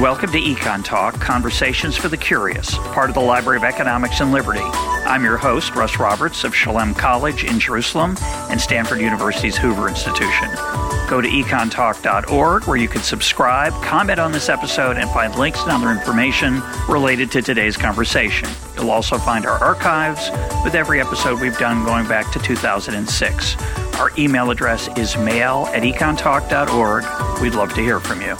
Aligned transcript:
Welcome 0.00 0.30
to 0.32 0.38
Econ 0.38 0.84
Talk, 0.84 1.18
Conversations 1.20 1.96
for 1.96 2.08
the 2.08 2.18
Curious, 2.18 2.76
part 2.76 3.08
of 3.08 3.14
the 3.14 3.22
Library 3.22 3.56
of 3.56 3.64
Economics 3.64 4.20
and 4.20 4.30
Liberty. 4.30 4.60
I'm 4.60 5.24
your 5.24 5.38
host, 5.38 5.74
Russ 5.74 5.98
Roberts 5.98 6.44
of 6.44 6.54
Shalem 6.54 6.92
College 6.92 7.44
in 7.44 7.58
Jerusalem 7.58 8.14
and 8.50 8.60
Stanford 8.60 9.00
University's 9.00 9.56
Hoover 9.56 9.88
Institution. 9.88 10.50
Go 11.08 11.22
to 11.22 11.28
econtalk.org 11.28 12.64
where 12.64 12.76
you 12.76 12.88
can 12.88 13.00
subscribe, 13.00 13.72
comment 13.82 14.20
on 14.20 14.32
this 14.32 14.50
episode, 14.50 14.98
and 14.98 15.08
find 15.12 15.34
links 15.36 15.62
and 15.62 15.70
other 15.70 15.90
information 15.90 16.60
related 16.90 17.30
to 17.30 17.40
today's 17.40 17.78
conversation. 17.78 18.50
You'll 18.74 18.90
also 18.90 19.16
find 19.16 19.46
our 19.46 19.64
archives 19.64 20.30
with 20.62 20.74
every 20.74 21.00
episode 21.00 21.40
we've 21.40 21.56
done 21.56 21.86
going 21.86 22.06
back 22.06 22.30
to 22.32 22.38
2006. 22.38 23.56
Our 23.94 24.10
email 24.18 24.50
address 24.50 24.88
is 24.98 25.16
mail 25.16 25.70
at 25.72 25.84
econtalk.org. 25.84 27.40
We'd 27.40 27.54
love 27.54 27.72
to 27.72 27.80
hear 27.80 27.98
from 27.98 28.20
you. 28.20 28.36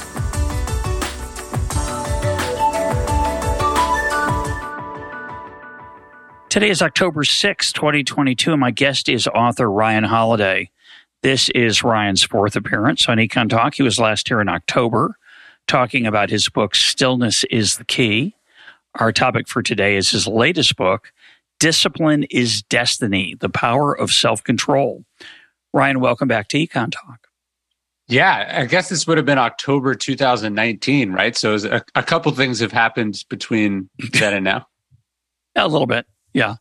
Today 6.56 6.70
is 6.70 6.80
October 6.80 7.22
6, 7.22 7.70
2022, 7.74 8.50
and 8.50 8.60
my 8.60 8.70
guest 8.70 9.10
is 9.10 9.26
author 9.26 9.70
Ryan 9.70 10.04
Holiday. 10.04 10.70
This 11.22 11.50
is 11.50 11.84
Ryan's 11.84 12.22
fourth 12.22 12.56
appearance 12.56 13.10
on 13.10 13.18
Econ 13.18 13.50
Talk. 13.50 13.74
He 13.74 13.82
was 13.82 13.98
last 13.98 14.26
here 14.26 14.40
in 14.40 14.48
October 14.48 15.18
talking 15.66 16.06
about 16.06 16.30
his 16.30 16.48
book, 16.48 16.74
Stillness 16.74 17.44
is 17.50 17.76
the 17.76 17.84
Key. 17.84 18.34
Our 18.94 19.12
topic 19.12 19.48
for 19.48 19.62
today 19.62 19.96
is 19.96 20.10
his 20.10 20.26
latest 20.26 20.76
book, 20.76 21.12
Discipline 21.60 22.24
is 22.30 22.62
Destiny 22.62 23.34
The 23.38 23.50
Power 23.50 23.92
of 23.92 24.10
Self 24.10 24.42
Control. 24.42 25.04
Ryan, 25.74 26.00
welcome 26.00 26.26
back 26.26 26.48
to 26.48 26.56
Econ 26.56 26.90
Talk. 26.90 27.26
Yeah, 28.08 28.60
I 28.62 28.64
guess 28.64 28.88
this 28.88 29.06
would 29.06 29.18
have 29.18 29.26
been 29.26 29.36
October 29.36 29.94
2019, 29.94 31.12
right? 31.12 31.36
So 31.36 31.56
a, 31.56 31.82
a 31.94 32.02
couple 32.02 32.32
things 32.32 32.60
have 32.60 32.72
happened 32.72 33.26
between 33.28 33.90
then 34.14 34.32
and 34.32 34.44
now. 34.44 34.66
a 35.54 35.68
little 35.68 35.86
bit. 35.86 36.06
Yeah. 36.36 36.56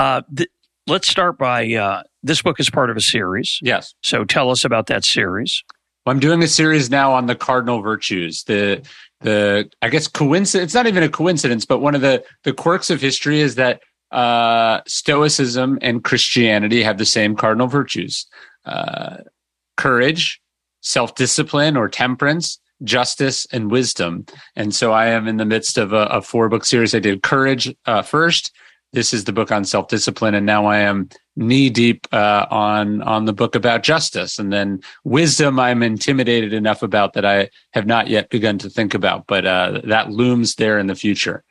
Uh, 0.00 0.22
th- 0.36 0.50
let's 0.88 1.08
start 1.08 1.38
by 1.38 1.72
uh, 1.74 2.02
this 2.24 2.42
book 2.42 2.58
is 2.58 2.68
part 2.68 2.90
of 2.90 2.96
a 2.96 3.00
series. 3.00 3.60
Yes. 3.62 3.94
So 4.02 4.24
tell 4.24 4.50
us 4.50 4.64
about 4.64 4.88
that 4.88 5.04
series. 5.04 5.62
Well, 6.04 6.12
I'm 6.12 6.18
doing 6.18 6.42
a 6.42 6.48
series 6.48 6.90
now 6.90 7.12
on 7.12 7.26
the 7.26 7.36
cardinal 7.36 7.80
virtues. 7.80 8.42
The 8.44 8.84
the 9.20 9.70
I 9.80 9.88
guess 9.90 10.08
coincidence. 10.08 10.64
It's 10.64 10.74
not 10.74 10.88
even 10.88 11.04
a 11.04 11.08
coincidence, 11.08 11.64
but 11.64 11.78
one 11.78 11.94
of 11.94 12.00
the 12.00 12.24
the 12.42 12.52
quirks 12.52 12.90
of 12.90 13.00
history 13.00 13.40
is 13.40 13.54
that 13.54 13.80
uh, 14.10 14.80
Stoicism 14.88 15.78
and 15.80 16.02
Christianity 16.02 16.82
have 16.82 16.98
the 16.98 17.06
same 17.06 17.36
cardinal 17.36 17.68
virtues: 17.68 18.26
uh, 18.64 19.18
courage, 19.76 20.40
self 20.80 21.14
discipline 21.14 21.76
or 21.76 21.88
temperance, 21.88 22.58
justice, 22.82 23.46
and 23.52 23.70
wisdom. 23.70 24.26
And 24.56 24.74
so 24.74 24.90
I 24.90 25.06
am 25.06 25.28
in 25.28 25.36
the 25.36 25.44
midst 25.44 25.78
of 25.78 25.92
a, 25.92 26.06
a 26.06 26.22
four 26.22 26.48
book 26.48 26.64
series. 26.64 26.92
I 26.92 26.98
did 26.98 27.22
courage 27.22 27.72
uh, 27.86 28.02
first, 28.02 28.50
this 28.92 29.14
is 29.14 29.24
the 29.24 29.32
book 29.32 29.50
on 29.50 29.64
self 29.64 29.88
discipline, 29.88 30.34
and 30.34 30.44
now 30.44 30.66
I 30.66 30.78
am 30.78 31.08
knee 31.36 31.70
deep 31.70 32.06
uh, 32.12 32.46
on 32.50 33.02
on 33.02 33.24
the 33.24 33.32
book 33.32 33.54
about 33.54 33.82
justice, 33.82 34.38
and 34.38 34.52
then 34.52 34.80
wisdom. 35.04 35.58
I'm 35.58 35.82
intimidated 35.82 36.52
enough 36.52 36.82
about 36.82 37.14
that 37.14 37.24
I 37.24 37.48
have 37.72 37.86
not 37.86 38.08
yet 38.08 38.28
begun 38.28 38.58
to 38.58 38.68
think 38.68 38.92
about, 38.94 39.26
but 39.26 39.46
uh, 39.46 39.80
that 39.84 40.10
looms 40.10 40.56
there 40.56 40.78
in 40.78 40.86
the 40.86 40.94
future. 40.94 41.42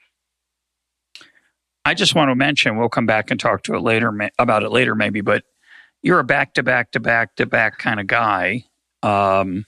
I 1.84 1.96
just 1.96 2.14
want 2.14 2.30
to 2.30 2.36
mention 2.36 2.78
we'll 2.78 2.90
come 2.90 3.08
back 3.08 3.32
and 3.32 3.40
talk 3.40 3.64
to 3.64 3.74
it 3.74 3.82
later 3.82 4.14
about 4.38 4.62
it 4.62 4.70
later, 4.70 4.94
maybe. 4.94 5.22
But 5.22 5.44
you're 6.04 6.20
a 6.20 6.24
back 6.24 6.54
to 6.56 6.64
back 6.64 6.92
to 6.92 7.00
back 7.00 7.36
to 7.38 7.48
back 7.48 7.80
kind 7.80 8.00
of 8.00 8.06
guy. 8.06 8.66
Um, 9.02 9.66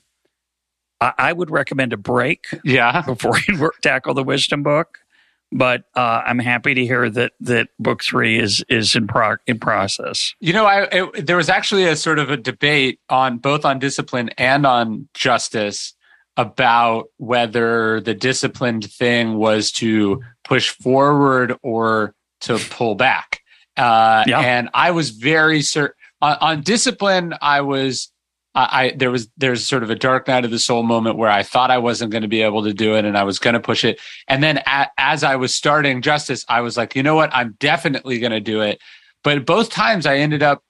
I, 1.02 1.13
I 1.17 1.33
would 1.33 1.49
recommend 1.49 1.91
a 1.91 1.97
break. 1.97 2.45
Yeah, 2.63 3.02
before 3.05 3.37
you 3.47 3.71
tackle 3.81 4.13
the 4.13 4.23
wisdom 4.23 4.61
book 4.61 4.99
but 5.53 5.83
uh, 5.95 6.21
I'm 6.25 6.39
happy 6.39 6.73
to 6.73 6.85
hear 6.85 7.09
that 7.09 7.33
that 7.41 7.69
book 7.79 8.03
three 8.03 8.39
is 8.39 8.64
is 8.69 8.95
in 8.95 9.08
pro- 9.08 9.37
in 9.47 9.59
process. 9.59 10.33
You 10.39 10.53
know, 10.53 10.65
I 10.65 10.87
it, 10.91 11.25
there 11.27 11.37
was 11.37 11.49
actually 11.49 11.86
a 11.86 11.95
sort 11.95 12.19
of 12.19 12.30
a 12.30 12.37
debate 12.37 12.99
on 13.09 13.37
both 13.37 13.63
on 13.65 13.80
discipline 13.80 14.30
and 14.37 14.65
on 14.65 15.08
justice 15.13 15.93
about 16.36 17.09
whether 17.17 18.02
the 18.02 18.13
disciplined 18.13 18.92
thing 18.92 19.36
was 19.36 19.71
to 19.71 20.21
push 20.43 20.69
forward 20.69 21.55
or 21.61 22.15
to 22.42 22.58
pull 22.69 22.95
back. 22.95 23.42
Uh, 23.77 24.23
yeah. 24.27 24.39
And 24.39 24.69
I 24.73 24.92
was 24.92 25.11
very 25.11 25.61
certain 25.61 25.95
on, 26.21 26.37
on 26.42 26.61
discipline. 26.61 27.33
I 27.42 27.61
was 27.61 28.11
I, 28.55 28.67
I, 28.71 28.93
there 28.95 29.11
was 29.11 29.30
there's 29.37 29.65
sort 29.65 29.83
of 29.83 29.89
a 29.89 29.95
dark 29.95 30.27
night 30.27 30.45
of 30.45 30.52
the 30.52 30.59
soul 30.59 30.83
moment 30.83 31.17
where 31.17 31.30
I 31.30 31.43
thought 31.43 31.71
I 31.71 31.77
wasn't 31.77 32.11
going 32.11 32.21
to 32.21 32.27
be 32.27 32.41
able 32.41 32.64
to 32.64 32.73
do 32.73 32.95
it 32.95 33.05
and 33.05 33.17
I 33.17 33.23
was 33.23 33.39
going 33.39 33.55
to 33.55 33.59
push 33.59 33.83
it. 33.83 33.99
And 34.27 34.43
then 34.43 34.59
at, 34.65 34.91
as 34.97 35.23
I 35.23 35.36
was 35.36 35.53
starting 35.53 36.02
justice, 36.02 36.45
I 36.47 36.61
was 36.61 36.77
like, 36.77 36.95
you 36.95 37.03
know 37.03 37.15
what, 37.15 37.31
I'm 37.33 37.55
definitely 37.59 38.19
going 38.19 38.31
to 38.31 38.39
do 38.39 38.61
it. 38.61 38.80
But 39.23 39.45
both 39.45 39.69
times 39.69 40.05
I 40.05 40.17
ended 40.17 40.43
up 40.43 40.63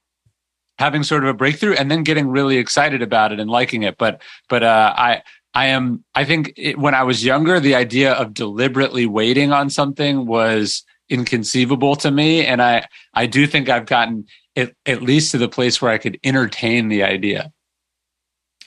having 0.79 1.03
sort 1.03 1.23
of 1.23 1.29
a 1.29 1.33
breakthrough 1.33 1.73
and 1.73 1.89
then 1.89 2.03
getting 2.03 2.27
really 2.27 2.57
excited 2.57 3.01
about 3.01 3.31
it 3.31 3.39
and 3.39 3.49
liking 3.49 3.83
it. 3.83 3.97
But 3.97 4.21
but 4.49 4.63
uh, 4.63 4.93
I 4.95 5.23
I 5.53 5.67
am 5.67 6.03
I 6.15 6.25
think 6.25 6.53
it, 6.57 6.77
when 6.77 6.95
I 6.95 7.03
was 7.03 7.23
younger, 7.23 7.59
the 7.59 7.75
idea 7.75 8.13
of 8.13 8.33
deliberately 8.33 9.05
waiting 9.05 9.51
on 9.51 9.69
something 9.69 10.25
was 10.25 10.83
inconceivable 11.09 11.95
to 11.97 12.11
me, 12.11 12.45
and 12.45 12.61
I 12.61 12.87
I 13.13 13.25
do 13.25 13.45
think 13.45 13.69
I've 13.69 13.85
gotten 13.85 14.25
at, 14.55 14.73
at 14.85 15.01
least 15.01 15.31
to 15.31 15.37
the 15.37 15.49
place 15.49 15.81
where 15.81 15.91
I 15.91 15.97
could 15.97 16.19
entertain 16.23 16.89
the 16.89 17.03
idea. 17.03 17.51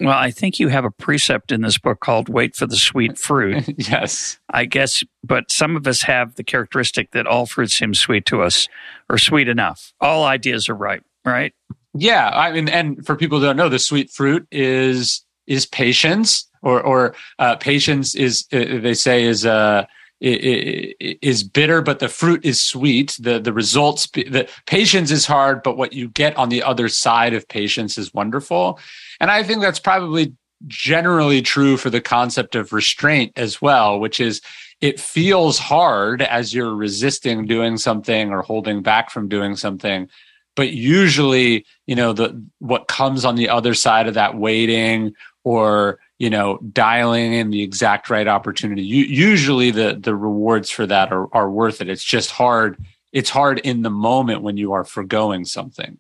Well, 0.01 0.17
I 0.17 0.31
think 0.31 0.59
you 0.59 0.69
have 0.69 0.85
a 0.85 0.91
precept 0.91 1.53
in 1.53 1.63
this 1.63 1.79
book 1.79 2.01
called 2.01 2.29
wait 2.29 2.55
for 2.57 2.67
the 2.67 2.77
sweet 2.77 3.19
fruit. 3.27 3.65
yes. 3.79 4.39
I 4.51 4.65
guess, 4.65 5.03
but 5.25 5.51
some 5.51 5.77
of 5.77 5.87
us 5.87 6.03
have 6.03 6.35
the 6.35 6.45
characteristic 6.45 7.13
that 7.13 7.27
all 7.27 7.47
fruit 7.47 7.71
seems 7.71 7.99
sweet 7.99 8.27
to 8.27 8.43
us 8.43 8.69
or 9.09 9.19
sweet 9.19 9.49
enough. 9.49 9.93
All 10.01 10.25
ideas 10.25 10.69
are 10.69 10.75
ripe, 10.75 11.05
right? 11.25 11.53
Yeah. 11.95 12.31
I 12.33 12.53
mean, 12.53 12.69
and 12.69 13.05
for 13.07 13.17
people 13.17 13.39
who 13.39 13.47
don't 13.47 13.57
know, 13.57 13.69
the 13.69 13.79
sweet 13.79 14.11
fruit 14.11 14.47
is, 14.51 15.25
is 15.47 15.67
patience 15.67 16.49
or, 16.63 16.83
or, 16.83 17.15
uh, 17.39 17.57
patience 17.57 18.15
is, 18.15 18.47
uh, 18.53 18.59
they 18.81 18.95
say 18.95 19.25
is, 19.25 19.47
uh, 19.47 19.87
is 20.21 21.43
bitter, 21.43 21.83
but 21.83 21.99
the 21.99 22.09
fruit 22.09 22.45
is 22.45 22.59
sweet. 22.59 23.17
The 23.21 23.39
the 23.39 23.53
results, 23.53 24.09
the 24.13 24.49
patience 24.67 25.11
is 25.11 25.27
hard, 25.27 25.63
but 25.63 25.77
what 25.77 25.93
you 25.93 26.09
get 26.09 26.35
on 26.37 26.49
the 26.49 26.63
other 26.63 26.89
side 26.89 27.35
of 27.35 27.47
patience 27.49 27.99
is 27.99 28.15
wonderful. 28.15 28.81
And 29.21 29.31
I 29.31 29.43
think 29.43 29.61
that's 29.61 29.79
probably 29.79 30.35
generally 30.67 31.43
true 31.43 31.77
for 31.77 31.91
the 31.91 32.01
concept 32.01 32.55
of 32.55 32.73
restraint 32.73 33.33
as 33.37 33.61
well, 33.61 33.99
which 34.01 34.21
is 34.21 34.41
it 34.81 35.01
feels 35.01 35.59
hard 35.59 36.23
as 36.23 36.55
you're 36.55 36.75
resisting 36.75 37.47
doing 37.47 37.77
something 37.77 38.31
or 38.31 38.43
holding 38.43 38.83
back 38.83 39.11
from 39.11 39.29
doing 39.29 39.57
something. 39.57 40.09
But 40.55 40.73
usually, 40.73 41.67
you 41.87 41.95
know, 41.95 42.13
the 42.13 42.43
what 42.59 42.89
comes 42.89 43.25
on 43.25 43.37
the 43.37 43.49
other 43.49 43.75
side 43.75 44.09
of 44.09 44.15
that 44.15 44.37
waiting 44.37 45.15
or 45.45 46.01
you 46.19 46.29
know 46.29 46.59
dialing 46.73 47.33
in 47.33 47.51
the 47.51 47.63
exact 47.63 48.11
right 48.11 48.27
opportunity 48.27 48.83
you, 48.83 49.05
usually 49.05 49.71
the 49.71 49.97
the 49.99 50.15
rewards 50.15 50.71
for 50.71 50.87
that 50.87 51.13
are, 51.13 51.33
are 51.35 51.51
worth 51.51 51.81
it 51.81 51.89
it's 51.89 52.05
just 52.05 52.31
hard 52.31 52.85
it's 53.13 53.31
hard 53.31 53.59
in 53.61 53.83
the 53.83 53.91
moment 53.91 54.43
when 54.43 54.57
you 54.57 54.73
are 54.73 54.85
foregoing 54.85 55.45
something 55.45 55.99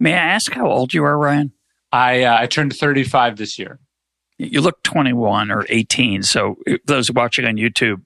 may 0.00 0.14
i 0.14 0.16
ask 0.16 0.52
how 0.52 0.66
old 0.66 0.94
you 0.94 1.04
are 1.04 1.18
ryan 1.18 1.52
I 1.94 2.24
uh, 2.24 2.38
I 2.40 2.46
turned 2.48 2.74
35 2.74 3.36
this 3.36 3.56
year. 3.56 3.78
You 4.36 4.60
look 4.60 4.82
21 4.82 5.52
or 5.52 5.64
18, 5.68 6.24
so 6.24 6.56
those 6.84 7.08
watching 7.12 7.44
on 7.44 7.54
YouTube 7.54 8.02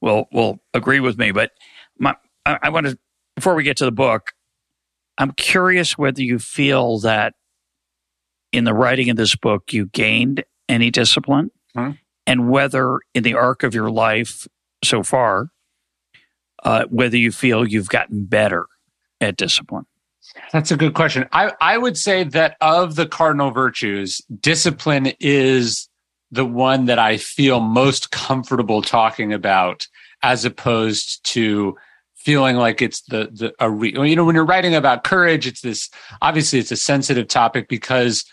will 0.00 0.26
will 0.32 0.58
agree 0.72 1.00
with 1.00 1.18
me. 1.18 1.32
But 1.32 1.50
my, 1.98 2.14
I, 2.46 2.58
I 2.62 2.68
want 2.70 2.86
to 2.86 2.98
before 3.34 3.54
we 3.54 3.62
get 3.62 3.76
to 3.76 3.84
the 3.84 3.92
book, 3.92 4.32
I'm 5.18 5.32
curious 5.32 5.98
whether 5.98 6.22
you 6.22 6.38
feel 6.38 6.98
that 7.00 7.34
in 8.52 8.64
the 8.64 8.72
writing 8.72 9.10
of 9.10 9.18
this 9.18 9.36
book 9.36 9.70
you 9.70 9.86
gained 9.86 10.42
any 10.66 10.90
discipline, 10.90 11.50
hmm 11.74 11.92
and 12.28 12.50
whether 12.50 12.98
in 13.14 13.22
the 13.22 13.34
arc 13.34 13.62
of 13.62 13.72
your 13.72 13.88
life 13.88 14.48
so 14.82 15.02
far, 15.04 15.50
uh, 16.64 16.84
whether 16.88 17.16
you 17.16 17.30
feel 17.30 17.64
you've 17.64 17.88
gotten 17.88 18.24
better 18.24 18.66
at 19.20 19.36
discipline. 19.36 19.86
That's 20.52 20.70
a 20.70 20.76
good 20.76 20.94
question. 20.94 21.28
I, 21.32 21.52
I 21.60 21.78
would 21.78 21.96
say 21.96 22.24
that 22.24 22.56
of 22.60 22.96
the 22.96 23.06
cardinal 23.06 23.50
virtues, 23.50 24.20
discipline 24.40 25.12
is 25.20 25.88
the 26.30 26.44
one 26.44 26.86
that 26.86 26.98
I 26.98 27.16
feel 27.16 27.60
most 27.60 28.10
comfortable 28.10 28.82
talking 28.82 29.32
about 29.32 29.86
as 30.22 30.44
opposed 30.44 31.24
to 31.32 31.76
feeling 32.14 32.56
like 32.56 32.82
it's 32.82 33.02
the 33.02 33.30
the 33.32 33.54
a 33.60 33.70
re, 33.70 33.92
you 33.92 34.16
know 34.16 34.24
when 34.24 34.34
you're 34.34 34.44
writing 34.44 34.74
about 34.74 35.04
courage 35.04 35.46
it's 35.46 35.60
this 35.60 35.88
obviously 36.20 36.58
it's 36.58 36.72
a 36.72 36.76
sensitive 36.76 37.28
topic 37.28 37.68
because 37.68 38.24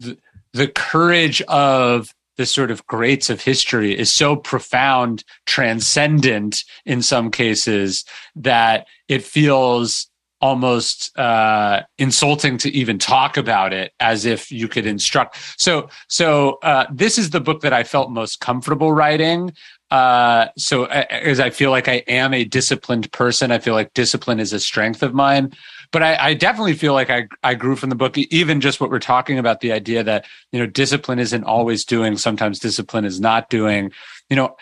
the, 0.00 0.16
the 0.54 0.66
courage 0.68 1.42
of 1.42 2.14
the 2.38 2.46
sort 2.46 2.70
of 2.70 2.86
greats 2.86 3.28
of 3.28 3.42
history 3.42 3.96
is 3.96 4.10
so 4.10 4.36
profound 4.36 5.22
transcendent 5.44 6.64
in 6.86 7.02
some 7.02 7.30
cases 7.30 8.06
that 8.34 8.86
it 9.08 9.22
feels 9.22 10.08
almost 10.46 11.16
uh, 11.18 11.82
insulting 11.98 12.56
to 12.58 12.70
even 12.70 12.98
talk 12.98 13.36
about 13.36 13.72
it 13.72 13.92
as 13.98 14.24
if 14.24 14.52
you 14.52 14.68
could 14.68 14.86
instruct. 14.86 15.36
So, 15.58 15.88
so 16.08 16.58
uh, 16.62 16.86
this 16.92 17.18
is 17.18 17.30
the 17.30 17.40
book 17.40 17.62
that 17.62 17.72
I 17.72 17.82
felt 17.82 18.12
most 18.12 18.38
comfortable 18.38 18.92
writing. 18.92 19.52
Uh, 19.90 20.46
so, 20.56 20.84
as 20.84 21.40
I 21.40 21.50
feel 21.50 21.70
like 21.70 21.88
I 21.88 22.02
am 22.06 22.32
a 22.32 22.44
disciplined 22.44 23.10
person, 23.12 23.50
I 23.50 23.58
feel 23.58 23.74
like 23.74 23.92
discipline 23.94 24.40
is 24.40 24.52
a 24.52 24.60
strength 24.60 25.02
of 25.02 25.14
mine. 25.14 25.52
But 25.92 26.02
I, 26.02 26.28
I 26.28 26.34
definitely 26.34 26.74
feel 26.74 26.92
like 26.92 27.10
I 27.10 27.28
I 27.44 27.54
grew 27.54 27.76
from 27.76 27.90
the 27.90 27.96
book, 27.96 28.18
even 28.18 28.60
just 28.60 28.80
what 28.80 28.90
we're 28.90 28.98
talking 28.98 29.38
about, 29.38 29.60
the 29.60 29.72
idea 29.72 30.02
that 30.02 30.26
you 30.50 30.58
know 30.58 30.66
discipline 30.66 31.20
isn't 31.20 31.44
always 31.44 31.84
doing. 31.84 32.16
Sometimes 32.16 32.58
discipline 32.58 33.04
is 33.04 33.20
not 33.20 33.48
doing. 33.48 33.92
You 34.28 34.36
know, 34.36 34.56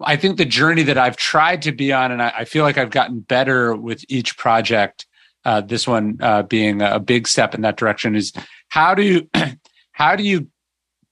I 0.00 0.16
think 0.16 0.36
the 0.36 0.44
journey 0.44 0.84
that 0.84 0.98
I've 0.98 1.16
tried 1.16 1.62
to 1.62 1.72
be 1.72 1.92
on, 1.92 2.12
and 2.12 2.22
I, 2.22 2.32
I 2.38 2.44
feel 2.44 2.62
like 2.62 2.78
I've 2.78 2.90
gotten 2.90 3.20
better 3.20 3.74
with 3.74 4.04
each 4.08 4.36
project. 4.36 5.06
Uh, 5.48 5.62
this 5.62 5.88
one 5.88 6.18
uh, 6.20 6.42
being 6.42 6.82
a 6.82 7.00
big 7.00 7.26
step 7.26 7.54
in 7.54 7.62
that 7.62 7.78
direction 7.78 8.14
is 8.14 8.34
how 8.68 8.94
do 8.94 9.02
you 9.02 9.26
how 9.92 10.14
do 10.14 10.22
you 10.22 10.46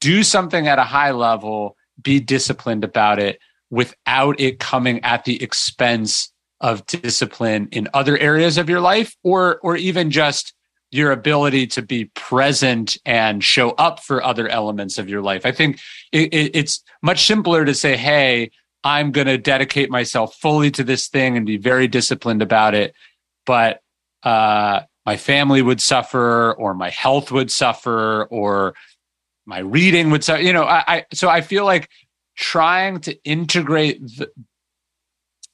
do 0.02 0.22
something 0.22 0.68
at 0.68 0.78
a 0.78 0.84
high 0.84 1.10
level, 1.10 1.74
be 2.02 2.20
disciplined 2.20 2.84
about 2.84 3.18
it 3.18 3.38
without 3.70 4.38
it 4.38 4.58
coming 4.58 5.02
at 5.04 5.24
the 5.24 5.42
expense 5.42 6.30
of 6.60 6.84
discipline 6.84 7.66
in 7.72 7.88
other 7.94 8.18
areas 8.18 8.58
of 8.58 8.68
your 8.68 8.80
life, 8.80 9.16
or 9.22 9.58
or 9.62 9.74
even 9.74 10.10
just 10.10 10.52
your 10.90 11.12
ability 11.12 11.66
to 11.68 11.80
be 11.80 12.04
present 12.14 12.98
and 13.06 13.42
show 13.42 13.70
up 13.70 14.00
for 14.00 14.22
other 14.22 14.48
elements 14.48 14.98
of 14.98 15.08
your 15.08 15.22
life. 15.22 15.46
I 15.46 15.52
think 15.52 15.80
it, 16.12 16.34
it, 16.34 16.54
it's 16.54 16.84
much 17.00 17.26
simpler 17.26 17.64
to 17.64 17.72
say, 17.72 17.96
"Hey, 17.96 18.50
I'm 18.84 19.12
going 19.12 19.28
to 19.28 19.38
dedicate 19.38 19.88
myself 19.88 20.34
fully 20.34 20.70
to 20.72 20.84
this 20.84 21.08
thing 21.08 21.38
and 21.38 21.46
be 21.46 21.56
very 21.56 21.88
disciplined 21.88 22.42
about 22.42 22.74
it. 22.74 22.94
But 23.46 23.80
uh, 24.26 24.82
my 25.06 25.16
family 25.16 25.62
would 25.62 25.80
suffer, 25.80 26.52
or 26.54 26.74
my 26.74 26.90
health 26.90 27.30
would 27.30 27.50
suffer, 27.50 28.24
or 28.24 28.74
my 29.46 29.60
reading 29.60 30.10
would 30.10 30.24
suffer. 30.24 30.42
You 30.42 30.52
know, 30.52 30.64
I, 30.64 30.84
I 30.88 31.04
so 31.14 31.28
I 31.28 31.40
feel 31.40 31.64
like 31.64 31.88
trying 32.36 33.00
to 33.00 33.16
integrate 33.24 34.02
the, 34.02 34.30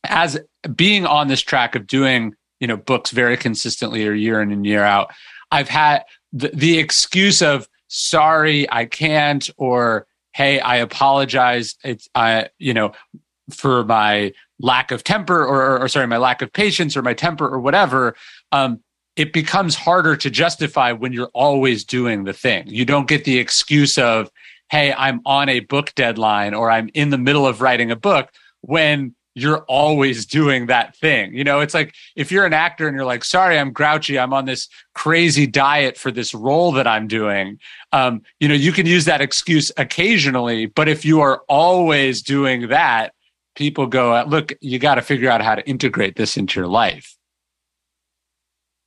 as 0.05 0.39
being 0.75 1.05
on 1.05 1.29
this 1.29 1.43
track 1.43 1.75
of 1.75 1.87
doing 1.87 2.35
you 2.61 2.67
know 2.67 2.79
books 2.79 3.11
very 3.11 3.37
consistently 3.37 4.09
or 4.09 4.15
year 4.15 4.41
in 4.41 4.51
and 4.51 4.65
year 4.65 4.83
out. 4.83 5.13
I've 5.51 5.69
had 5.69 6.05
the, 6.33 6.49
the 6.55 6.79
excuse 6.79 7.43
of 7.43 7.69
sorry 7.89 8.67
I 8.73 8.87
can't 8.87 9.49
or 9.59 10.07
hey 10.33 10.61
i 10.61 10.77
apologize 10.77 11.77
it's 11.85 12.09
i 12.15 12.49
you 12.59 12.73
know 12.73 12.93
for 13.51 13.85
my 13.85 14.33
lack 14.63 14.91
of 14.91 15.05
temper 15.05 15.45
or, 15.45 15.63
or, 15.63 15.83
or, 15.83 15.89
sorry 15.89 16.07
my 16.07 16.17
lack 16.17 16.41
of 16.41 16.53
patience 16.53 16.97
or 16.97 17.03
my 17.03 17.13
temper 17.13 17.47
or 17.47 17.61
whatever 17.61 18.15
um, 18.53 18.81
it 19.17 19.33
becomes 19.33 19.75
harder 19.75 20.17
to 20.17 20.31
justify 20.31 20.93
when 20.93 21.13
you're 21.13 21.31
always 21.35 21.85
doing 21.85 22.25
the 22.25 22.33
thing 22.33 22.67
you 22.67 22.85
don't 22.85 23.09
get 23.09 23.25
the 23.25 23.39
excuse 23.39 23.99
of 23.99 24.31
hey 24.71 24.95
i'm 24.95 25.21
on 25.27 25.49
a 25.49 25.61
book 25.61 25.95
deadline 25.95 26.55
or 26.55 26.71
i'm 26.71 26.89
in 26.95 27.11
the 27.11 27.19
middle 27.19 27.47
of 27.47 27.61
writing 27.61 27.91
a 27.91 27.97
book 27.97 28.31
when 28.63 29.15
you're 29.35 29.61
always 29.61 30.27
doing 30.27 30.67
that 30.67 30.97
thing. 30.97 31.35
You 31.35 31.45
know, 31.45 31.61
it's 31.61 31.75
like 31.75 31.95
if 32.17 32.31
you're 32.31 32.45
an 32.45 32.53
actor 32.53 32.87
and 32.87 32.95
you're 32.95 33.07
like, 33.07 33.25
sorry, 33.25 33.59
I'm 33.59 33.73
grouchy. 33.73 34.19
I'm 34.19 34.35
on 34.35 34.45
this 34.45 34.69
crazy 34.95 35.47
diet 35.47 35.97
for 35.97 36.11
this 36.11 36.35
role 36.35 36.73
that 36.73 36.87
I'm 36.87 37.07
doing. 37.07 37.59
Um, 37.93 38.23
you 38.41 38.49
know, 38.49 38.55
you 38.55 38.73
can 38.73 38.87
use 38.87 39.07
that 39.07 39.21
excuse 39.21 39.73
occasionally, 39.77 40.67
but 40.67 40.89
if 40.89 41.05
you 41.05 41.21
are 41.21 41.43
always 41.49 42.23
doing 42.23 42.69
that, 42.69 43.15
people 43.55 43.87
go, 43.87 44.25
look, 44.27 44.53
you 44.61 44.79
got 44.79 44.97
to 44.97 45.03
figure 45.03 45.31
out 45.31 45.43
how 45.43 45.55
to 45.55 45.69
integrate 45.69 46.17
this 46.17 46.37
into 46.37 46.61
your 46.61 46.69
life. 46.69 47.17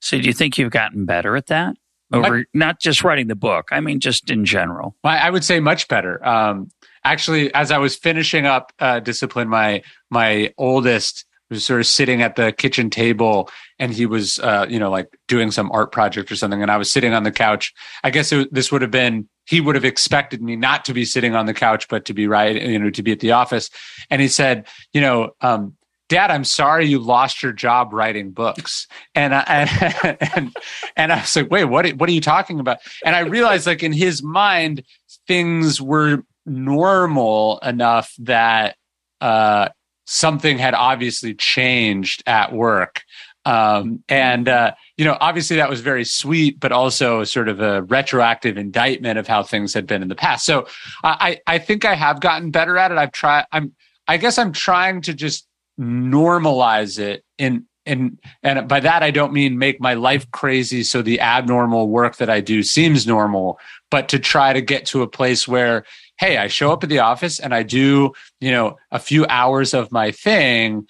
So 0.01 0.17
do 0.19 0.27
you 0.27 0.33
think 0.33 0.57
you've 0.57 0.71
gotten 0.71 1.05
better 1.05 1.35
at 1.35 1.47
that? 1.47 1.75
Over 2.13 2.45
not 2.53 2.79
just 2.79 3.03
writing 3.03 3.27
the 3.27 3.35
book, 3.35 3.69
I 3.71 3.81
mean, 3.81 3.99
just 3.99 4.29
in 4.29 4.45
general. 4.45 4.95
I 5.03 5.29
would 5.29 5.43
say 5.43 5.59
much 5.59 5.87
better. 5.87 6.25
Um, 6.25 6.69
actually, 7.03 7.53
as 7.53 7.71
I 7.71 7.79
was 7.79 7.95
finishing 7.95 8.45
up 8.45 8.71
uh, 8.79 8.99
Discipline, 8.99 9.49
my 9.49 9.81
my 10.11 10.53
oldest 10.57 11.25
was 11.49 11.65
sort 11.65 11.79
of 11.79 11.87
sitting 11.87 12.21
at 12.21 12.35
the 12.35 12.51
kitchen 12.51 12.89
table 12.89 13.49
and 13.79 13.91
he 13.91 14.05
was, 14.05 14.39
uh, 14.39 14.65
you 14.69 14.79
know, 14.79 14.89
like 14.89 15.07
doing 15.27 15.51
some 15.51 15.71
art 15.71 15.91
project 15.91 16.31
or 16.31 16.35
something. 16.35 16.61
And 16.61 16.71
I 16.71 16.77
was 16.77 16.89
sitting 16.89 17.13
on 17.13 17.23
the 17.23 17.31
couch. 17.31 17.73
I 18.03 18.11
guess 18.11 18.31
it, 18.31 18.53
this 18.53 18.71
would 18.71 18.81
have 18.81 18.91
been, 18.91 19.27
he 19.45 19.61
would 19.61 19.75
have 19.75 19.85
expected 19.85 20.41
me 20.41 20.55
not 20.55 20.85
to 20.85 20.93
be 20.93 21.05
sitting 21.05 21.35
on 21.35 21.45
the 21.45 21.53
couch, 21.53 21.87
but 21.87 22.05
to 22.05 22.13
be 22.13 22.27
right, 22.27 22.61
you 22.61 22.79
know, 22.79 22.89
to 22.89 23.03
be 23.03 23.11
at 23.11 23.19
the 23.19 23.31
office. 23.31 23.69
And 24.09 24.21
he 24.21 24.27
said, 24.27 24.67
you 24.93 25.01
know, 25.01 25.31
um, 25.41 25.75
Dad, 26.07 26.29
I'm 26.29 26.43
sorry 26.43 26.85
you 26.85 26.99
lost 26.99 27.41
your 27.41 27.51
job 27.51 27.91
writing 27.91 28.31
books. 28.31 28.87
And 29.15 29.33
I, 29.33 29.41
and, 29.47 30.17
and, 30.35 30.57
and 30.95 31.13
I 31.13 31.21
was 31.21 31.35
like, 31.35 31.49
wait, 31.49 31.65
what, 31.65 31.89
what 31.93 32.09
are 32.09 32.13
you 32.13 32.21
talking 32.21 32.59
about? 32.59 32.77
And 33.03 33.15
I 33.15 33.21
realized 33.21 33.65
like 33.65 33.81
in 33.81 33.93
his 33.93 34.21
mind, 34.21 34.83
things 35.27 35.81
were 35.81 36.23
normal 36.45 37.59
enough 37.59 38.13
that, 38.19 38.75
uh, 39.21 39.69
something 40.05 40.59
had 40.59 40.75
obviously 40.75 41.33
changed 41.33 42.23
at 42.27 42.53
work. 42.53 43.01
Um, 43.45 44.03
and, 44.09 44.49
uh, 44.49 44.73
you 44.97 45.05
know, 45.05 45.17
obviously 45.21 45.57
that 45.57 45.69
was 45.69 45.81
very 45.81 46.03
sweet, 46.03 46.59
but 46.59 46.71
also 46.71 47.23
sort 47.23 47.47
of 47.47 47.61
a 47.61 47.83
retroactive 47.83 48.57
indictment 48.57 49.19
of 49.19 49.27
how 49.27 49.43
things 49.43 49.73
had 49.73 49.85
been 49.85 50.01
in 50.01 50.07
the 50.07 50.15
past. 50.15 50.45
So 50.45 50.67
I, 51.03 51.39
I 51.45 51.59
think 51.59 51.85
I 51.85 51.93
have 51.93 52.19
gotten 52.19 52.49
better 52.51 52.77
at 52.77 52.91
it. 52.91 52.97
I've 52.97 53.11
tried, 53.11 53.45
I'm, 53.51 53.73
I 54.07 54.17
guess 54.17 54.37
I'm 54.37 54.51
trying 54.51 55.01
to 55.01 55.13
just 55.13 55.47
normalize 55.79 56.99
it 56.99 57.23
in, 57.37 57.65
and 57.85 58.19
and 58.41 58.67
by 58.67 58.79
that 58.79 59.03
I 59.03 59.11
don't 59.11 59.31
mean 59.31 59.59
make 59.59 59.79
my 59.79 59.93
life 59.93 60.29
crazy 60.31 60.83
so 60.83 61.03
the 61.03 61.21
abnormal 61.21 61.87
work 61.87 62.15
that 62.17 62.31
I 62.31 62.41
do 62.41 62.63
seems 62.63 63.05
normal, 63.05 63.59
but 63.91 64.09
to 64.09 64.17
try 64.17 64.53
to 64.53 64.61
get 64.61 64.87
to 64.87 65.03
a 65.03 65.07
place 65.07 65.47
where 65.47 65.85
hey, 66.17 66.37
I 66.37 66.47
show 66.47 66.71
up 66.71 66.83
at 66.83 66.89
the 66.89 66.99
office 66.99 67.39
and 67.39 67.53
I 67.53 67.63
do, 67.63 68.13
you 68.39 68.51
know, 68.51 68.77
a 68.91 68.99
few 68.99 69.25
hours 69.27 69.73
of 69.73 69.91
my 69.91 70.11
thing. 70.11 70.87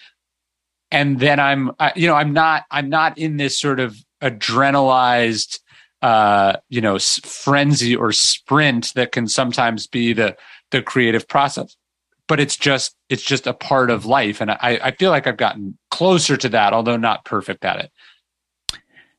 And 0.95 1.19
then 1.19 1.41
I'm, 1.41 1.71
you 1.97 2.07
know, 2.07 2.15
I'm 2.15 2.31
not, 2.31 2.63
I'm 2.71 2.87
not 2.87 3.17
in 3.17 3.35
this 3.35 3.59
sort 3.59 3.81
of 3.81 3.97
adrenalized, 4.23 5.59
uh, 6.01 6.55
you 6.69 6.79
know, 6.79 6.97
frenzy 6.97 7.93
or 7.93 8.13
sprint 8.13 8.93
that 8.95 9.11
can 9.11 9.27
sometimes 9.27 9.87
be 9.87 10.13
the, 10.13 10.37
the 10.71 10.81
creative 10.81 11.27
process. 11.27 11.75
But 12.29 12.39
it's 12.39 12.55
just, 12.55 12.95
it's 13.09 13.23
just 13.23 13.45
a 13.45 13.53
part 13.53 13.89
of 13.89 14.05
life. 14.05 14.39
And 14.39 14.51
I, 14.51 14.79
I 14.81 14.91
feel 14.91 15.11
like 15.11 15.27
I've 15.27 15.35
gotten 15.35 15.77
closer 15.91 16.37
to 16.37 16.47
that, 16.47 16.71
although 16.71 16.95
not 16.95 17.25
perfect 17.25 17.65
at 17.65 17.79
it. 17.81 17.91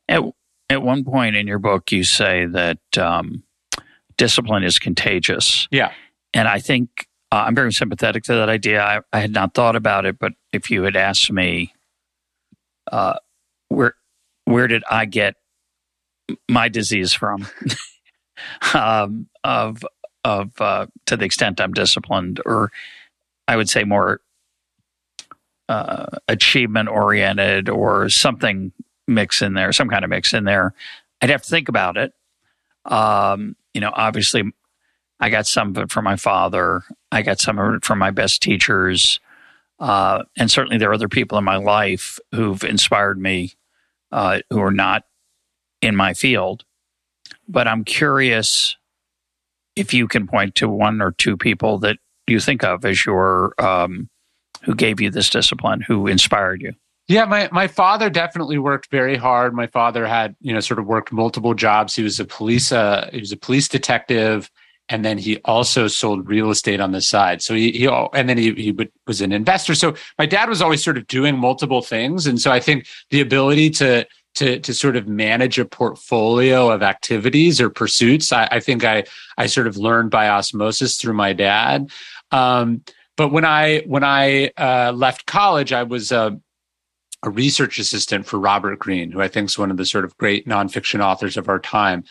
At, 0.09 0.23
at 0.71 0.81
one 0.81 1.05
point 1.05 1.35
in 1.35 1.45
your 1.45 1.59
book, 1.59 1.91
you 1.91 2.03
say 2.03 2.47
that, 2.47 2.97
um, 2.97 3.43
discipline 4.17 4.63
is 4.63 4.79
contagious. 4.79 5.67
Yeah. 5.69 5.91
And 6.33 6.47
I 6.47 6.57
think 6.57 7.07
uh, 7.31 7.43
I'm 7.45 7.53
very 7.53 7.71
sympathetic 7.71 8.23
to 8.23 8.33
that 8.33 8.49
idea. 8.49 8.81
I, 8.81 9.01
I, 9.13 9.19
had 9.19 9.31
not 9.31 9.53
thought 9.53 9.75
about 9.75 10.05
it, 10.05 10.17
but 10.17 10.33
if 10.57 10.71
you 10.71 10.83
had 10.83 10.95
asked 10.95 11.31
me, 11.31 11.73
uh, 12.91 13.15
where 13.69 13.93
where 14.45 14.67
did 14.67 14.83
I 14.89 15.05
get 15.05 15.35
my 16.49 16.67
disease 16.67 17.13
from? 17.13 17.47
um, 18.73 19.27
of 19.43 19.83
of 20.23 20.59
uh, 20.59 20.87
to 21.05 21.15
the 21.15 21.25
extent 21.25 21.61
I'm 21.61 21.73
disciplined, 21.73 22.41
or 22.45 22.71
I 23.47 23.55
would 23.55 23.69
say 23.69 23.83
more 23.83 24.19
uh, 25.69 26.07
achievement 26.27 26.89
oriented, 26.89 27.69
or 27.69 28.09
something 28.09 28.71
mix 29.07 29.41
in 29.41 29.53
there, 29.53 29.71
some 29.71 29.89
kind 29.89 30.03
of 30.03 30.09
mix 30.09 30.33
in 30.33 30.43
there. 30.43 30.73
I'd 31.21 31.29
have 31.29 31.43
to 31.43 31.49
think 31.49 31.69
about 31.69 31.97
it. 31.97 32.13
Um, 32.85 33.55
you 33.73 33.81
know, 33.81 33.91
obviously, 33.93 34.43
I 35.19 35.29
got 35.29 35.45
some 35.45 35.69
of 35.69 35.77
it 35.77 35.91
from 35.91 36.05
my 36.05 36.15
father. 36.15 36.83
I 37.11 37.21
got 37.21 37.39
some 37.39 37.59
of 37.59 37.75
it 37.75 37.85
from 37.85 37.99
my 37.99 38.11
best 38.11 38.41
teachers. 38.41 39.19
Uh, 39.79 40.23
and 40.37 40.49
certainly 40.49 40.77
there 40.77 40.89
are 40.89 40.95
other 40.95 41.09
people 41.09 41.37
in 41.37 41.43
my 41.43 41.57
life 41.57 42.19
who've 42.33 42.63
inspired 42.63 43.19
me 43.19 43.53
uh, 44.11 44.39
who 44.49 44.59
are 44.59 44.71
not 44.71 45.03
in 45.81 45.95
my 45.95 46.13
field. 46.13 46.63
But 47.47 47.67
I'm 47.67 47.83
curious 47.83 48.75
if 49.75 49.93
you 49.93 50.07
can 50.07 50.27
point 50.27 50.55
to 50.55 50.67
one 50.67 51.01
or 51.01 51.11
two 51.11 51.37
people 51.37 51.77
that 51.79 51.97
you 52.25 52.39
think 52.39 52.63
of 52.63 52.83
as 52.83 53.05
your 53.05 53.53
um, 53.59 54.09
who 54.63 54.75
gave 54.75 54.99
you 54.99 55.09
this 55.09 55.29
discipline, 55.29 55.81
who 55.81 56.07
inspired 56.07 56.61
you. 56.61 56.73
Yeah, 57.07 57.23
my, 57.23 57.47
my 57.53 57.67
father 57.67 58.09
definitely 58.09 58.57
worked 58.57 58.91
very 58.91 59.15
hard. 59.15 59.53
My 59.53 59.67
father 59.67 60.05
had, 60.05 60.35
you 60.41 60.53
know, 60.53 60.59
sort 60.59 60.79
of 60.79 60.87
worked 60.87 61.13
multiple 61.13 61.53
jobs. 61.53 61.95
He 61.95 62.03
was 62.03 62.19
a 62.19 62.25
police, 62.25 62.71
uh, 62.71 63.09
he 63.13 63.19
was 63.19 63.31
a 63.31 63.37
police 63.37 63.69
detective, 63.69 64.51
and 64.89 65.03
then 65.03 65.17
he 65.17 65.37
also 65.45 65.87
sold 65.87 66.27
real 66.27 66.49
estate 66.49 66.79
on 66.79 66.91
the 66.91 67.01
side. 67.01 67.41
So 67.41 67.53
he, 67.53 67.71
he 67.71 67.87
and 67.87 68.29
then 68.29 68.37
he, 68.37 68.53
he 68.53 68.89
was 69.05 69.21
an 69.21 69.31
investor. 69.31 69.75
So 69.75 69.95
my 70.17 70.25
dad 70.25 70.49
was 70.49 70.61
always 70.61 70.83
sort 70.83 70.97
of 70.97 71.07
doing 71.07 71.37
multiple 71.37 71.81
things, 71.81 72.27
and 72.27 72.39
so 72.39 72.51
I 72.51 72.59
think 72.59 72.87
the 73.09 73.21
ability 73.21 73.69
to 73.71 74.07
to 74.35 74.59
to 74.59 74.73
sort 74.73 74.95
of 74.95 75.07
manage 75.07 75.57
a 75.59 75.65
portfolio 75.65 76.69
of 76.69 76.83
activities 76.83 77.59
or 77.59 77.69
pursuits, 77.69 78.31
I, 78.31 78.47
I 78.51 78.59
think 78.59 78.83
I 78.83 79.03
I 79.37 79.47
sort 79.47 79.67
of 79.67 79.77
learned 79.77 80.11
by 80.11 80.29
osmosis 80.29 80.97
through 80.97 81.15
my 81.15 81.33
dad. 81.33 81.89
Um, 82.31 82.83
but 83.15 83.29
when 83.29 83.45
I 83.45 83.79
when 83.87 84.03
I 84.03 84.51
uh, 84.57 84.93
left 84.95 85.25
college, 85.25 85.73
I 85.73 85.83
was 85.83 86.11
uh, 86.11 86.31
a 87.23 87.29
research 87.29 87.79
assistant 87.79 88.25
for 88.25 88.39
Robert 88.39 88.77
Greene, 88.79 89.11
who 89.11 89.21
I 89.21 89.27
think 89.27 89.49
is 89.49 89.57
one 89.57 89.71
of 89.71 89.77
the 89.77 89.85
sort 89.85 90.05
of 90.05 90.15
great 90.17 90.47
nonfiction 90.47 91.03
authors 91.03 91.35
of 91.35 91.49
our 91.49 91.59
time. 91.59 92.03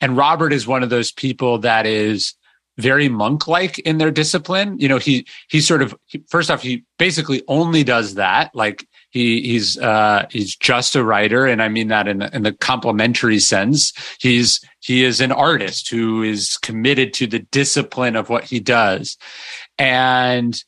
And 0.00 0.16
Robert 0.16 0.52
is 0.52 0.66
one 0.66 0.82
of 0.82 0.90
those 0.90 1.12
people 1.12 1.58
that 1.58 1.86
is 1.86 2.34
very 2.76 3.08
monk-like 3.08 3.78
in 3.80 3.98
their 3.98 4.10
discipline. 4.10 4.76
You 4.78 4.88
know, 4.88 4.98
he 4.98 5.26
he 5.48 5.60
sort 5.60 5.82
of 5.82 5.94
first 6.28 6.50
off, 6.50 6.62
he 6.62 6.84
basically 6.98 7.42
only 7.46 7.84
does 7.84 8.14
that. 8.14 8.54
Like 8.54 8.88
he 9.10 9.42
he's 9.42 9.78
uh, 9.78 10.26
he's 10.30 10.56
just 10.56 10.96
a 10.96 11.04
writer, 11.04 11.46
and 11.46 11.62
I 11.62 11.68
mean 11.68 11.88
that 11.88 12.08
in 12.08 12.22
in 12.22 12.42
the 12.42 12.52
complimentary 12.52 13.38
sense. 13.38 13.92
He's 14.20 14.60
he 14.80 15.04
is 15.04 15.20
an 15.20 15.32
artist 15.32 15.88
who 15.88 16.22
is 16.22 16.58
committed 16.58 17.14
to 17.14 17.26
the 17.26 17.38
discipline 17.38 18.16
of 18.16 18.28
what 18.28 18.44
he 18.44 18.58
does, 18.60 19.16
and 19.78 20.60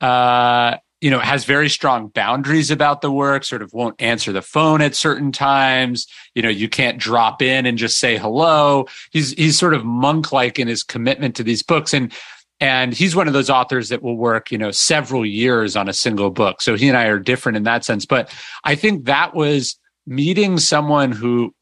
uh, 0.00 0.78
you 1.00 1.10
know, 1.10 1.20
has 1.20 1.44
very 1.44 1.68
strong 1.68 2.08
boundaries 2.08 2.70
about 2.70 3.02
the 3.02 3.12
work, 3.12 3.44
sort 3.44 3.62
of 3.62 3.72
won't 3.72 4.00
answer 4.00 4.32
the 4.32 4.42
phone 4.42 4.80
at 4.80 4.96
certain 4.96 5.30
times. 5.30 6.06
You 6.34 6.42
know, 6.42 6.48
you 6.48 6.68
can't 6.68 6.98
drop 6.98 7.40
in 7.40 7.66
and 7.66 7.78
just 7.78 7.98
say 7.98 8.18
hello. 8.18 8.86
He's, 9.12 9.32
he's 9.32 9.58
sort 9.58 9.74
of 9.74 9.84
monk 9.84 10.32
like 10.32 10.58
in 10.58 10.66
his 10.66 10.82
commitment 10.82 11.36
to 11.36 11.44
these 11.44 11.62
books. 11.62 11.94
And, 11.94 12.12
and 12.60 12.92
he's 12.92 13.14
one 13.14 13.28
of 13.28 13.32
those 13.32 13.50
authors 13.50 13.90
that 13.90 14.02
will 14.02 14.16
work, 14.16 14.50
you 14.50 14.58
know, 14.58 14.72
several 14.72 15.24
years 15.24 15.76
on 15.76 15.88
a 15.88 15.92
single 15.92 16.30
book. 16.30 16.60
So 16.60 16.76
he 16.76 16.88
and 16.88 16.96
I 16.96 17.04
are 17.04 17.20
different 17.20 17.56
in 17.56 17.62
that 17.62 17.84
sense. 17.84 18.04
But 18.04 18.34
I 18.64 18.74
think 18.74 19.04
that 19.04 19.34
was 19.34 19.78
meeting 20.06 20.58
someone 20.58 21.12
who, 21.12 21.54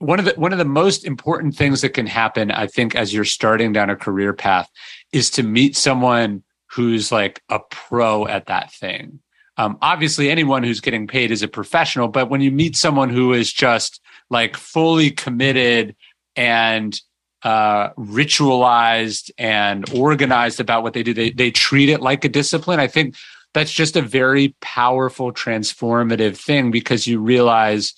one 0.00 0.18
of 0.18 0.24
the 0.24 0.34
one 0.36 0.52
of 0.52 0.58
the 0.58 0.64
most 0.64 1.04
important 1.04 1.56
things 1.56 1.80
that 1.80 1.90
can 1.90 2.06
happen, 2.06 2.52
I 2.52 2.68
think, 2.68 2.94
as 2.94 3.12
you're 3.12 3.24
starting 3.24 3.72
down 3.72 3.90
a 3.90 3.96
career 3.96 4.32
path, 4.32 4.68
is 5.12 5.28
to 5.30 5.42
meet 5.42 5.76
someone 5.76 6.44
who's 6.70 7.10
like 7.10 7.42
a 7.48 7.60
pro 7.70 8.26
at 8.26 8.46
that 8.46 8.72
thing. 8.72 9.20
Um, 9.56 9.76
obviously, 9.82 10.30
anyone 10.30 10.62
who's 10.62 10.80
getting 10.80 11.08
paid 11.08 11.30
is 11.32 11.42
a 11.42 11.48
professional, 11.48 12.08
but 12.08 12.30
when 12.30 12.40
you 12.40 12.52
meet 12.52 12.76
someone 12.76 13.10
who 13.10 13.32
is 13.32 13.52
just 13.52 14.00
like 14.30 14.56
fully 14.56 15.10
committed 15.10 15.96
and 16.36 16.98
uh, 17.42 17.90
ritualized 17.94 19.30
and 19.36 19.88
organized 19.94 20.60
about 20.60 20.82
what 20.82 20.92
they 20.92 21.02
do, 21.02 21.12
they, 21.12 21.30
they 21.30 21.50
treat 21.50 21.88
it 21.88 22.00
like 22.00 22.24
a 22.24 22.28
discipline. 22.28 22.78
I 22.78 22.86
think 22.86 23.16
that's 23.54 23.72
just 23.72 23.96
a 23.96 24.02
very 24.02 24.54
powerful, 24.60 25.32
transformative 25.32 26.36
thing 26.36 26.70
because 26.70 27.06
you 27.06 27.20
realize, 27.20 27.94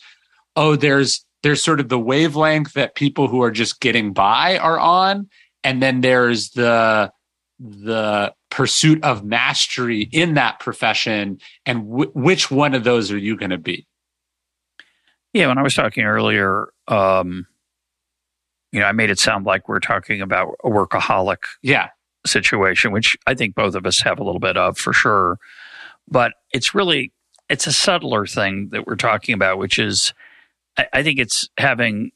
oh, 0.56 0.76
there's 0.76 1.24
there's 1.42 1.62
sort 1.62 1.80
of 1.80 1.88
the 1.88 1.98
wavelength 1.98 2.74
that 2.74 2.94
people 2.94 3.28
who 3.28 3.42
are 3.42 3.50
just 3.50 3.80
getting 3.80 4.12
by 4.12 4.58
are 4.58 4.78
on, 4.78 5.28
and 5.64 5.82
then 5.82 6.00
there's 6.00 6.50
the 6.50 7.12
the 7.60 8.34
pursuit 8.50 9.04
of 9.04 9.22
mastery 9.22 10.08
in 10.12 10.34
that 10.34 10.58
profession 10.60 11.38
and 11.66 11.88
w- 11.90 12.10
which 12.14 12.50
one 12.50 12.74
of 12.74 12.84
those 12.84 13.12
are 13.12 13.18
you 13.18 13.36
going 13.36 13.50
to 13.50 13.58
be? 13.58 13.86
Yeah 15.32 15.46
when 15.46 15.58
i 15.58 15.62
was 15.62 15.74
talking 15.74 16.04
earlier 16.04 16.68
um 16.88 17.46
you 18.72 18.80
know 18.80 18.86
i 18.86 18.92
made 18.92 19.10
it 19.10 19.18
sound 19.18 19.46
like 19.46 19.68
we're 19.68 19.78
talking 19.78 20.20
about 20.20 20.56
a 20.64 20.68
workaholic 20.68 21.44
yeah. 21.62 21.90
situation 22.26 22.92
which 22.92 23.16
i 23.26 23.34
think 23.34 23.54
both 23.54 23.74
of 23.74 23.86
us 23.86 24.00
have 24.00 24.18
a 24.18 24.24
little 24.24 24.40
bit 24.40 24.56
of 24.56 24.76
for 24.78 24.92
sure. 24.92 25.38
But 26.08 26.32
it's 26.52 26.74
really 26.74 27.12
it's 27.48 27.66
a 27.66 27.72
subtler 27.72 28.26
thing 28.26 28.70
that 28.72 28.86
we're 28.86 28.96
talking 28.96 29.34
about 29.34 29.58
which 29.58 29.78
is 29.78 30.12
i, 30.76 30.86
I 30.94 31.02
think 31.02 31.20
it's 31.20 31.48
having 31.58 32.10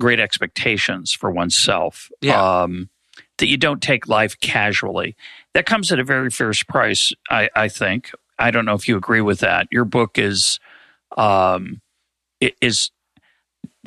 great 0.00 0.18
expectations 0.18 1.12
for 1.12 1.30
oneself. 1.30 2.08
Yeah. 2.20 2.62
um 2.62 2.88
that 3.38 3.48
you 3.48 3.56
don't 3.56 3.82
take 3.82 4.08
life 4.08 4.38
casually. 4.40 5.16
That 5.54 5.66
comes 5.66 5.90
at 5.90 5.98
a 5.98 6.04
very 6.04 6.30
fierce 6.30 6.62
price, 6.62 7.12
I, 7.30 7.48
I 7.56 7.68
think. 7.68 8.12
I 8.38 8.50
don't 8.50 8.64
know 8.64 8.74
if 8.74 8.86
you 8.86 8.96
agree 8.96 9.20
with 9.20 9.40
that. 9.40 9.66
Your 9.70 9.84
book 9.84 10.18
is, 10.18 10.60
um, 11.16 11.80
is. 12.40 12.90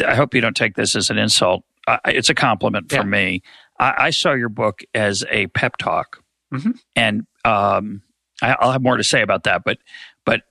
I 0.06 0.16
hope 0.16 0.34
you 0.34 0.42
don't 0.42 0.56
take 0.56 0.76
this 0.76 0.96
as 0.96 1.10
an 1.10 1.18
insult. 1.18 1.64
Uh, 1.88 1.98
it's 2.06 2.30
a 2.30 2.34
compliment 2.34 2.90
for 2.90 2.98
yeah. 2.98 3.04
me. 3.04 3.44
I, 3.80 3.94
I, 3.98 4.10
saw 4.10 4.34
your 4.34 4.50
book 4.50 4.84
as 4.94 5.24
a 5.30 5.48
pep 5.48 5.78
talk, 5.78 6.24
mm-hmm. 6.54 6.72
and 6.96 7.26
um, 7.46 8.02
I, 8.42 8.56
will 8.62 8.72
have 8.72 8.82
more 8.82 8.98
to 8.98 9.04
say 9.04 9.22
about 9.22 9.44
that. 9.44 9.64
But 9.64 9.80
but 10.26 10.42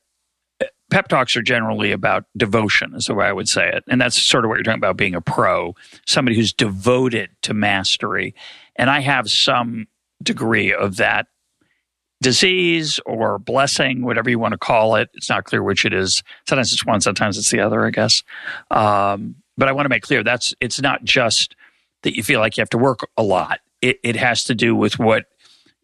uh, 0.60 0.66
pep 0.90 1.08
talks 1.08 1.36
are 1.36 1.42
generally 1.42 1.92
about 1.92 2.24
devotion, 2.36 2.94
is 2.94 3.06
the 3.06 3.14
way 3.14 3.26
I 3.26 3.32
would 3.32 3.48
say 3.48 3.68
it, 3.68 3.84
and 3.88 4.00
that's 4.00 4.20
sort 4.20 4.44
of 4.44 4.48
what 4.48 4.56
you're 4.56 4.64
talking 4.64 4.80
about 4.80 4.96
being 4.96 5.14
a 5.14 5.20
pro, 5.20 5.74
somebody 6.06 6.36
who's 6.36 6.52
devoted 6.52 7.30
to 7.42 7.54
mastery. 7.54 8.34
And 8.80 8.88
I 8.88 9.00
have 9.00 9.30
some 9.30 9.88
degree 10.22 10.72
of 10.72 10.96
that 10.96 11.26
disease 12.22 12.98
or 13.04 13.38
blessing, 13.38 14.06
whatever 14.06 14.30
you 14.30 14.38
want 14.38 14.52
to 14.52 14.58
call 14.58 14.94
it. 14.94 15.10
It's 15.12 15.28
not 15.28 15.44
clear 15.44 15.62
which 15.62 15.84
it 15.84 15.92
is. 15.92 16.22
Sometimes 16.48 16.72
it's 16.72 16.86
one, 16.86 17.02
sometimes 17.02 17.36
it's 17.36 17.50
the 17.50 17.60
other, 17.60 17.84
I 17.84 17.90
guess. 17.90 18.22
Um, 18.70 19.34
but 19.58 19.68
I 19.68 19.72
want 19.72 19.84
to 19.84 19.90
make 19.90 20.02
clear 20.02 20.24
that's 20.24 20.54
it's 20.62 20.80
not 20.80 21.04
just 21.04 21.56
that 22.04 22.16
you 22.16 22.22
feel 22.22 22.40
like 22.40 22.56
you 22.56 22.62
have 22.62 22.70
to 22.70 22.78
work 22.78 23.06
a 23.18 23.22
lot. 23.22 23.60
It, 23.82 24.00
it 24.02 24.16
has 24.16 24.44
to 24.44 24.54
do 24.54 24.74
with 24.74 24.98
what 24.98 25.26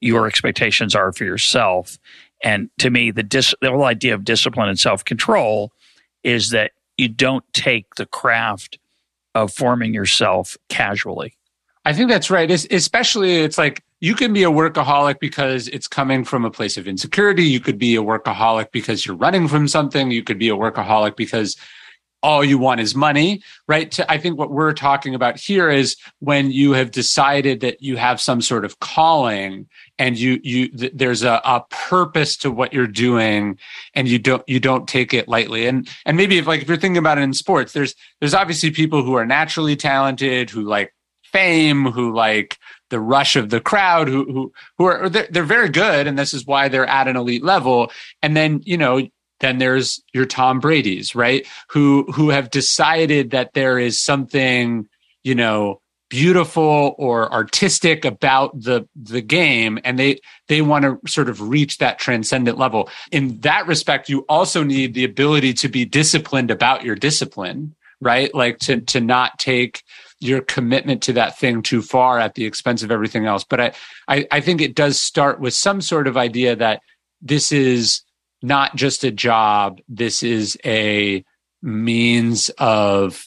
your 0.00 0.26
expectations 0.26 0.94
are 0.94 1.12
for 1.12 1.24
yourself. 1.24 1.98
And 2.42 2.70
to 2.78 2.88
me, 2.88 3.10
the, 3.10 3.22
dis- 3.22 3.54
the 3.60 3.72
whole 3.72 3.84
idea 3.84 4.14
of 4.14 4.24
discipline 4.24 4.70
and 4.70 4.78
self 4.78 5.04
control 5.04 5.70
is 6.24 6.48
that 6.50 6.70
you 6.96 7.08
don't 7.08 7.44
take 7.52 7.96
the 7.96 8.06
craft 8.06 8.78
of 9.34 9.52
forming 9.52 9.92
yourself 9.92 10.56
casually. 10.70 11.35
I 11.86 11.92
think 11.92 12.10
that's 12.10 12.30
right. 12.30 12.50
It's, 12.50 12.66
especially, 12.72 13.36
it's 13.36 13.56
like 13.56 13.80
you 14.00 14.16
can 14.16 14.32
be 14.32 14.42
a 14.42 14.50
workaholic 14.50 15.20
because 15.20 15.68
it's 15.68 15.86
coming 15.86 16.24
from 16.24 16.44
a 16.44 16.50
place 16.50 16.76
of 16.76 16.88
insecurity. 16.88 17.44
You 17.44 17.60
could 17.60 17.78
be 17.78 17.94
a 17.94 18.02
workaholic 18.02 18.72
because 18.72 19.06
you're 19.06 19.14
running 19.14 19.46
from 19.46 19.68
something. 19.68 20.10
You 20.10 20.24
could 20.24 20.36
be 20.36 20.48
a 20.48 20.56
workaholic 20.56 21.14
because 21.14 21.56
all 22.24 22.44
you 22.44 22.58
want 22.58 22.80
is 22.80 22.96
money, 22.96 23.40
right? 23.68 23.88
To, 23.92 24.10
I 24.10 24.18
think 24.18 24.36
what 24.36 24.50
we're 24.50 24.72
talking 24.72 25.14
about 25.14 25.38
here 25.38 25.70
is 25.70 25.96
when 26.18 26.50
you 26.50 26.72
have 26.72 26.90
decided 26.90 27.60
that 27.60 27.80
you 27.80 27.96
have 27.98 28.20
some 28.20 28.40
sort 28.40 28.64
of 28.64 28.80
calling 28.80 29.68
and 29.96 30.18
you 30.18 30.40
you 30.42 30.68
th- 30.70 30.92
there's 30.92 31.22
a, 31.22 31.40
a 31.44 31.64
purpose 31.70 32.36
to 32.38 32.50
what 32.50 32.72
you're 32.72 32.88
doing 32.88 33.60
and 33.94 34.08
you 34.08 34.18
don't 34.18 34.42
you 34.48 34.58
don't 34.58 34.88
take 34.88 35.14
it 35.14 35.28
lightly 35.28 35.68
and 35.68 35.88
and 36.04 36.16
maybe 36.16 36.36
if 36.36 36.48
like 36.48 36.62
if 36.62 36.68
you're 36.68 36.76
thinking 36.76 36.98
about 36.98 37.18
it 37.18 37.22
in 37.22 37.32
sports 37.32 37.72
there's 37.72 37.94
there's 38.20 38.34
obviously 38.34 38.70
people 38.70 39.04
who 39.04 39.14
are 39.14 39.26
naturally 39.26 39.76
talented 39.76 40.50
who 40.50 40.62
like 40.62 40.92
fame, 41.36 41.84
who 41.84 42.14
like 42.14 42.58
the 42.88 43.00
rush 43.00 43.36
of 43.36 43.50
the 43.50 43.60
crowd, 43.60 44.08
who 44.08 44.24
who 44.24 44.52
who 44.78 44.84
are 44.86 45.08
they're, 45.08 45.28
they're 45.30 45.42
very 45.44 45.68
good, 45.68 46.06
and 46.06 46.18
this 46.18 46.32
is 46.32 46.46
why 46.46 46.68
they're 46.68 46.86
at 46.86 47.08
an 47.08 47.16
elite 47.16 47.44
level. 47.44 47.90
And 48.22 48.36
then 48.36 48.62
you 48.64 48.78
know 48.78 49.06
then 49.40 49.58
there's 49.58 50.02
your 50.14 50.26
Tom 50.26 50.60
Brady's, 50.60 51.14
right? 51.14 51.46
Who 51.70 52.04
who 52.12 52.30
have 52.30 52.50
decided 52.50 53.30
that 53.30 53.52
there 53.52 53.78
is 53.78 54.00
something, 54.00 54.88
you 55.24 55.34
know, 55.34 55.80
beautiful 56.08 56.94
or 56.98 57.32
artistic 57.32 58.04
about 58.04 58.58
the 58.58 58.88
the 58.94 59.20
game 59.20 59.78
and 59.84 59.98
they 59.98 60.20
they 60.48 60.62
want 60.62 60.84
to 60.84 60.98
sort 61.10 61.28
of 61.28 61.40
reach 61.40 61.78
that 61.78 61.98
transcendent 61.98 62.56
level. 62.56 62.88
In 63.12 63.40
that 63.40 63.66
respect, 63.66 64.08
you 64.08 64.24
also 64.28 64.62
need 64.62 64.94
the 64.94 65.04
ability 65.04 65.52
to 65.54 65.68
be 65.68 65.84
disciplined 65.84 66.50
about 66.50 66.84
your 66.84 66.94
discipline, 66.94 67.74
right? 68.00 68.34
Like 68.34 68.58
to 68.60 68.80
to 68.80 69.00
not 69.00 69.38
take 69.38 69.82
your 70.20 70.40
commitment 70.40 71.02
to 71.02 71.12
that 71.14 71.38
thing 71.38 71.62
too 71.62 71.82
far 71.82 72.18
at 72.18 72.34
the 72.34 72.44
expense 72.44 72.82
of 72.82 72.90
everything 72.90 73.26
else. 73.26 73.44
But 73.44 73.60
I, 73.60 73.72
I, 74.08 74.26
I 74.30 74.40
think 74.40 74.60
it 74.60 74.74
does 74.74 75.00
start 75.00 75.40
with 75.40 75.54
some 75.54 75.80
sort 75.80 76.06
of 76.06 76.16
idea 76.16 76.56
that 76.56 76.80
this 77.20 77.52
is 77.52 78.02
not 78.42 78.76
just 78.76 79.04
a 79.04 79.10
job. 79.10 79.78
This 79.88 80.22
is 80.22 80.56
a 80.64 81.24
means 81.62 82.50
of, 82.58 83.26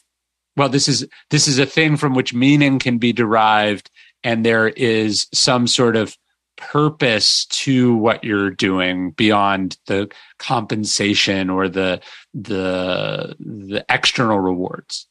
well, 0.56 0.70
this 0.70 0.88
is, 0.88 1.08
this 1.30 1.48
is 1.48 1.60
a 1.60 1.66
thing 1.66 1.98
from 1.98 2.16
which 2.16 2.34
meaning 2.34 2.80
can 2.80 2.98
be 2.98 3.14
derived. 3.14 3.92
And 4.24 4.46
there 4.46 4.68
is 4.68 5.28
some 5.34 5.68
sort 5.68 5.96
of 5.96 6.18
purpose 6.60 7.46
to 7.46 7.96
what 7.96 8.24
you're 8.24 8.50
doing 8.52 9.12
beyond 9.12 9.78
the 9.88 10.12
compensation 10.40 11.50
or 11.50 11.70
the 11.70 12.02
the 12.34 13.34
the 13.40 13.86
external 13.88 14.40
rewards. 14.40 15.08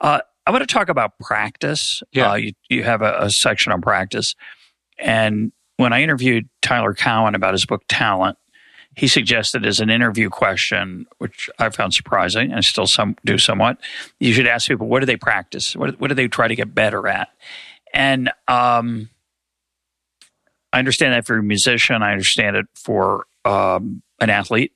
Uh, 0.00 0.20
I 0.46 0.50
want 0.50 0.62
to 0.62 0.72
talk 0.72 0.88
about 0.88 1.18
practice. 1.18 2.02
Yeah. 2.12 2.32
Uh, 2.32 2.34
you, 2.34 2.52
you 2.68 2.82
have 2.82 3.02
a, 3.02 3.16
a, 3.20 3.30
section 3.30 3.72
on 3.72 3.80
practice. 3.80 4.34
And 4.98 5.52
when 5.76 5.92
I 5.92 6.02
interviewed 6.02 6.48
Tyler 6.60 6.94
Cowen 6.94 7.34
about 7.34 7.54
his 7.54 7.64
book 7.64 7.84
Talent, 7.88 8.36
he 8.94 9.06
suggested 9.06 9.64
as 9.64 9.80
an 9.80 9.88
interview 9.88 10.28
question, 10.28 11.06
which 11.18 11.48
I 11.58 11.70
found 11.70 11.94
surprising 11.94 12.52
and 12.52 12.64
still 12.64 12.86
some 12.86 13.16
do 13.24 13.38
somewhat, 13.38 13.78
you 14.20 14.34
should 14.34 14.46
ask 14.46 14.68
people, 14.68 14.86
what 14.86 15.00
do 15.00 15.06
they 15.06 15.16
practice? 15.16 15.74
What, 15.74 15.98
what 15.98 16.08
do 16.08 16.14
they 16.14 16.28
try 16.28 16.48
to 16.48 16.54
get 16.54 16.74
better 16.74 17.08
at? 17.08 17.28
And 17.94 18.30
um, 18.48 19.08
I 20.72 20.78
understand 20.78 21.14
that 21.14 21.26
for 21.26 21.38
a 21.38 21.42
musician. 21.42 22.02
I 22.02 22.12
understand 22.12 22.56
it 22.56 22.66
for 22.74 23.26
um, 23.44 24.02
an 24.20 24.30
athlete. 24.30 24.72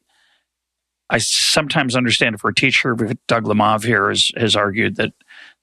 I 1.08 1.18
sometimes 1.18 1.94
understand 1.94 2.34
it 2.34 2.40
for 2.40 2.48
a 2.48 2.54
teacher. 2.54 2.94
Doug 3.28 3.44
Lemov 3.44 3.84
here 3.84 4.08
has, 4.08 4.30
has 4.36 4.56
argued 4.56 4.96
that 4.96 5.12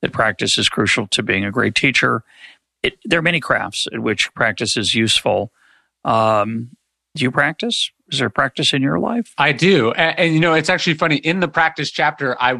that 0.03 0.11
practice 0.11 0.59
is 0.59 0.67
crucial 0.67 1.07
to 1.07 1.23
being 1.23 1.45
a 1.45 1.51
great 1.51 1.75
teacher. 1.75 2.23
It, 2.83 2.99
there 3.05 3.19
are 3.19 3.23
many 3.23 3.39
crafts 3.39 3.87
in 3.89 4.03
which 4.03 4.33
practice 4.35 4.75
is 4.75 4.93
useful. 4.93 5.53
Um, 6.03 6.75
Do 7.15 7.23
you 7.23 7.31
practice? 7.31 7.89
Is 8.11 8.19
there 8.19 8.29
practice 8.29 8.73
in 8.73 8.81
your 8.81 8.99
life? 8.99 9.33
I 9.37 9.53
do. 9.53 9.91
And, 9.93 10.19
and, 10.19 10.33
you 10.33 10.39
know, 10.41 10.53
it's 10.53 10.69
actually 10.69 10.95
funny. 10.95 11.17
In 11.17 11.39
the 11.39 11.47
practice 11.47 11.91
chapter, 11.91 12.35
I 12.41 12.59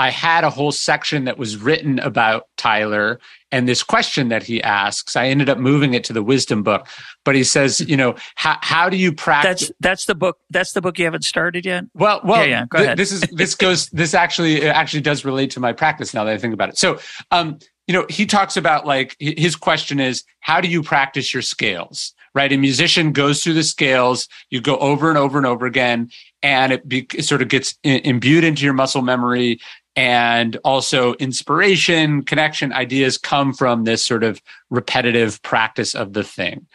I 0.00 0.08
had 0.08 0.44
a 0.44 0.50
whole 0.50 0.72
section 0.72 1.26
that 1.26 1.36
was 1.36 1.58
written 1.58 1.98
about 1.98 2.46
Tyler 2.56 3.20
and 3.52 3.68
this 3.68 3.82
question 3.82 4.28
that 4.28 4.42
he 4.42 4.62
asks. 4.62 5.14
I 5.14 5.26
ended 5.26 5.50
up 5.50 5.58
moving 5.58 5.92
it 5.92 6.04
to 6.04 6.14
the 6.14 6.22
wisdom 6.22 6.62
book, 6.62 6.88
but 7.22 7.34
he 7.34 7.44
says, 7.44 7.80
you 7.80 7.98
know, 7.98 8.14
how, 8.34 8.56
how 8.62 8.88
do 8.88 8.96
you 8.96 9.12
practice? 9.12 9.68
That's 9.68 9.72
that's 9.80 10.04
the 10.06 10.14
book. 10.14 10.38
That's 10.48 10.72
the 10.72 10.80
book 10.80 10.98
you 10.98 11.04
haven't 11.04 11.24
started 11.24 11.66
yet. 11.66 11.84
Well, 11.92 12.22
well, 12.24 12.46
yeah, 12.46 12.60
yeah. 12.60 12.66
Go 12.70 12.78
th- 12.78 12.86
ahead. 12.86 12.98
This 12.98 13.12
is 13.12 13.20
this 13.32 13.54
goes. 13.54 13.90
this 13.90 14.14
actually 14.14 14.66
actually 14.66 15.02
does 15.02 15.22
relate 15.22 15.50
to 15.50 15.60
my 15.60 15.74
practice 15.74 16.14
now 16.14 16.24
that 16.24 16.32
I 16.32 16.38
think 16.38 16.54
about 16.54 16.70
it. 16.70 16.78
So, 16.78 16.98
um, 17.30 17.58
you 17.86 17.92
know, 17.92 18.06
he 18.08 18.24
talks 18.24 18.56
about 18.56 18.86
like 18.86 19.16
his 19.20 19.54
question 19.54 20.00
is, 20.00 20.24
how 20.40 20.62
do 20.62 20.68
you 20.68 20.82
practice 20.82 21.34
your 21.34 21.42
scales? 21.42 22.14
Right, 22.32 22.52
a 22.52 22.56
musician 22.56 23.10
goes 23.10 23.42
through 23.42 23.54
the 23.54 23.64
scales. 23.64 24.28
You 24.50 24.60
go 24.60 24.78
over 24.78 25.08
and 25.08 25.18
over 25.18 25.36
and 25.36 25.44
over 25.44 25.66
again, 25.66 26.10
and 26.44 26.72
it, 26.72 26.88
be, 26.88 27.08
it 27.12 27.24
sort 27.24 27.42
of 27.42 27.48
gets 27.48 27.76
imbued 27.82 28.44
into 28.44 28.64
your 28.64 28.72
muscle 28.72 29.02
memory 29.02 29.58
and 29.96 30.56
also 30.64 31.14
inspiration, 31.14 32.22
connection, 32.22 32.72
ideas 32.72 33.18
come 33.18 33.52
from 33.52 33.84
this 33.84 34.04
sort 34.04 34.24
of 34.24 34.40
repetitive 34.70 35.42
practice 35.42 35.94
of 35.94 36.12
the 36.12 36.24
thing. 36.24 36.66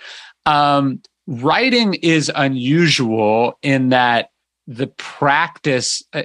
Um, 0.45 1.01
writing 1.27 1.95
is 1.95 2.31
unusual 2.33 3.57
in 3.61 3.89
that 3.89 4.29
the 4.67 4.87
practice, 4.87 6.03
uh, 6.13 6.23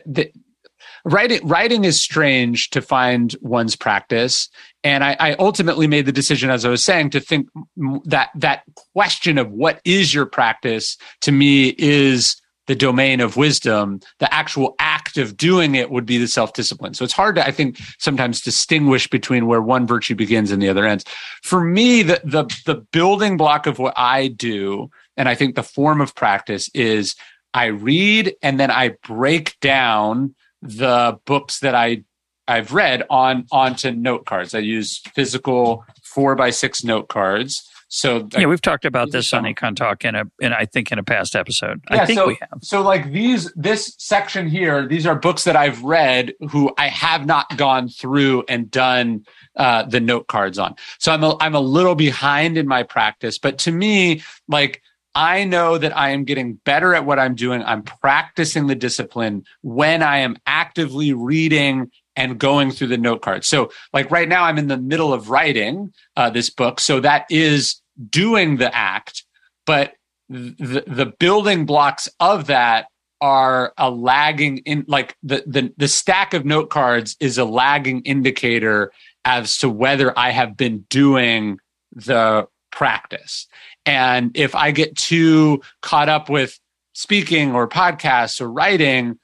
writing 1.05 1.47
writing 1.47 1.85
is 1.85 2.01
strange 2.01 2.71
to 2.71 2.83
find 2.83 3.35
one's 3.41 3.77
practice 3.77 4.51
and 4.85 5.03
I, 5.03 5.17
I, 5.19 5.33
ultimately 5.39 5.87
made 5.87 6.05
the 6.05 6.13
decision 6.13 6.51
as 6.51 6.67
i 6.67 6.69
was 6.69 6.85
saying 6.85 7.11
to 7.11 7.21
think 7.21 7.49
that 8.05 8.29
that 8.35 8.65
question 8.93 9.39
of 9.39 9.51
what 9.51 9.81
is 9.87 10.13
your 10.13 10.27
practice 10.27 10.99
to 11.23 11.33
me 11.33 11.75
is 11.79 12.37
the 12.71 12.77
domain 12.77 13.21
of 13.21 13.37
wisdom, 13.37 13.99
the 14.21 14.33
actual 14.33 14.77
act 14.79 14.90
of 15.17 15.37
doing 15.37 15.75
it 15.75 15.91
would 15.91 16.07
be 16.07 16.19
the 16.19 16.29
self 16.29 16.53
discipline. 16.53 16.95
So 16.95 17.05
it's 17.05 17.13
hard 17.13 17.37
to, 17.37 17.47
I 17.47 17.51
think, 17.51 17.79
sometimes 17.99 18.41
distinguish 18.41 19.09
between 19.09 19.47
where 19.47 19.63
one 19.63 19.87
virtue 19.87 20.15
begins 20.15 20.51
and 20.51 20.63
the 20.63 20.69
other 20.69 20.87
ends. 20.87 21.05
For 21.43 21.63
me, 21.63 22.03
the, 22.03 22.21
the, 22.25 22.45
the 22.67 22.87
building 22.93 23.37
block 23.37 23.67
of 23.67 23.79
what 23.79 23.95
I 23.97 24.29
do, 24.29 24.91
and 25.17 25.29
I 25.29 25.35
think 25.35 25.55
the 25.55 25.63
form 25.63 26.01
of 26.01 26.15
practice 26.15 26.69
is 26.75 27.15
I 27.53 27.67
read 27.67 28.35
and 28.43 28.61
then 28.61 28.71
I 28.71 28.95
break 29.07 29.59
down 29.61 30.35
the 30.63 31.19
books 31.25 31.61
that 31.61 31.75
I 31.75 32.05
I've 32.49 32.73
read 32.73 33.05
on 33.11 33.47
onto 33.53 33.93
note 33.93 34.27
cards. 34.27 34.55
I 34.55 34.59
use 34.59 34.99
physical 35.15 35.85
four 36.03 36.35
by 36.35 36.51
six 36.51 36.83
note 36.83 37.09
cards 37.09 37.70
so 37.93 38.29
yeah, 38.39 38.47
we've 38.47 38.63
talked 38.63 38.85
about 38.85 39.11
this 39.11 39.33
on 39.33 39.43
Econ 39.43 39.75
Talk 39.75 40.05
in 40.05 40.15
a, 40.15 40.23
in 40.39 40.53
I 40.53 40.65
think 40.65 40.93
in 40.93 41.01
a 41.01 41.03
past 41.03 41.35
episode. 41.35 41.83
Yeah, 41.91 42.03
I 42.03 42.07
think 42.07 42.21
so, 42.21 42.29
we 42.29 42.39
have. 42.41 42.61
So 42.63 42.83
like 42.83 43.11
these, 43.11 43.53
this 43.57 43.97
section 43.99 44.49
here, 44.49 44.87
these 44.87 45.07
are 45.07 45.17
books 45.17 45.43
that 45.43 45.57
I've 45.57 45.83
read 45.83 46.33
who 46.51 46.73
I 46.79 46.87
have 46.87 47.27
not 47.27 47.57
gone 47.57 47.89
through 47.89 48.45
and 48.49 48.71
done 48.71 49.25
uh, 49.57 49.83
the 49.83 49.99
note 49.99 50.29
cards 50.29 50.57
on. 50.57 50.77
So 51.01 51.11
I'm 51.11 51.25
a, 51.25 51.37
I'm 51.41 51.57
a 51.57 51.61
little 51.61 51.97
behind 51.97 52.57
in 52.57 52.69
my 52.69 52.85
practice, 52.85 53.39
but 53.39 53.59
to 53.59 53.73
me, 53.73 54.23
like 54.47 54.83
I 55.17 55.43
know 55.43 55.77
that 55.77 55.97
I 55.97 56.11
am 56.11 56.23
getting 56.23 56.55
better 56.55 56.95
at 56.95 57.05
what 57.05 57.19
I'm 57.19 57.35
doing. 57.35 57.65
I'm 57.65 57.83
practicing 57.83 58.69
the 58.69 58.77
discipline 58.77 59.45
when 59.63 60.05
I 60.05 60.19
am 60.19 60.37
actively 60.47 61.13
reading 61.13 61.91
and 62.17 62.39
going 62.39 62.71
through 62.71 62.89
the 62.89 62.99
note 62.99 63.23
cards. 63.23 63.47
So, 63.47 63.71
like 63.93 64.11
right 64.11 64.29
now, 64.29 64.45
I'm 64.45 64.59
in 64.59 64.69
the 64.69 64.77
middle 64.77 65.13
of 65.13 65.31
writing 65.31 65.93
uh, 66.17 66.31
this 66.31 66.51
book. 66.51 66.81
So 66.81 67.01
that 67.01 67.27
is 67.31 67.81
doing 68.09 68.57
the 68.57 68.75
act, 68.75 69.25
but 69.67 69.95
the, 70.29 70.85
the 70.87 71.13
building 71.19 71.67
blocks 71.67 72.09
of 72.21 72.47
that 72.47 72.87
are 73.21 73.75
a 73.77 73.91
lagging 73.91 74.59
in 74.59 74.85
like 74.89 75.17
the, 75.23 75.45
the 75.47 75.73
the 75.77 75.89
stack 75.89 76.33
of 76.33 76.47
note 76.47 76.71
cards 76.71 77.17
is 77.21 77.37
a 77.37 77.45
lagging 77.45 78.01
indicator 78.03 78.93
as 79.25 79.59
to 79.59 79.69
whether 79.69 80.19
I 80.19 80.31
have 80.31 80.57
been 80.57 80.87
doing 80.89 81.59
the 81.93 82.47
practice. 82.71 83.47
And 83.85 84.31
if 84.35 84.55
I 84.55 84.71
get 84.71 84.97
too 84.97 85.61
caught 85.83 86.09
up 86.09 86.31
with 86.31 86.59
speaking 86.95 87.55
or 87.55 87.69
podcasts 87.69 88.41
or 88.41 88.51
writing, 88.51 89.19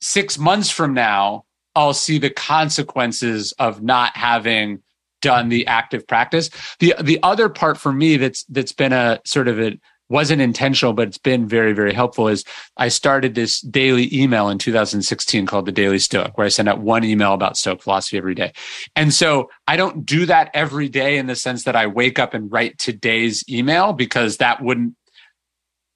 six 0.00 0.38
months 0.38 0.70
from 0.70 0.94
now, 0.94 1.44
I'll 1.74 1.94
see 1.94 2.18
the 2.18 2.30
consequences 2.30 3.52
of 3.58 3.82
not 3.82 4.16
having 4.16 4.82
done 5.22 5.48
the 5.48 5.66
active 5.66 6.06
practice. 6.06 6.50
The 6.80 6.94
the 7.00 7.18
other 7.22 7.48
part 7.48 7.78
for 7.78 7.92
me 7.92 8.16
that's 8.16 8.44
that's 8.44 8.72
been 8.72 8.92
a 8.92 9.20
sort 9.24 9.48
of 9.48 9.60
a 9.60 9.78
wasn't 10.08 10.40
intentional, 10.40 10.92
but 10.92 11.08
it's 11.08 11.18
been 11.18 11.48
very, 11.48 11.72
very 11.72 11.94
helpful 11.94 12.28
is 12.28 12.44
I 12.76 12.88
started 12.88 13.34
this 13.34 13.60
daily 13.62 14.14
email 14.14 14.48
in 14.48 14.58
2016 14.58 15.46
called 15.46 15.66
the 15.66 15.72
Daily 15.72 15.98
Stoic, 15.98 16.36
where 16.36 16.44
I 16.44 16.50
send 16.50 16.68
out 16.68 16.80
one 16.80 17.04
email 17.04 17.32
about 17.32 17.56
Stoic 17.56 17.82
philosophy 17.82 18.18
every 18.18 18.34
day. 18.34 18.52
And 18.94 19.14
so 19.14 19.50
I 19.66 19.76
don't 19.76 20.04
do 20.04 20.26
that 20.26 20.50
every 20.52 20.88
day 20.88 21.16
in 21.16 21.26
the 21.26 21.36
sense 21.36 21.64
that 21.64 21.74
I 21.74 21.86
wake 21.86 22.18
up 22.18 22.34
and 22.34 22.52
write 22.52 22.78
today's 22.78 23.44
email 23.48 23.92
because 23.92 24.36
that 24.36 24.62
wouldn't 24.62 24.94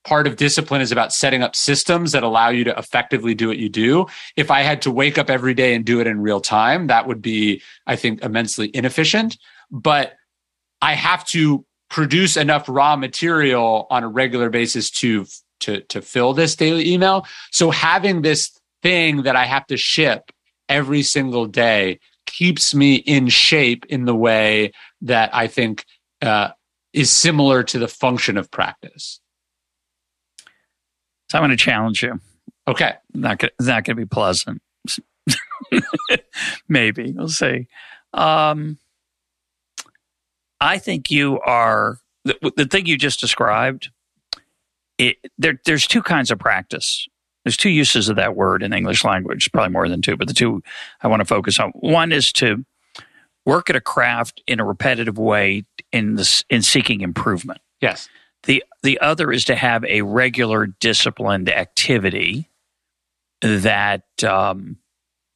part 0.08 0.26
of 0.26 0.36
discipline 0.36 0.80
is 0.80 0.90
about 0.90 1.12
setting 1.12 1.42
up 1.42 1.54
systems 1.54 2.12
that 2.12 2.22
allow 2.22 2.48
you 2.48 2.64
to 2.64 2.76
effectively 2.78 3.34
do 3.34 3.48
what 3.48 3.58
you 3.58 3.68
do. 3.68 4.06
If 4.36 4.50
I 4.50 4.62
had 4.62 4.80
to 4.82 4.90
wake 4.90 5.18
up 5.18 5.28
every 5.28 5.52
day 5.52 5.74
and 5.74 5.84
do 5.84 6.00
it 6.00 6.06
in 6.06 6.22
real 6.22 6.40
time, 6.40 6.86
that 6.86 7.06
would 7.06 7.20
be, 7.20 7.60
I 7.86 7.96
think, 7.96 8.22
immensely 8.22 8.70
inefficient. 8.72 9.36
But 9.70 10.14
I 10.80 10.94
have 10.94 11.26
to 11.26 11.66
produce 11.90 12.38
enough 12.38 12.64
raw 12.68 12.96
material 12.96 13.86
on 13.90 14.02
a 14.02 14.08
regular 14.08 14.48
basis 14.48 14.90
to 14.90 15.26
to 15.60 15.82
to 15.82 16.00
fill 16.00 16.32
this 16.32 16.56
daily 16.56 16.90
email. 16.90 17.26
So 17.50 17.70
having 17.70 18.22
this 18.22 18.58
thing 18.82 19.22
that 19.24 19.36
I 19.36 19.44
have 19.44 19.66
to 19.66 19.76
ship 19.76 20.30
every 20.70 21.02
single 21.02 21.46
day 21.46 22.00
keeps 22.26 22.74
me 22.74 22.94
in 22.94 23.28
shape 23.28 23.84
in 23.86 24.06
the 24.06 24.14
way 24.14 24.72
that 25.02 25.34
I 25.34 25.48
think 25.48 25.84
uh, 26.22 26.50
is 26.94 27.10
similar 27.10 27.62
to 27.64 27.78
the 27.78 27.88
function 27.88 28.38
of 28.38 28.50
practice. 28.50 29.20
So 31.30 31.38
I'm 31.38 31.42
going 31.42 31.50
to 31.50 31.56
challenge 31.56 32.02
you. 32.02 32.20
Okay. 32.66 32.94
Not 33.14 33.38
gonna, 33.38 33.50
it's 33.58 33.68
not 33.68 33.84
going 33.84 33.96
to 33.96 34.02
be 34.02 34.06
pleasant. 34.06 34.62
Maybe 36.68 37.12
we'll 37.12 37.28
see. 37.28 37.66
Um, 38.12 38.78
I 40.60 40.78
think 40.78 41.10
you 41.10 41.40
are 41.40 41.98
the, 42.24 42.52
the 42.56 42.64
thing 42.66 42.86
you 42.86 42.96
just 42.96 43.20
described. 43.20 43.90
It, 44.98 45.16
there, 45.36 45.60
there's 45.64 45.86
two 45.86 46.02
kinds 46.02 46.30
of 46.30 46.38
practice. 46.38 47.06
There's 47.44 47.56
two 47.56 47.70
uses 47.70 48.08
of 48.08 48.16
that 48.16 48.34
word 48.36 48.62
in 48.62 48.72
English 48.72 49.04
language, 49.04 49.50
probably 49.52 49.72
more 49.72 49.88
than 49.88 50.02
two, 50.02 50.16
but 50.16 50.28
the 50.28 50.34
two 50.34 50.62
I 51.00 51.08
want 51.08 51.20
to 51.20 51.24
focus 51.24 51.58
on. 51.60 51.70
One 51.70 52.12
is 52.12 52.32
to 52.34 52.64
work 53.46 53.70
at 53.70 53.76
a 53.76 53.80
craft 53.80 54.42
in 54.46 54.60
a 54.60 54.64
repetitive 54.64 55.16
way 55.18 55.64
in 55.92 56.16
this 56.16 56.44
in 56.50 56.62
seeking 56.62 57.00
improvement. 57.00 57.60
Yes. 57.80 58.08
The 58.48 58.64
the 58.82 58.98
other 59.00 59.30
is 59.30 59.44
to 59.44 59.54
have 59.54 59.84
a 59.84 60.00
regular 60.00 60.66
disciplined 60.66 61.50
activity 61.50 62.48
that 63.42 64.04
um, 64.24 64.78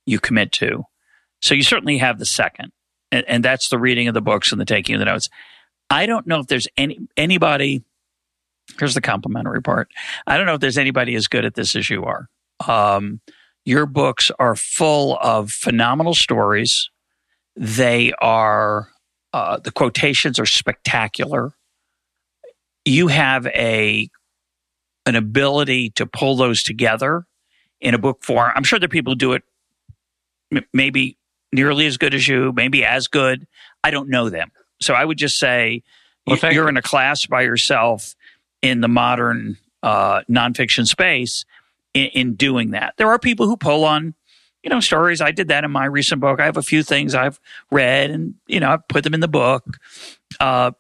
you 0.06 0.18
commit 0.18 0.50
to. 0.52 0.84
So 1.42 1.54
you 1.54 1.62
certainly 1.62 1.98
have 1.98 2.18
the 2.18 2.24
second, 2.24 2.72
and, 3.10 3.24
and, 3.28 3.44
that's 3.44 3.68
the 3.68 3.78
reading 3.78 4.08
of 4.08 4.14
the 4.14 4.22
books 4.22 4.50
and 4.50 4.60
the 4.60 4.64
taking 4.64 4.94
of 4.94 4.98
the 5.00 5.04
notes. 5.04 5.28
I 5.90 6.06
don't 6.06 6.26
know 6.26 6.40
if 6.40 6.46
there's 6.46 6.66
any 6.78 7.00
anybody. 7.14 7.84
Here's 8.78 8.94
the 8.94 9.02
complimentary 9.02 9.60
part. 9.60 9.90
I 10.26 10.38
don't 10.38 10.46
know 10.46 10.54
if 10.54 10.60
there's 10.60 10.78
anybody 10.78 11.14
as 11.14 11.28
good 11.28 11.44
at 11.44 11.54
this 11.54 11.76
as 11.76 11.90
you 11.90 12.04
are. 12.04 12.30
Um, 12.66 13.20
your 13.66 13.84
books 13.84 14.30
are 14.38 14.56
full 14.56 15.18
of 15.20 15.50
phenomenal 15.50 16.14
stories. 16.14 16.88
They 17.56 18.14
are 18.22 18.88
uh, 19.34 19.58
the 19.58 19.70
quotations 19.70 20.38
are 20.38 20.46
spectacular 20.46 21.52
you 22.84 23.08
have 23.08 23.46
a 23.46 24.10
an 25.06 25.16
ability 25.16 25.90
to 25.90 26.06
pull 26.06 26.36
those 26.36 26.62
together 26.62 27.26
in 27.80 27.94
a 27.94 27.98
book 27.98 28.22
form. 28.22 28.52
I'm 28.54 28.62
sure 28.62 28.78
there 28.78 28.86
are 28.86 28.88
people 28.88 29.12
who 29.12 29.18
do 29.18 29.32
it 29.32 29.42
m- 30.54 30.64
maybe 30.72 31.18
nearly 31.52 31.86
as 31.86 31.96
good 31.96 32.14
as 32.14 32.26
you, 32.26 32.52
maybe 32.54 32.84
as 32.84 33.08
good. 33.08 33.46
I 33.82 33.90
don't 33.90 34.08
know 34.08 34.30
them. 34.30 34.52
So 34.80 34.94
I 34.94 35.04
would 35.04 35.18
just 35.18 35.38
say 35.38 35.82
well, 36.26 36.38
you, 36.52 36.62
are 36.62 36.68
in 36.68 36.76
a 36.76 36.82
class 36.82 37.26
by 37.26 37.42
yourself 37.42 38.14
in 38.62 38.80
the 38.80 38.88
modern 38.88 39.58
uh, 39.82 40.22
nonfiction 40.30 40.86
space 40.86 41.44
in, 41.94 42.06
in, 42.06 42.34
doing 42.34 42.70
that. 42.70 42.94
There 42.96 43.08
are 43.08 43.18
people 43.18 43.46
who 43.46 43.56
pull 43.56 43.84
on, 43.84 44.14
you 44.62 44.70
know, 44.70 44.78
stories. 44.78 45.20
I 45.20 45.32
did 45.32 45.48
that 45.48 45.64
in 45.64 45.72
my 45.72 45.84
recent 45.86 46.20
book. 46.20 46.40
I 46.40 46.44
have 46.44 46.56
a 46.56 46.62
few 46.62 46.84
things 46.84 47.14
I've 47.14 47.40
read 47.72 48.10
and, 48.10 48.34
you 48.46 48.60
know, 48.60 48.70
I've 48.70 48.86
put 48.86 49.02
them 49.02 49.14
in 49.14 49.20
the 49.20 49.28
book. 49.28 49.64
Uh, 50.38 50.70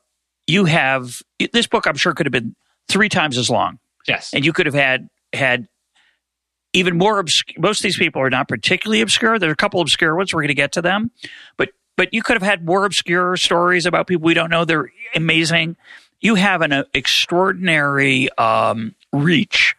you 0.46 0.64
have 0.64 1.22
this 1.52 1.66
book 1.66 1.86
i'm 1.86 1.96
sure 1.96 2.14
could 2.14 2.26
have 2.26 2.32
been 2.32 2.54
three 2.88 3.08
times 3.08 3.38
as 3.38 3.50
long. 3.50 3.78
Yes. 4.06 4.30
And 4.34 4.44
you 4.44 4.52
could 4.52 4.66
have 4.66 4.74
had 4.74 5.08
had 5.32 5.68
even 6.74 6.98
more 6.98 7.18
obscure 7.18 7.56
most 7.58 7.80
of 7.80 7.84
these 7.84 7.96
people 7.96 8.20
are 8.22 8.30
not 8.30 8.48
particularly 8.48 9.00
obscure. 9.00 9.38
There 9.38 9.50
are 9.50 9.52
a 9.52 9.56
couple 9.56 9.80
obscure 9.80 10.14
ones. 10.14 10.32
We're 10.32 10.42
going 10.42 10.48
to 10.48 10.54
get 10.54 10.72
to 10.72 10.82
them. 10.82 11.10
But 11.56 11.70
but 11.96 12.12
you 12.12 12.22
could 12.22 12.34
have 12.34 12.42
had 12.42 12.64
more 12.64 12.84
obscure 12.84 13.36
stories 13.36 13.86
about 13.86 14.06
people 14.06 14.24
we 14.24 14.34
don't 14.34 14.50
know. 14.50 14.64
They're 14.64 14.90
amazing. 15.14 15.76
You 16.20 16.36
have 16.36 16.62
an 16.62 16.72
uh, 16.72 16.84
extraordinary 16.94 18.30
um, 18.38 18.94
reach, 19.12 19.74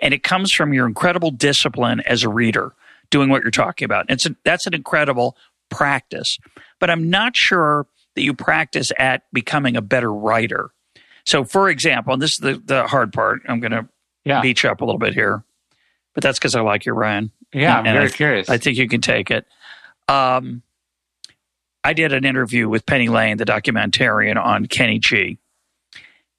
and 0.00 0.12
it 0.12 0.22
comes 0.22 0.52
from 0.52 0.74
your 0.74 0.86
incredible 0.86 1.30
discipline 1.30 2.00
as 2.00 2.22
a 2.22 2.28
reader, 2.28 2.74
doing 3.10 3.30
what 3.30 3.42
you're 3.42 3.50
talking 3.50 3.86
about. 3.86 4.06
It's 4.10 4.26
a, 4.26 4.36
that's 4.44 4.66
an 4.66 4.74
incredible 4.74 5.36
practice, 5.70 6.38
but 6.78 6.90
I'm 6.90 7.08
not 7.08 7.34
sure 7.34 7.86
that 8.16 8.22
you 8.22 8.34
practice 8.34 8.90
at 8.98 9.22
becoming 9.32 9.76
a 9.76 9.82
better 9.82 10.12
writer. 10.12 10.70
So, 11.24 11.44
for 11.44 11.68
example, 11.68 12.12
and 12.12 12.22
this 12.22 12.32
is 12.32 12.38
the, 12.38 12.62
the 12.64 12.86
hard 12.86 13.12
part. 13.12 13.42
I'm 13.48 13.60
going 13.60 13.72
to 13.72 13.88
yeah. 14.24 14.40
beat 14.40 14.62
you 14.62 14.70
up 14.70 14.80
a 14.80 14.84
little 14.84 14.98
bit 14.98 15.14
here, 15.14 15.44
but 16.14 16.22
that's 16.22 16.38
because 16.38 16.54
I 16.54 16.62
like 16.62 16.86
you, 16.86 16.92
Ryan. 16.92 17.30
Yeah, 17.52 17.78
I'm 17.78 17.84
very 17.84 18.06
I, 18.06 18.08
curious. 18.08 18.48
I 18.48 18.58
think 18.58 18.76
you 18.76 18.88
can 18.88 19.00
take 19.00 19.30
it. 19.30 19.46
Um, 20.08 20.62
I 21.84 21.92
did 21.92 22.12
an 22.12 22.24
interview 22.24 22.68
with 22.68 22.84
Penny 22.86 23.08
Lane, 23.08 23.36
the 23.36 23.44
documentarian, 23.44 24.42
on 24.42 24.66
Kenny 24.66 24.98
G. 24.98 25.38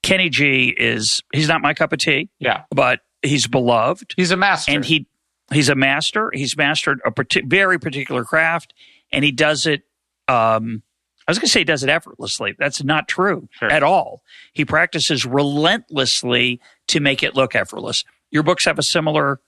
Kenny 0.03 0.29
G 0.29 0.73
is 0.77 1.21
he's 1.33 1.47
not 1.47 1.61
my 1.61 1.73
cup 1.73 1.93
of 1.93 1.99
tea. 1.99 2.29
Yeah, 2.39 2.63
but 2.69 3.01
he's 3.21 3.47
beloved. 3.47 4.13
He's 4.17 4.31
a 4.31 4.37
master, 4.37 4.71
and 4.71 4.83
he 4.83 5.07
he's 5.51 5.69
a 5.69 5.75
master. 5.75 6.31
He's 6.33 6.57
mastered 6.57 7.01
a 7.05 7.13
very 7.45 7.79
particular 7.79 8.23
craft, 8.23 8.73
and 9.11 9.23
he 9.23 9.31
does 9.31 9.65
it. 9.65 9.83
Um, 10.27 10.83
I 11.27 11.31
was 11.31 11.39
going 11.39 11.47
to 11.47 11.51
say 11.51 11.59
he 11.59 11.65
does 11.65 11.83
it 11.83 11.89
effortlessly. 11.89 12.55
That's 12.57 12.83
not 12.83 13.09
true 13.09 13.49
sure. 13.51 13.69
at 13.69 13.83
all. 13.83 14.21
He 14.53 14.63
practices 14.63 15.25
relentlessly 15.25 16.61
to 16.87 17.01
make 17.01 17.21
it 17.21 17.35
look 17.35 17.53
effortless. 17.53 18.05
Your 18.31 18.43
books 18.43 18.63
have 18.63 18.79
a 18.79 18.83
similar 18.83 19.41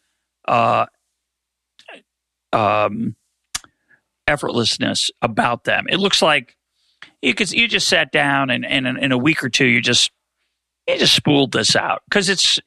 uh, 0.45 0.87
um, 2.51 3.15
effortlessness 4.27 5.09
about 5.21 5.63
them. 5.63 5.85
It 5.89 5.97
looks 5.97 6.21
like 6.21 6.57
you 7.21 7.33
could 7.33 7.51
you 7.51 7.67
just 7.67 7.87
sat 7.87 8.11
down 8.11 8.49
and, 8.49 8.65
and 8.65 8.85
in 8.85 9.11
a 9.11 9.17
week 9.17 9.43
or 9.43 9.49
two 9.49 9.65
you 9.65 9.81
just 9.81 10.11
you 10.87 10.97
just 10.97 11.15
spooled 11.15 11.51
this 11.51 11.75
out 11.75 12.01
because 12.09 12.29
it's 12.29 12.43
sure. 12.43 12.61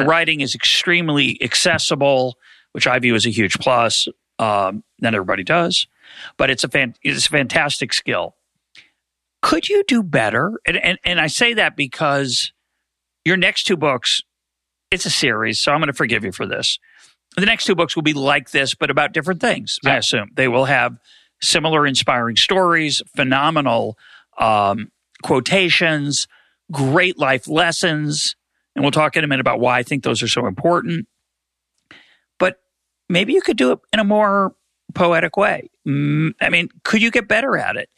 your 0.00 0.04
writing 0.04 0.40
is 0.40 0.54
extremely 0.54 1.42
accessible, 1.42 2.36
which 2.72 2.86
I 2.86 2.98
view 2.98 3.14
as 3.14 3.26
a 3.26 3.30
huge 3.30 3.58
plus. 3.58 4.08
Um, 4.38 4.84
not 5.00 5.14
everybody 5.14 5.42
does, 5.42 5.86
but 6.36 6.50
it's 6.50 6.64
a 6.64 6.68
fan, 6.68 6.94
it's 7.02 7.26
a 7.26 7.30
fantastic 7.30 7.92
skill. 7.92 8.36
Could 9.42 9.68
you 9.68 9.84
do 9.86 10.02
better? 10.02 10.60
And, 10.66 10.76
and 10.76 10.98
and 11.04 11.20
I 11.20 11.28
say 11.28 11.54
that 11.54 11.76
because 11.76 12.52
your 13.24 13.36
next 13.36 13.64
two 13.64 13.76
books, 13.76 14.22
it's 14.90 15.06
a 15.06 15.10
series, 15.10 15.60
so 15.60 15.72
I'm 15.72 15.78
going 15.78 15.88
to 15.88 15.92
forgive 15.92 16.24
you 16.24 16.32
for 16.32 16.46
this. 16.46 16.78
The 17.36 17.46
next 17.46 17.66
two 17.66 17.74
books 17.74 17.94
will 17.94 18.02
be 18.02 18.14
like 18.14 18.50
this, 18.50 18.74
but 18.74 18.90
about 18.90 19.12
different 19.12 19.40
things. 19.40 19.78
Yeah. 19.84 19.92
I 19.92 19.96
assume 19.98 20.30
they 20.34 20.48
will 20.48 20.64
have 20.64 20.98
similar 21.40 21.86
inspiring 21.86 22.36
stories, 22.36 23.02
phenomenal 23.14 23.96
um, 24.38 24.90
quotations, 25.22 26.26
great 26.72 27.18
life 27.18 27.46
lessons. 27.46 28.34
And 28.74 28.84
we'll 28.84 28.92
talk 28.92 29.16
in 29.16 29.24
a 29.24 29.26
minute 29.26 29.40
about 29.40 29.60
why 29.60 29.78
I 29.78 29.82
think 29.82 30.04
those 30.04 30.22
are 30.22 30.28
so 30.28 30.46
important. 30.46 31.06
But 32.38 32.60
maybe 33.08 33.32
you 33.32 33.42
could 33.42 33.56
do 33.56 33.72
it 33.72 33.78
in 33.92 34.00
a 34.00 34.04
more 34.04 34.54
poetic 34.94 35.36
way. 35.36 35.70
I 35.86 36.50
mean, 36.50 36.68
could 36.84 37.02
you 37.02 37.10
get 37.10 37.28
better 37.28 37.56
at 37.56 37.76
it? 37.76 37.88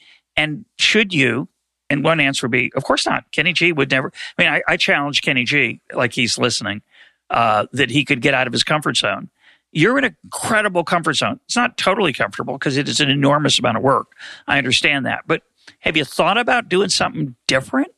And 0.40 0.64
should 0.79 1.12
you? 1.12 1.48
And 1.90 2.03
one 2.03 2.18
answer 2.18 2.46
would 2.46 2.53
be, 2.53 2.72
of 2.74 2.85
course 2.85 3.05
not. 3.05 3.31
Kenny 3.31 3.53
G 3.53 3.72
would 3.72 3.90
never. 3.90 4.11
I 4.38 4.42
mean, 4.42 4.50
I, 4.50 4.62
I 4.66 4.76
challenge 4.79 5.20
Kenny 5.20 5.44
G, 5.44 5.83
like 5.92 6.14
he's 6.14 6.38
listening, 6.38 6.81
uh, 7.29 7.66
that 7.72 7.90
he 7.90 8.07
could 8.07 8.22
get 8.22 8.33
out 8.33 8.46
of 8.46 8.53
his 8.55 8.64
comfort 8.64 8.96
zone. 8.96 9.29
You're 9.72 9.98
in 9.98 10.05
a 10.05 10.14
credible 10.31 10.83
comfort 10.83 11.14
zone. 11.14 11.40
It's 11.44 11.57
not 11.57 11.76
totally 11.76 12.14
comfortable 12.14 12.55
because 12.55 12.79
it 12.79 12.88
is 12.88 13.00
an 13.00 13.11
enormous 13.11 13.59
amount 13.59 13.76
of 13.76 13.83
work. 13.83 14.12
I 14.48 14.57
understand 14.57 15.05
that. 15.05 15.24
But 15.26 15.42
have 15.81 15.94
you 15.94 16.05
thought 16.07 16.38
about 16.38 16.70
doing 16.70 16.88
something 16.88 17.37
different? 17.46 17.92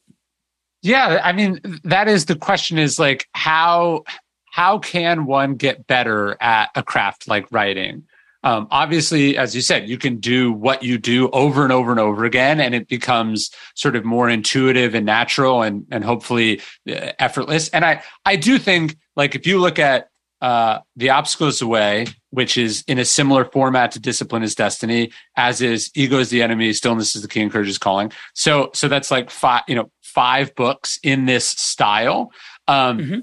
Yeah, 0.83 1.21
I 1.23 1.33
mean 1.33 1.61
that 1.85 2.09
is 2.09 2.27
the 2.27 2.35
question 2.35 2.77
is 2.77 2.99
like 2.99 3.29
how 3.35 4.03
how 4.47 4.79
can 4.81 5.27
one 5.27 5.55
get 5.55 5.87
better 5.87 6.37
at 6.43 6.71
a 6.75 6.83
craft 6.83 7.29
like 7.29 7.47
writing? 7.53 8.05
Um, 8.45 8.67
obviously, 8.71 9.37
as 9.37 9.55
you 9.55 9.63
said, 9.63 9.89
you 9.89 9.99
can 9.99 10.17
do 10.17 10.53
what 10.53 10.83
you 10.83 10.99
do 10.99 11.29
over 11.31 11.63
and 11.63 11.73
over 11.73 11.91
and 11.91 12.01
over 12.01 12.25
again, 12.25 12.61
and 12.61 12.75
it 12.75 12.89
becomes 12.89 13.51
sort 13.75 13.97
of 13.97 14.05
more 14.05 14.29
intuitive 14.29 14.95
and 14.95 15.07
natural, 15.07 15.63
and 15.63 15.87
and 15.91 16.05
hopefully 16.05 16.61
uh, 16.89 17.13
effortless. 17.19 17.69
And 17.69 17.85
I 17.85 18.03
I 18.25 18.37
do 18.37 18.59
think 18.59 18.97
like 19.17 19.35
if 19.35 19.47
you 19.47 19.61
look 19.61 19.79
at 19.79 20.09
uh, 20.43 20.81
The 20.97 21.11
Obstacle 21.11 21.47
Is 21.47 21.61
the 21.61 21.69
Way, 21.69 22.07
which 22.31 22.59
is 22.59 22.83
in 22.89 22.99
a 22.99 23.05
similar 23.05 23.45
format 23.45 23.93
to 23.93 24.01
discipline 24.01 24.43
is 24.43 24.57
destiny, 24.57 25.13
as 25.37 25.63
is 25.63 25.91
ego 25.95 26.19
is 26.19 26.31
the 26.31 26.43
enemy, 26.43 26.73
Stillness 26.73 27.15
Is 27.15 27.23
the 27.23 27.29
Key, 27.29 27.49
courage 27.49 27.69
is 27.69 27.79
calling. 27.79 28.11
So, 28.35 28.71
so 28.75 28.89
that's 28.89 29.11
like 29.11 29.31
five, 29.31 29.63
you 29.69 29.77
know, 29.77 29.91
five 30.03 30.55
books 30.57 30.99
in 31.05 31.27
this 31.27 31.49
style. 31.49 32.33
Um, 32.67 32.99
mm-hmm. 32.99 33.21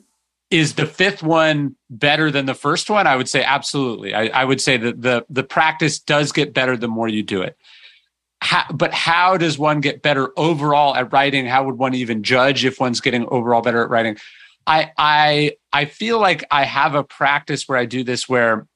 Is 0.51 0.73
the 0.73 0.85
fifth 0.85 1.21
one 1.21 1.75
better 1.89 2.31
than 2.31 2.45
the 2.47 2.55
first 2.55 2.89
one? 2.89 3.05
I 3.05 3.15
would 3.15 3.29
say 3.29 3.43
absolutely. 3.43 4.15
I, 4.15 4.27
I 4.27 4.45
would 4.45 4.59
say 4.59 4.77
that 4.77 5.01
the 5.01 5.25
the 5.29 5.43
practice 5.43 5.99
does 5.99 6.31
get 6.31 6.53
better 6.53 6.75
the 6.75 6.88
more 6.88 7.07
you 7.07 7.21
do 7.23 7.41
it. 7.41 7.55
How, 8.41 8.63
but 8.73 8.93
how 8.93 9.38
does 9.38 9.59
one 9.59 9.81
get 9.81 10.01
better 10.01 10.31
overall 10.38 10.95
at 10.95 11.12
writing? 11.12 11.45
How 11.45 11.65
would 11.65 11.77
one 11.77 11.93
even 11.93 12.23
judge 12.23 12.65
if 12.65 12.79
one's 12.79 13.01
getting 13.01 13.27
overall 13.27 13.62
better 13.62 13.83
at 13.83 13.89
writing? 13.89 14.17
I 14.65 14.91
I 14.97 15.51
I 15.71 15.85
feel 15.85 16.19
like 16.19 16.43
I 16.49 16.63
have 16.63 16.95
a 16.95 17.03
practice 17.03 17.67
where 17.67 17.77
I 17.77 17.85
do 17.85 18.03
this 18.03 18.27
where 18.27 18.67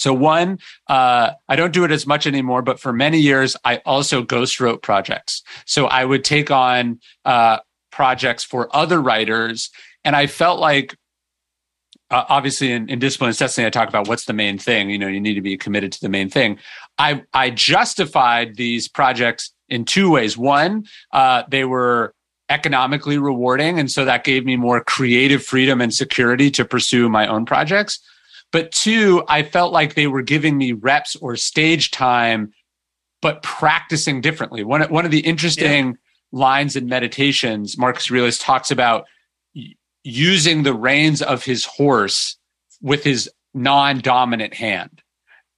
so 0.00 0.14
one, 0.14 0.58
uh, 0.86 1.32
I 1.46 1.56
don't 1.56 1.74
do 1.74 1.84
it 1.84 1.90
as 1.90 2.06
much 2.06 2.26
anymore, 2.26 2.62
but 2.62 2.80
for 2.80 2.90
many 2.90 3.18
years 3.18 3.54
I 3.64 3.82
also 3.84 4.22
ghost 4.22 4.58
wrote 4.58 4.80
projects. 4.82 5.42
So 5.66 5.86
I 5.86 6.06
would 6.06 6.24
take 6.24 6.50
on 6.50 7.00
uh, 7.26 7.58
projects 7.92 8.42
for 8.42 8.74
other 8.74 8.98
writers, 8.98 9.70
and 10.04 10.16
I 10.16 10.26
felt 10.26 10.60
like 10.60 10.96
uh, 12.10 12.24
obviously 12.28 12.72
in, 12.72 12.88
in 12.88 12.98
discipline 12.98 13.32
destiny, 13.32 13.66
I 13.66 13.70
talk 13.70 13.88
about 13.88 14.08
what's 14.08 14.24
the 14.24 14.32
main 14.32 14.58
thing. 14.58 14.90
You 14.90 14.98
know, 14.98 15.06
you 15.06 15.20
need 15.20 15.34
to 15.34 15.40
be 15.40 15.56
committed 15.56 15.92
to 15.92 16.00
the 16.00 16.08
main 16.08 16.28
thing. 16.28 16.58
I 16.98 17.22
I 17.32 17.50
justified 17.50 18.56
these 18.56 18.88
projects 18.88 19.52
in 19.68 19.84
two 19.84 20.10
ways. 20.10 20.36
One, 20.36 20.86
uh, 21.12 21.44
they 21.48 21.64
were 21.64 22.14
economically 22.50 23.16
rewarding. 23.16 23.78
And 23.78 23.90
so 23.90 24.04
that 24.04 24.24
gave 24.24 24.44
me 24.44 24.56
more 24.56 24.82
creative 24.82 25.42
freedom 25.42 25.80
and 25.80 25.94
security 25.94 26.50
to 26.50 26.64
pursue 26.64 27.08
my 27.08 27.26
own 27.26 27.46
projects. 27.46 28.00
But 28.52 28.72
two, 28.72 29.22
I 29.28 29.44
felt 29.44 29.72
like 29.72 29.94
they 29.94 30.08
were 30.08 30.22
giving 30.22 30.58
me 30.58 30.72
reps 30.72 31.14
or 31.16 31.36
stage 31.36 31.92
time, 31.92 32.52
but 33.22 33.44
practicing 33.44 34.20
differently. 34.20 34.64
One, 34.64 34.82
one 34.90 35.04
of 35.04 35.12
the 35.12 35.20
interesting 35.20 35.86
yeah. 35.86 35.92
lines 36.32 36.74
in 36.74 36.86
meditations, 36.86 37.78
Marcus 37.78 38.10
Aurelius 38.10 38.38
talks 38.38 38.72
about 38.72 39.06
using 40.04 40.62
the 40.62 40.74
reins 40.74 41.22
of 41.22 41.44
his 41.44 41.64
horse 41.64 42.36
with 42.80 43.04
his 43.04 43.30
non 43.54 43.98
dominant 43.98 44.54
hand. 44.54 45.02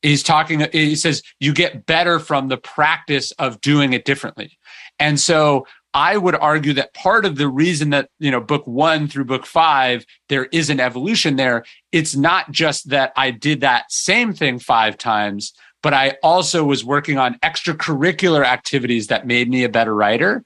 He's 0.03 0.25
talking, 0.25 0.67
he 0.73 0.97
says, 0.97 1.23
you 1.39 1.53
get 1.55 1.87
better 1.87 2.19
from 2.19 2.49
the 2.49 2.57
practice 2.57 3.31
of 3.33 3.61
doing 3.61 3.93
it 3.93 4.05
differently. 4.05 4.59
And 4.99 5.21
so 5.21 5.67
I 5.95 6.17
would 6.17 6.35
argue 6.35 6.73
that 6.75 6.95
part 6.95 7.25
of 7.25 7.37
the 7.37 7.49
reason 7.49 7.91
that, 7.91 8.09
you 8.19 8.31
know, 8.31 8.41
book 8.41 8.67
one 8.67 9.07
through 9.07 9.27
book 9.27 9.47
five, 9.47 10.05
there 10.29 10.47
is 10.47 10.71
an 10.71 10.81
evolution 10.81 11.37
there. 11.37 11.65
It's 11.93 12.17
not 12.17 12.51
just 12.51 12.89
that 12.89 13.13
I 13.17 13.31
did 13.31 13.61
that 13.61 13.93
same 13.93 14.33
thing 14.33 14.59
five 14.59 14.99
times, 14.99 15.53
but 15.83 15.93
I 15.93 16.17
also 16.23 16.65
was 16.65 16.85
working 16.85 17.19
on 17.19 17.39
extracurricular 17.41 18.45
activities 18.45 19.09
that 19.09 19.27
made 19.27 19.51
me 19.51 19.65
a 19.65 19.69
better 19.69 19.95
writer. 19.95 20.45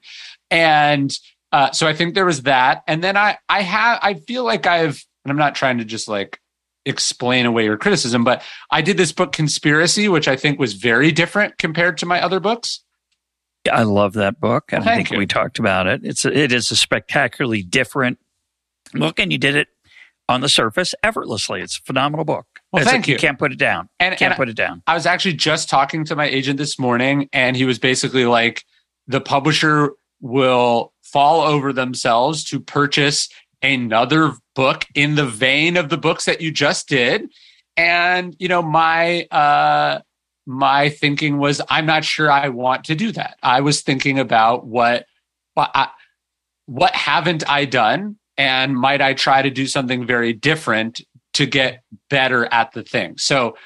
And 0.51 1.17
uh, 1.51 1.71
so 1.71 1.87
I 1.87 1.93
think 1.93 2.15
there 2.15 2.25
was 2.25 2.43
that. 2.43 2.83
And 2.87 3.03
then 3.03 3.17
I, 3.17 3.37
I 3.49 3.61
have, 3.61 3.99
I 4.01 4.15
feel 4.15 4.43
like 4.43 4.65
I've, 4.65 5.05
and 5.23 5.31
I'm 5.31 5.37
not 5.37 5.55
trying 5.55 5.77
to 5.79 5.85
just 5.85 6.07
like 6.07 6.39
explain 6.85 7.45
away 7.45 7.65
your 7.65 7.77
criticism, 7.77 8.23
but 8.23 8.41
I 8.71 8.81
did 8.81 8.97
this 8.97 9.11
book, 9.11 9.31
Conspiracy, 9.33 10.07
which 10.07 10.27
I 10.27 10.35
think 10.35 10.59
was 10.59 10.73
very 10.73 11.11
different 11.11 11.57
compared 11.57 11.97
to 11.99 12.05
my 12.05 12.21
other 12.21 12.39
books. 12.39 12.81
I 13.69 13.83
love 13.83 14.13
that 14.13 14.39
book, 14.39 14.71
and 14.71 14.85
well, 14.85 14.93
I 14.93 14.95
think 14.95 15.11
you. 15.11 15.17
we 15.17 15.25
talked 15.25 15.59
about 15.59 15.87
it. 15.87 15.99
It's 16.05 16.23
a, 16.23 16.31
it 16.31 16.53
is 16.53 16.71
a 16.71 16.75
spectacularly 16.77 17.63
different 17.63 18.17
book, 18.93 19.19
and 19.19 19.29
you 19.29 19.37
did 19.37 19.57
it 19.57 19.67
on 20.29 20.39
the 20.39 20.47
surface 20.47 20.95
effortlessly. 21.03 21.59
It's 21.61 21.77
a 21.77 21.81
phenomenal 21.81 22.23
book. 22.23 22.45
Well, 22.71 22.83
it's 22.83 22.89
thank 22.89 23.07
a, 23.07 23.09
you. 23.09 23.15
You 23.15 23.19
can't 23.19 23.37
put 23.37 23.51
it 23.51 23.59
down. 23.59 23.89
And 23.99 24.15
can't 24.17 24.31
and 24.31 24.37
put 24.37 24.47
it 24.47 24.55
down. 24.55 24.83
I 24.87 24.93
was 24.93 25.05
actually 25.05 25.33
just 25.33 25.69
talking 25.69 26.05
to 26.05 26.15
my 26.15 26.27
agent 26.27 26.57
this 26.57 26.79
morning, 26.79 27.27
and 27.33 27.57
he 27.57 27.65
was 27.65 27.79
basically 27.79 28.25
like, 28.25 28.63
the 29.07 29.19
publisher 29.19 29.91
will 30.21 30.93
fall 31.11 31.41
over 31.41 31.73
themselves 31.73 32.43
to 32.45 32.59
purchase 32.59 33.29
another 33.61 34.33
book 34.55 34.85
in 34.93 35.15
the 35.15 35.25
vein 35.25 35.77
of 35.77 35.89
the 35.89 35.97
books 35.97 36.25
that 36.25 36.41
you 36.41 36.51
just 36.51 36.87
did. 36.87 37.29
And 37.75 38.35
you 38.39 38.47
know, 38.47 38.61
my 38.61 39.23
uh, 39.31 39.99
my 40.47 40.89
thinking 40.89 41.37
was, 41.37 41.61
I'm 41.69 41.85
not 41.85 42.05
sure 42.05 42.31
I 42.31 42.49
want 42.49 42.85
to 42.85 42.95
do 42.95 43.11
that. 43.11 43.37
I 43.43 43.59
was 43.61 43.81
thinking 43.81 44.17
about 44.17 44.65
what, 44.65 45.05
what, 45.55 45.69
I, 45.75 45.89
what 46.65 46.95
haven't 46.95 47.47
I 47.49 47.65
done, 47.65 48.17
and 48.37 48.73
might 48.75 49.01
I 49.01 49.13
try 49.13 49.41
to 49.41 49.49
do 49.49 49.67
something 49.67 50.07
very 50.07 50.31
different 50.31 51.01
to 51.33 51.45
get 51.45 51.83
better 52.09 52.45
at 52.45 52.71
the 52.71 52.81
thing. 52.81 53.17
So, 53.17 53.57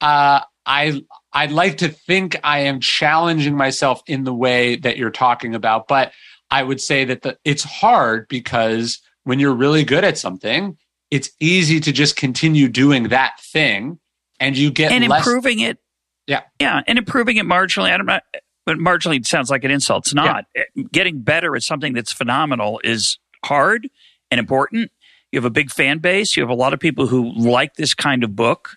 uh, 0.00 0.40
I 0.66 1.00
I'd 1.32 1.52
like 1.52 1.78
to 1.78 1.88
think 1.88 2.36
I 2.42 2.60
am 2.60 2.80
challenging 2.80 3.56
myself 3.56 4.02
in 4.06 4.24
the 4.24 4.34
way 4.34 4.76
that 4.76 4.96
you're 4.96 5.10
talking 5.10 5.54
about, 5.54 5.86
but 5.86 6.12
I 6.50 6.62
would 6.62 6.80
say 6.80 7.04
that 7.04 7.22
the, 7.22 7.38
it's 7.44 7.64
hard 7.64 8.28
because 8.28 9.00
when 9.24 9.38
you're 9.40 9.54
really 9.54 9.84
good 9.84 10.04
at 10.04 10.16
something, 10.16 10.76
it's 11.10 11.30
easy 11.40 11.80
to 11.80 11.92
just 11.92 12.16
continue 12.16 12.68
doing 12.68 13.08
that 13.08 13.40
thing 13.40 13.98
and 14.40 14.56
you 14.56 14.70
get 14.70 14.92
and 14.92 15.06
less, 15.08 15.26
improving 15.26 15.60
it. 15.60 15.78
Yeah. 16.26 16.42
Yeah. 16.60 16.82
And 16.86 16.98
improving 16.98 17.36
it 17.36 17.46
marginally. 17.46 17.92
I 17.92 17.96
don't 17.96 18.06
know. 18.06 18.20
But 18.64 18.78
marginally 18.78 19.24
sounds 19.24 19.50
like 19.50 19.64
an 19.64 19.70
insult. 19.70 20.06
It's 20.06 20.14
not. 20.14 20.46
Yeah. 20.54 20.84
Getting 20.92 21.22
better 21.22 21.54
at 21.54 21.62
something 21.62 21.92
that's 21.92 22.12
phenomenal 22.12 22.80
is 22.82 23.18
hard 23.44 23.88
and 24.30 24.40
important. 24.40 24.90
You 25.30 25.38
have 25.38 25.44
a 25.44 25.50
big 25.50 25.70
fan 25.70 25.98
base. 25.98 26.36
You 26.36 26.42
have 26.42 26.50
a 26.50 26.54
lot 26.54 26.74
of 26.74 26.80
people 26.80 27.06
who 27.06 27.32
like 27.32 27.74
this 27.74 27.94
kind 27.94 28.24
of 28.24 28.34
book. 28.34 28.76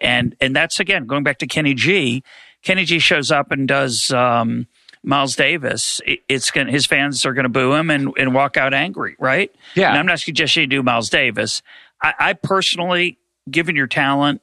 And 0.00 0.36
and 0.40 0.54
that's 0.54 0.78
again 0.80 1.06
going 1.06 1.24
back 1.24 1.38
to 1.38 1.46
Kenny 1.46 1.74
G. 1.74 2.22
Kenny 2.62 2.84
G 2.84 2.98
shows 2.98 3.30
up 3.30 3.50
and 3.50 3.66
does 3.66 4.10
um, 4.12 4.66
Miles 5.08 5.36
Davis. 5.36 6.02
It's 6.28 6.50
going 6.50 6.66
his 6.68 6.84
fans 6.84 7.24
are 7.24 7.32
going 7.32 7.44
to 7.44 7.48
boo 7.48 7.72
him 7.72 7.88
and, 7.90 8.12
and 8.18 8.34
walk 8.34 8.58
out 8.58 8.74
angry, 8.74 9.16
right? 9.18 9.50
Yeah. 9.74 9.88
And 9.88 9.98
I'm 9.98 10.04
not 10.04 10.20
suggesting 10.20 10.60
you 10.60 10.66
do 10.66 10.82
Miles 10.82 11.08
Davis. 11.08 11.62
I, 12.02 12.14
I 12.20 12.32
personally, 12.34 13.18
given 13.50 13.74
your 13.74 13.86
talent 13.86 14.42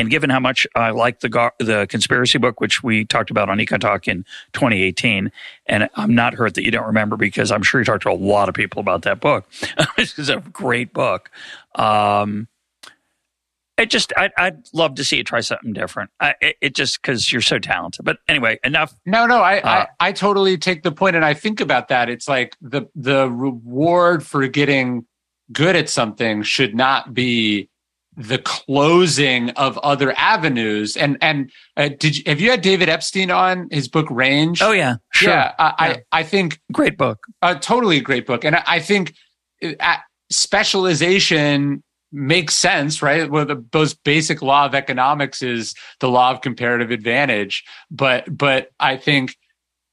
and 0.00 0.10
given 0.10 0.28
how 0.28 0.40
much 0.40 0.66
I 0.74 0.90
like 0.90 1.20
the 1.20 1.52
the 1.60 1.86
conspiracy 1.88 2.38
book, 2.38 2.60
which 2.60 2.82
we 2.82 3.04
talked 3.04 3.30
about 3.30 3.48
on 3.48 3.58
Econ 3.58 3.78
Talk 3.78 4.08
in 4.08 4.24
2018, 4.52 5.30
and 5.66 5.88
I'm 5.94 6.14
not 6.16 6.34
hurt 6.34 6.54
that 6.54 6.64
you 6.64 6.72
don't 6.72 6.86
remember 6.86 7.16
because 7.16 7.52
I'm 7.52 7.62
sure 7.62 7.80
you 7.80 7.84
talked 7.84 8.02
to 8.02 8.10
a 8.10 8.12
lot 8.12 8.48
of 8.48 8.54
people 8.56 8.80
about 8.80 9.02
that 9.02 9.20
book. 9.20 9.48
this 9.96 10.18
is 10.18 10.28
a 10.28 10.38
great 10.40 10.92
book. 10.92 11.30
Um, 11.76 12.48
it 13.80 13.90
just 13.90 14.12
I, 14.16 14.30
would 14.38 14.68
love 14.72 14.94
to 14.96 15.04
see 15.04 15.16
you 15.16 15.24
try 15.24 15.40
something 15.40 15.72
different. 15.72 16.10
I, 16.20 16.34
it, 16.40 16.56
it, 16.60 16.74
just 16.74 17.00
because 17.00 17.32
you're 17.32 17.40
so 17.40 17.58
talented. 17.58 18.04
But 18.04 18.18
anyway, 18.28 18.58
enough. 18.62 18.94
No, 19.06 19.26
no, 19.26 19.40
I, 19.40 19.60
uh, 19.60 19.86
I 20.00 20.08
I 20.08 20.12
totally 20.12 20.58
take 20.58 20.82
the 20.82 20.92
point, 20.92 21.16
and 21.16 21.24
I 21.24 21.34
think 21.34 21.60
about 21.60 21.88
that. 21.88 22.10
It's 22.10 22.28
like 22.28 22.56
the 22.60 22.82
the 22.94 23.30
reward 23.30 24.24
for 24.24 24.46
getting 24.48 25.06
good 25.52 25.76
at 25.76 25.88
something 25.88 26.42
should 26.42 26.74
not 26.74 27.14
be 27.14 27.68
the 28.16 28.38
closing 28.38 29.50
of 29.50 29.78
other 29.78 30.12
avenues. 30.16 30.96
And 30.96 31.16
and 31.22 31.50
uh, 31.76 31.88
did 31.98 32.18
you, 32.18 32.24
have 32.26 32.40
you 32.40 32.50
had 32.50 32.60
David 32.60 32.88
Epstein 32.88 33.30
on 33.30 33.68
his 33.70 33.88
book 33.88 34.06
Range? 34.10 34.60
Oh 34.60 34.72
yeah, 34.72 34.96
sure. 35.14 35.30
Yeah, 35.30 35.54
I, 35.58 35.64
yeah. 35.64 35.96
I, 36.12 36.20
I 36.20 36.22
think 36.22 36.60
great 36.70 36.98
book, 36.98 37.18
uh, 37.40 37.54
totally 37.54 38.00
great 38.00 38.26
book, 38.26 38.44
and 38.44 38.56
I, 38.56 38.62
I 38.66 38.80
think 38.80 39.14
uh, 39.80 39.96
specialization 40.30 41.82
makes 42.12 42.54
sense, 42.54 43.02
right? 43.02 43.30
Well, 43.30 43.46
the 43.46 43.64
most 43.72 44.02
basic 44.04 44.42
law 44.42 44.66
of 44.66 44.74
economics 44.74 45.42
is 45.42 45.74
the 46.00 46.08
law 46.08 46.30
of 46.30 46.40
comparative 46.40 46.90
advantage, 46.90 47.64
but 47.90 48.36
but 48.36 48.70
I 48.80 48.96
think 48.96 49.36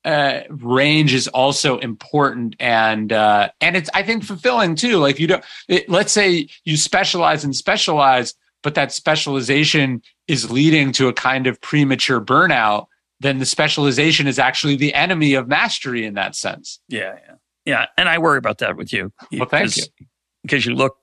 uh, 0.05 0.43
range 0.49 1.13
is 1.13 1.27
also 1.27 1.77
important 1.79 2.55
and 2.59 3.11
uh, 3.11 3.49
and 3.61 3.75
it's 3.75 3.89
I 3.93 4.03
think 4.03 4.23
fulfilling 4.23 4.75
too. 4.75 4.97
Like 4.97 5.19
you 5.19 5.27
don't 5.27 5.43
it, 5.67 5.89
let's 5.89 6.11
say 6.11 6.47
you 6.63 6.77
specialize 6.77 7.43
and 7.43 7.55
specialize, 7.55 8.33
but 8.63 8.75
that 8.75 8.91
specialization 8.91 10.01
is 10.27 10.49
leading 10.49 10.91
to 10.93 11.07
a 11.07 11.13
kind 11.13 11.47
of 11.47 11.59
premature 11.61 12.21
burnout. 12.21 12.87
Then 13.19 13.39
the 13.39 13.45
specialization 13.45 14.27
is 14.27 14.39
actually 14.39 14.75
the 14.75 14.93
enemy 14.93 15.33
of 15.33 15.47
mastery 15.47 16.05
in 16.05 16.13
that 16.13 16.35
sense. 16.35 16.79
Yeah, 16.87 17.15
yeah, 17.25 17.35
yeah. 17.65 17.85
And 17.97 18.07
I 18.07 18.19
worry 18.19 18.37
about 18.37 18.59
that 18.59 18.77
with 18.77 18.93
you. 18.93 19.11
Well, 19.33 19.49
thank 19.49 19.75
you 19.75 19.83
because 20.43 20.65
you 20.65 20.73
look 20.73 20.97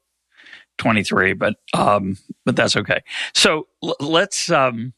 23, 0.78 1.34
but 1.34 1.54
um, 1.72 2.16
but 2.44 2.56
that's 2.56 2.76
okay. 2.76 3.02
So 3.34 3.68
l- 3.82 3.96
let's 4.00 4.50
um 4.50 4.92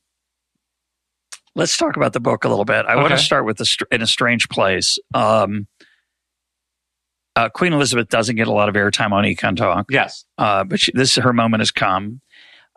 let's 1.56 1.76
talk 1.76 1.96
about 1.96 2.12
the 2.12 2.20
book 2.20 2.44
a 2.44 2.48
little 2.48 2.64
bit. 2.64 2.86
I 2.86 2.92
okay. 2.92 3.00
want 3.00 3.12
to 3.12 3.18
start 3.18 3.44
with 3.44 3.56
the, 3.56 3.86
in 3.90 4.02
a 4.02 4.06
strange 4.06 4.48
place. 4.48 4.98
Um, 5.14 5.66
uh, 7.34 7.48
Queen 7.48 7.72
Elizabeth 7.72 8.08
doesn't 8.08 8.36
get 8.36 8.46
a 8.46 8.52
lot 8.52 8.68
of 8.68 8.74
airtime 8.76 9.12
on 9.12 9.24
Econ 9.24 9.56
Talk. 9.56 9.86
Yes, 9.90 10.24
uh, 10.38 10.64
but 10.64 10.80
she, 10.80 10.92
this 10.94 11.16
her 11.16 11.32
moment 11.32 11.60
has 11.60 11.70
come. 11.70 12.20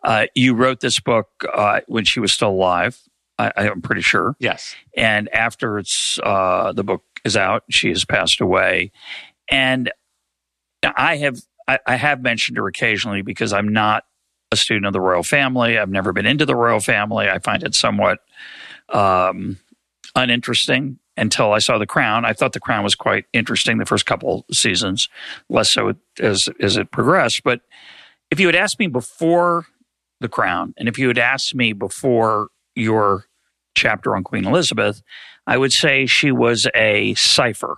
Uh, 0.04 0.26
you 0.34 0.54
wrote 0.54 0.80
this 0.80 1.00
book 1.00 1.30
uh, 1.54 1.82
when 1.88 2.06
she 2.06 2.20
was 2.20 2.34
still 2.34 2.50
alive. 2.50 3.00
I, 3.38 3.52
am 3.56 3.82
pretty 3.82 4.02
sure. 4.02 4.36
Yes, 4.40 4.76
and 4.98 5.30
after 5.34 5.80
it's 5.80 6.20
uh, 6.24 6.74
the 6.74 6.84
book 6.84 7.04
is 7.24 7.38
out, 7.38 7.64
she 7.70 7.88
has 7.88 8.04
passed 8.04 8.42
away, 8.42 8.92
and 9.50 9.90
I 10.84 11.18
have 11.18 11.40
I, 11.70 11.80
I 11.86 11.96
have 11.98 12.22
mentioned 12.24 12.58
her 12.58 12.68
occasionally 12.68 13.22
because 13.22 13.54
I'm 13.54 13.68
not 13.68 14.04
a 14.52 14.56
student 14.56 14.88
of 14.88 14.94
the 14.94 15.02
royal 15.02 15.22
family. 15.22 15.78
I've 15.78 15.90
never 15.90 16.12
been 16.12 16.26
into 16.26 16.46
the 16.46 16.56
royal 16.56 16.80
family. 16.80 17.30
I 17.30 17.38
find 17.38 17.62
it 17.62 17.76
somewhat 17.76 18.20
um, 18.90 19.60
uninteresting 20.16 20.98
until 21.16 21.54
I 21.54 21.60
saw 21.60 21.78
The 21.78 21.86
Crown. 21.86 22.26
I 22.26 22.34
thought 22.34 22.54
The 22.54 22.60
Crown 22.60 22.84
was 22.84 22.96
quite 22.96 23.26
interesting 23.34 23.78
the 23.78 23.86
first 23.86 24.08
couple 24.08 24.46
seasons, 24.52 25.10
less 25.48 25.70
so 25.70 25.94
as 26.20 26.50
as 26.60 26.76
it 26.76 26.90
progressed. 26.90 27.44
But 27.44 27.62
if 28.32 28.40
you 28.40 28.48
had 28.48 28.56
asked 28.56 28.80
me 28.80 28.88
before 28.88 29.68
The 30.22 30.30
Crown, 30.30 30.74
and 30.76 30.88
if 30.88 30.98
you 30.98 31.08
had 31.08 31.20
asked 31.20 31.54
me 31.54 31.74
before 31.74 32.48
your 32.76 33.26
chapter 33.76 34.16
on 34.16 34.24
Queen 34.24 34.46
Elizabeth, 34.46 35.04
I 35.46 35.58
would 35.58 35.72
say 35.72 36.08
she 36.08 36.32
was 36.32 36.68
a 36.74 37.14
cipher. 37.14 37.78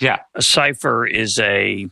Yeah, 0.00 0.20
a 0.34 0.42
cipher 0.42 1.06
is 1.06 1.38
a 1.38 1.88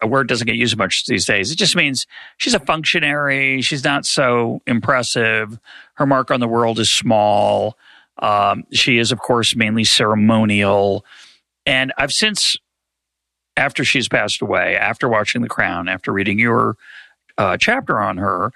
a, 0.00 0.06
word 0.06 0.28
doesn't 0.28 0.46
get 0.46 0.56
used 0.56 0.76
much 0.76 1.06
these 1.06 1.24
days. 1.24 1.50
It 1.50 1.56
just 1.56 1.76
means 1.76 2.06
she's 2.36 2.54
a 2.54 2.60
functionary. 2.60 3.60
She's 3.60 3.84
not 3.84 4.06
so 4.06 4.60
impressive. 4.66 5.58
Her 5.94 6.06
mark 6.06 6.30
on 6.30 6.40
the 6.40 6.48
world 6.48 6.78
is 6.78 6.90
small. 6.90 7.76
Um, 8.18 8.64
she 8.72 8.98
is, 8.98 9.12
of 9.12 9.18
course, 9.18 9.56
mainly 9.56 9.84
ceremonial. 9.84 11.04
And 11.66 11.92
I've 11.98 12.12
since, 12.12 12.56
after 13.56 13.84
she's 13.84 14.08
passed 14.08 14.42
away, 14.42 14.76
after 14.76 15.08
watching 15.08 15.42
The 15.42 15.48
Crown, 15.48 15.88
after 15.88 16.12
reading 16.12 16.38
your 16.38 16.76
uh, 17.36 17.56
chapter 17.56 18.00
on 18.00 18.18
her, 18.18 18.52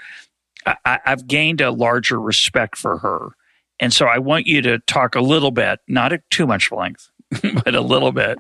I, 0.67 1.01
I've 1.05 1.27
gained 1.27 1.61
a 1.61 1.71
larger 1.71 2.21
respect 2.21 2.77
for 2.77 2.99
her. 2.99 3.31
And 3.81 3.93
so 3.93 4.07
I 4.07 4.19
want 4.19 4.47
you 4.47 4.63
to 4.63 4.79
talk 4.81 5.15
a 5.15 5.21
little 5.21 5.51
bit, 5.51 5.81
not 5.87 6.13
at 6.13 6.29
too 6.31 6.47
much 6.47 6.73
length, 6.73 7.11
but 7.65 7.75
a 7.75 7.81
little 7.81 8.13
bit 8.13 8.39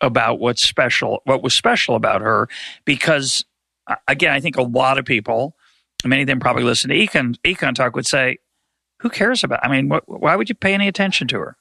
about 0.00 0.38
what's 0.38 0.62
special, 0.62 1.20
what 1.24 1.42
was 1.42 1.54
special 1.54 1.94
about 1.94 2.20
her, 2.20 2.48
because 2.84 3.44
uh, 3.86 3.96
again, 4.08 4.32
I 4.32 4.40
think 4.40 4.56
a 4.56 4.62
lot 4.62 4.98
of 4.98 5.04
people, 5.04 5.56
many 6.04 6.22
of 6.22 6.26
them 6.26 6.40
probably 6.40 6.62
listen 6.62 6.90
to 6.90 6.96
Econ, 6.96 7.36
Econ 7.44 7.74
Talk, 7.74 7.94
would 7.94 8.06
say, 8.06 8.38
"Who 9.00 9.10
cares 9.10 9.44
about? 9.44 9.60
I 9.64 9.68
mean, 9.68 9.88
what, 9.88 10.04
why 10.08 10.36
would 10.36 10.48
you 10.48 10.54
pay 10.54 10.74
any 10.74 10.88
attention 10.88 11.28
to 11.28 11.38
her?" 11.40 11.56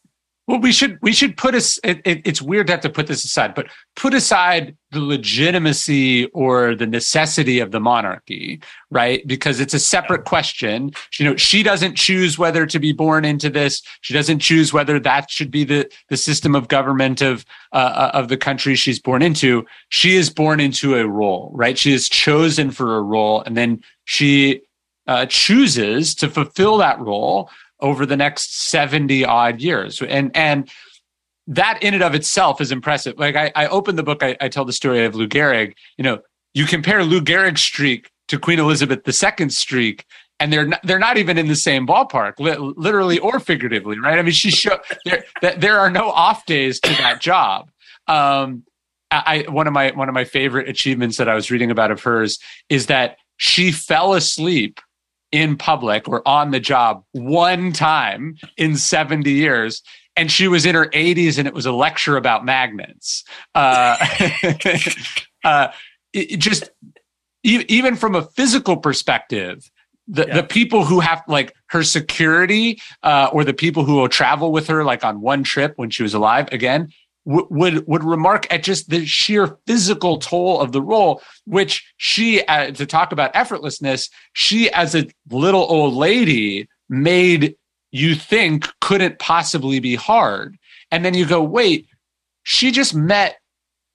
Well, 0.50 0.60
we 0.60 0.72
should 0.72 0.98
we 1.04 1.14
should 1.14 1.38
put 1.38 1.54
us. 1.54 1.80
It, 1.84 2.02
it, 2.06 2.26
it's 2.26 2.42
weird 2.42 2.66
to 2.68 2.74
have 2.74 2.82
to 2.82 2.90
put 2.90 3.06
this 3.06 3.24
aside, 3.24 3.54
but 3.54 3.68
put 3.96 4.16
aside 4.16 4.76
the 4.90 5.00
legitimacy 5.00 6.26
or 6.30 6.74
the 6.74 6.88
necessity 6.88 7.60
of 7.60 7.70
the 7.70 7.80
monarchy, 7.80 8.60
right? 8.90 9.22
Because 9.28 9.60
it's 9.60 9.76
a 9.76 9.80
separate 9.80 10.26
question. 10.26 10.90
You 11.20 11.26
know, 11.26 11.36
she 11.36 11.62
doesn't 11.62 11.98
choose 11.98 12.40
whether 12.40 12.66
to 12.66 12.80
be 12.80 12.94
born 12.94 13.26
into 13.26 13.52
this. 13.52 13.84
She 14.02 14.16
doesn't 14.16 14.40
choose 14.40 14.74
whether 14.74 15.00
that 15.00 15.30
should 15.30 15.52
be 15.52 15.66
the 15.66 15.88
the 16.08 16.18
system 16.18 16.56
of 16.56 16.68
government 16.68 17.22
of 17.22 17.46
uh, 17.72 17.76
uh 17.76 18.12
of 18.16 18.30
the 18.30 18.38
country 18.38 18.74
she's 18.74 19.00
born 19.00 19.22
into. 19.22 19.68
She 19.90 20.16
is 20.16 20.32
born 20.32 20.60
into 20.60 20.96
a 20.96 21.08
role, 21.08 21.52
right? 21.54 21.78
She 21.78 21.94
is 21.94 22.10
chosen 22.10 22.72
for 22.72 22.98
a 22.98 23.04
role, 23.04 23.44
and 23.44 23.56
then 23.56 23.84
she 24.06 24.62
uh, 25.06 25.28
chooses 25.28 26.16
to 26.16 26.28
fulfill 26.28 26.78
that 26.78 27.00
role 27.00 27.52
over 27.80 28.06
the 28.06 28.18
next 28.18 28.70
70 28.70 29.26
odd 29.26 29.62
years. 29.62 30.02
And, 30.02 30.36
and 30.36 30.70
that 31.48 31.82
in 31.82 31.94
and 31.94 32.04
of 32.04 32.14
itself 32.14 32.62
is 32.62 32.72
impressive. 32.72 33.18
Like 33.18 33.36
I, 33.36 33.52
I 33.56 33.68
open 33.68 33.96
the 33.96 34.04
book, 34.04 34.24
I, 34.24 34.38
I 34.40 34.50
tell 34.50 34.66
the 34.66 34.74
story 34.74 35.04
of 35.06 35.16
Lou 35.16 35.28
Gehrig. 35.28 35.74
You 35.98 36.04
know, 36.04 36.20
you 36.54 36.66
compare 36.66 37.04
Lou 37.04 37.22
Gehrig's 37.22 37.62
streak 37.62 38.12
to 38.28 38.38
Queen 38.40 38.60
Elizabeth 38.60 39.02
II's 39.08 39.58
streak, 39.58 40.06
and 40.40 40.54
they're 40.54 40.68
not, 40.68 40.80
they're 40.84 41.00
not 41.00 41.18
even 41.18 41.38
in 41.38 41.48
the 41.48 41.56
same 41.56 41.86
ballpark, 41.86 42.40
li- 42.40 42.74
literally 42.78 43.20
or 43.20 43.40
figuratively, 43.40 44.00
right? 44.00 44.20
I 44.20 44.22
mean, 44.22 44.32
she 44.32 44.52
show 44.52 44.80
there 45.06 45.24
there 45.58 45.80
are 45.80 45.90
no 45.90 46.10
off 46.10 46.46
days 46.46 46.80
to 46.82 46.90
that 46.90 47.20
job. 47.20 47.72
Um, 48.08 48.64
I 49.12 49.46
one 49.50 49.66
of 49.66 49.74
my 49.74 49.92
one 49.92 50.08
of 50.08 50.14
my 50.14 50.24
favorite 50.24 50.70
achievements 50.70 51.18
that 51.18 51.28
I 51.28 51.34
was 51.34 51.50
reading 51.50 51.72
about 51.72 51.92
of 51.92 52.02
hers 52.02 52.40
is 52.70 52.86
that 52.88 53.18
she 53.38 53.72
fell 53.72 54.14
asleep 54.14 54.80
in 55.32 55.56
public 55.56 56.08
or 56.08 56.28
on 56.28 56.52
the 56.52 56.60
job 56.60 57.04
one 57.12 57.72
time 57.72 58.36
in 58.58 58.76
70 58.76 59.32
years 59.32 59.82
and 60.16 60.32
she 60.32 60.48
was 60.48 60.66
in 60.66 60.76
her 60.76 60.88
80s 60.88 61.38
and 61.38 61.48
it 61.48 61.54
was 61.54 61.66
a 61.66 61.72
lecture 61.72 62.18
about 62.18 62.44
magnets 62.44 63.24
uh, 63.56 63.98
uh, 65.44 65.68
it, 66.14 66.38
just 66.38 66.70
e- 67.44 67.66
even 67.68 67.96
from 67.96 68.16
a 68.16 68.24
physical 68.24 68.78
perspective 68.78 69.70
the, 70.08 70.26
yeah. 70.26 70.36
the 70.38 70.44
people 70.44 70.84
who 70.84 71.00
have 71.00 71.22
like 71.28 71.56
her 71.68 71.84
security 71.84 72.82
uh, 73.04 73.30
or 73.32 73.44
the 73.44 73.54
people 73.54 73.86
who 73.86 73.96
will 73.96 74.10
travel 74.10 74.52
with 74.52 74.68
her 74.68 74.84
like 74.84 75.04
on 75.04 75.22
one 75.22 75.44
trip 75.44 75.74
when 75.76 75.92
she 75.92 76.02
was 76.02 76.16
alive 76.16 76.50
again 76.52 76.90
would 77.26 77.88
would 77.88 78.04
remark 78.04 78.52
at 78.52 78.64
just 78.64 78.90
the 78.90 79.06
sheer 79.06 79.58
physical 79.68 80.18
toll 80.18 80.62
of 80.62 80.72
the 80.72 80.82
role, 80.82 81.22
which 81.46 81.86
she, 81.98 82.44
uh, 82.46 82.72
to 82.72 82.86
talk 82.86 83.12
about 83.12 83.34
effortlessness, 83.34 84.10
she 84.34 84.72
as 84.72 84.96
a 84.96 85.08
little 85.30 85.66
old 85.70 85.94
lady 85.94 86.68
made 86.90 87.56
you 87.92 88.16
think 88.16 88.68
couldn't 88.82 89.20
possibly 89.20 89.80
be 89.80 89.96
hard, 89.96 90.58
and 90.92 91.04
then 91.04 91.14
you 91.14 91.26
go, 91.26 91.42
wait, 91.42 91.88
she 92.44 92.72
just 92.72 92.96
met 92.96 93.38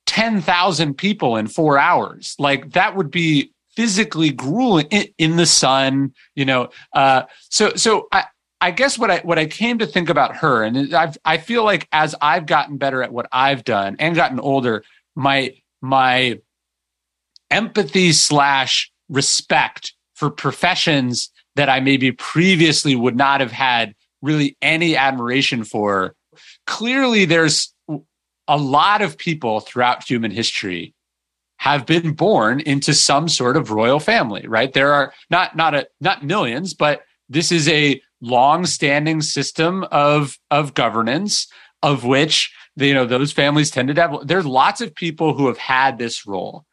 10,000 0.07 0.95
people 0.95 1.37
in 1.37 1.47
four 1.47 1.79
hours. 1.79 2.37
Like 2.39 2.73
that 2.73 2.97
would 2.97 3.11
be 3.11 3.53
physically 3.75 4.31
grueling 4.31 4.87
in, 4.91 5.09
in 5.19 5.37
the 5.37 5.47
sun, 5.47 6.15
you 6.35 6.45
know. 6.45 6.69
Uh, 6.93 7.23
so, 7.51 7.75
so 7.75 8.07
I, 8.13 8.25
I 8.61 8.71
guess 8.71 8.99
what 8.99 9.11
I 9.11 9.19
what 9.21 9.38
I 9.38 9.47
came 9.47 9.79
to 9.79 9.87
think 9.87 10.09
about 10.09 10.37
her, 10.37 10.62
and 10.62 10.95
i 10.95 11.12
I 11.25 11.37
feel 11.38 11.64
like 11.64 11.88
as 11.93 12.14
I've 12.21 12.47
gotten 12.47 12.79
better 12.79 13.03
at 13.03 13.12
what 13.12 13.27
I've 13.33 13.64
done 13.64 13.97
and 13.99 14.14
gotten 14.14 14.40
older, 14.40 14.85
my 15.14 15.55
my 15.83 16.40
empathy 17.51 18.12
slash 18.12 18.90
respect 19.09 19.95
for 20.14 20.31
professions 20.31 21.31
that 21.57 21.69
I 21.69 21.81
maybe 21.81 22.12
previously 22.12 22.97
would 22.97 23.17
not 23.17 23.40
have 23.40 23.53
had 23.53 23.95
really 24.23 24.57
any 24.62 24.97
admiration 24.97 25.64
for. 25.64 26.14
Clearly, 26.67 27.27
there's 27.27 27.73
a 28.49 28.57
lot 28.57 29.03
of 29.03 29.19
people 29.19 29.61
throughout 29.61 30.09
human 30.09 30.31
history 30.31 30.95
have 31.59 31.87
been 31.87 32.12
born 32.12 32.61
into 32.61 32.93
some 32.93 33.29
sort 33.29 33.57
of 33.57 33.71
royal 33.71 34.01
family, 34.01 34.47
right? 34.47 34.73
There 34.73 34.93
are 34.93 35.12
not 35.31 35.57
not 35.57 35.75
a 35.75 35.87
not 36.01 36.25
millions, 36.25 36.75
but 36.75 37.03
this 37.29 37.53
is 37.53 37.69
a 37.69 38.01
long-standing 38.25 39.21
system 39.21 39.85
of 39.91 40.39
of 40.51 40.75
governance 40.75 41.47
of 41.83 42.05
which 42.05 42.53
you 42.77 42.95
know 42.95 43.05
those 43.05 43.33
families 43.33 43.71
tended 43.71 43.97
to 43.97 44.03
have 44.03 44.27
there's 44.27 44.47
lots 44.47 44.81
of 44.81 44.95
people 44.95 45.35
who 45.35 45.47
have 45.47 45.59
had 45.59 45.99
this 45.99 46.27
role 46.27 46.65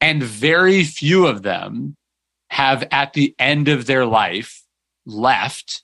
and 0.00 0.22
very 0.22 0.84
few 0.84 1.26
of 1.26 1.42
them 1.42 1.96
have 2.50 2.86
at 2.90 3.12
the 3.12 3.34
end 3.38 3.68
of 3.68 3.86
their 3.86 4.04
life 4.04 4.62
left 5.06 5.82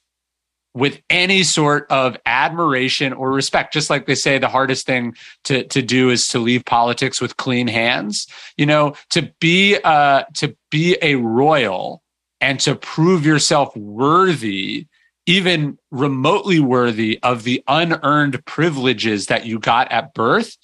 with 0.77 1.01
any 1.09 1.43
sort 1.43 1.87
of 1.91 2.19
admiration 2.27 3.15
or 3.15 3.33
respect. 3.33 3.73
Just 3.73 3.89
like 3.89 4.07
they 4.07 4.15
say, 4.15 4.37
the 4.37 4.49
hardest 4.49 4.85
thing 4.85 5.15
to, 5.45 5.65
to 5.65 5.81
do 5.81 6.11
is 6.11 6.29
to 6.29 6.39
leave 6.39 6.67
politics 6.67 7.19
with 7.19 7.39
clean 7.39 7.67
hands. 7.67 8.27
You 8.59 8.67
know, 8.67 8.95
to 9.11 9.33
be, 9.41 9.79
uh, 9.83 10.25
to 10.35 10.55
be 10.71 10.99
a 11.01 11.15
royal 11.15 12.03
and 12.43 12.61
to 12.61 12.75
prove 12.75 13.25
yourself 13.25 13.75
worthy, 13.75 14.87
even 15.27 15.79
remotely 15.91 16.61
worthy 16.61 17.19
of 17.23 17.43
the 17.43 17.63
unearned 17.69 18.45
privileges 18.47 19.27
that 19.27 19.45
you 19.45 19.59
got 19.59 19.91
at 19.91 20.15
birth 20.15 20.57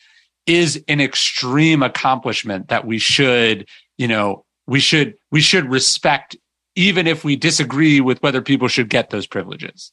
is 0.46 0.82
an 0.88 1.00
extreme 1.00 1.82
accomplishment 1.82 2.68
that 2.68 2.86
we 2.86 2.98
should, 2.98 3.68
you 3.98 4.08
know, 4.08 4.44
we 4.66 4.80
should, 4.80 5.14
we 5.30 5.40
should 5.40 5.70
respect 5.70 6.36
even 6.74 7.06
if 7.06 7.24
we 7.24 7.36
disagree 7.36 8.00
with 8.00 8.22
whether 8.22 8.40
people 8.40 8.68
should 8.68 8.88
get 8.88 9.10
those 9.10 9.26
privileges. 9.26 9.92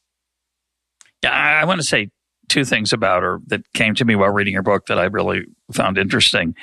Yeah, 1.23 1.31
I 1.31 1.65
want 1.65 1.81
to 1.81 1.85
say 1.85 2.09
two 2.47 2.63
things 2.63 2.93
about 2.93 3.23
her 3.23 3.39
that 3.47 3.61
came 3.73 3.95
to 3.95 4.05
me 4.05 4.15
while 4.15 4.29
reading 4.29 4.53
your 4.53 4.63
book 4.63 4.85
that 4.87 4.99
I 4.99 5.05
really 5.05 5.45
found 5.71 5.97
interesting. 5.97 6.55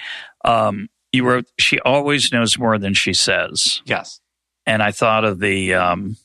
Um, 0.45 0.89
you 1.13 1.25
wrote, 1.25 1.47
"She 1.59 1.79
always 1.81 2.33
knows 2.33 2.59
more 2.59 2.79
than 2.79 2.95
she 2.95 3.13
says." 3.13 3.83
Yes, 3.85 4.21
and 4.65 4.83
I 4.83 4.91
thought 4.91 5.25
of 5.25 5.39
the 5.39 5.75
um, 5.75 6.17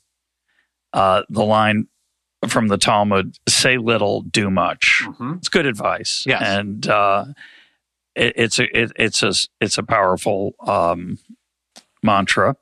uh, 0.93 1.23
the 1.29 1.43
line 1.43 1.87
from 2.47 2.67
the 2.67 2.77
Talmud: 2.77 3.37
"Say 3.47 3.77
little, 3.77 4.21
do 4.21 4.49
much." 4.49 5.03
Mm-hmm. 5.05 5.33
It's 5.37 5.49
good 5.49 5.65
advice. 5.65 6.23
Yes, 6.25 6.41
and 6.45 6.87
uh, 6.87 7.25
it, 8.15 8.33
it's 8.35 8.59
a 8.59 8.79
it, 8.79 8.91
it's 8.95 9.23
a 9.23 9.33
it's 9.59 9.77
a 9.77 9.83
powerful 9.83 10.55
um, 10.65 11.19
mantra. 12.03 12.55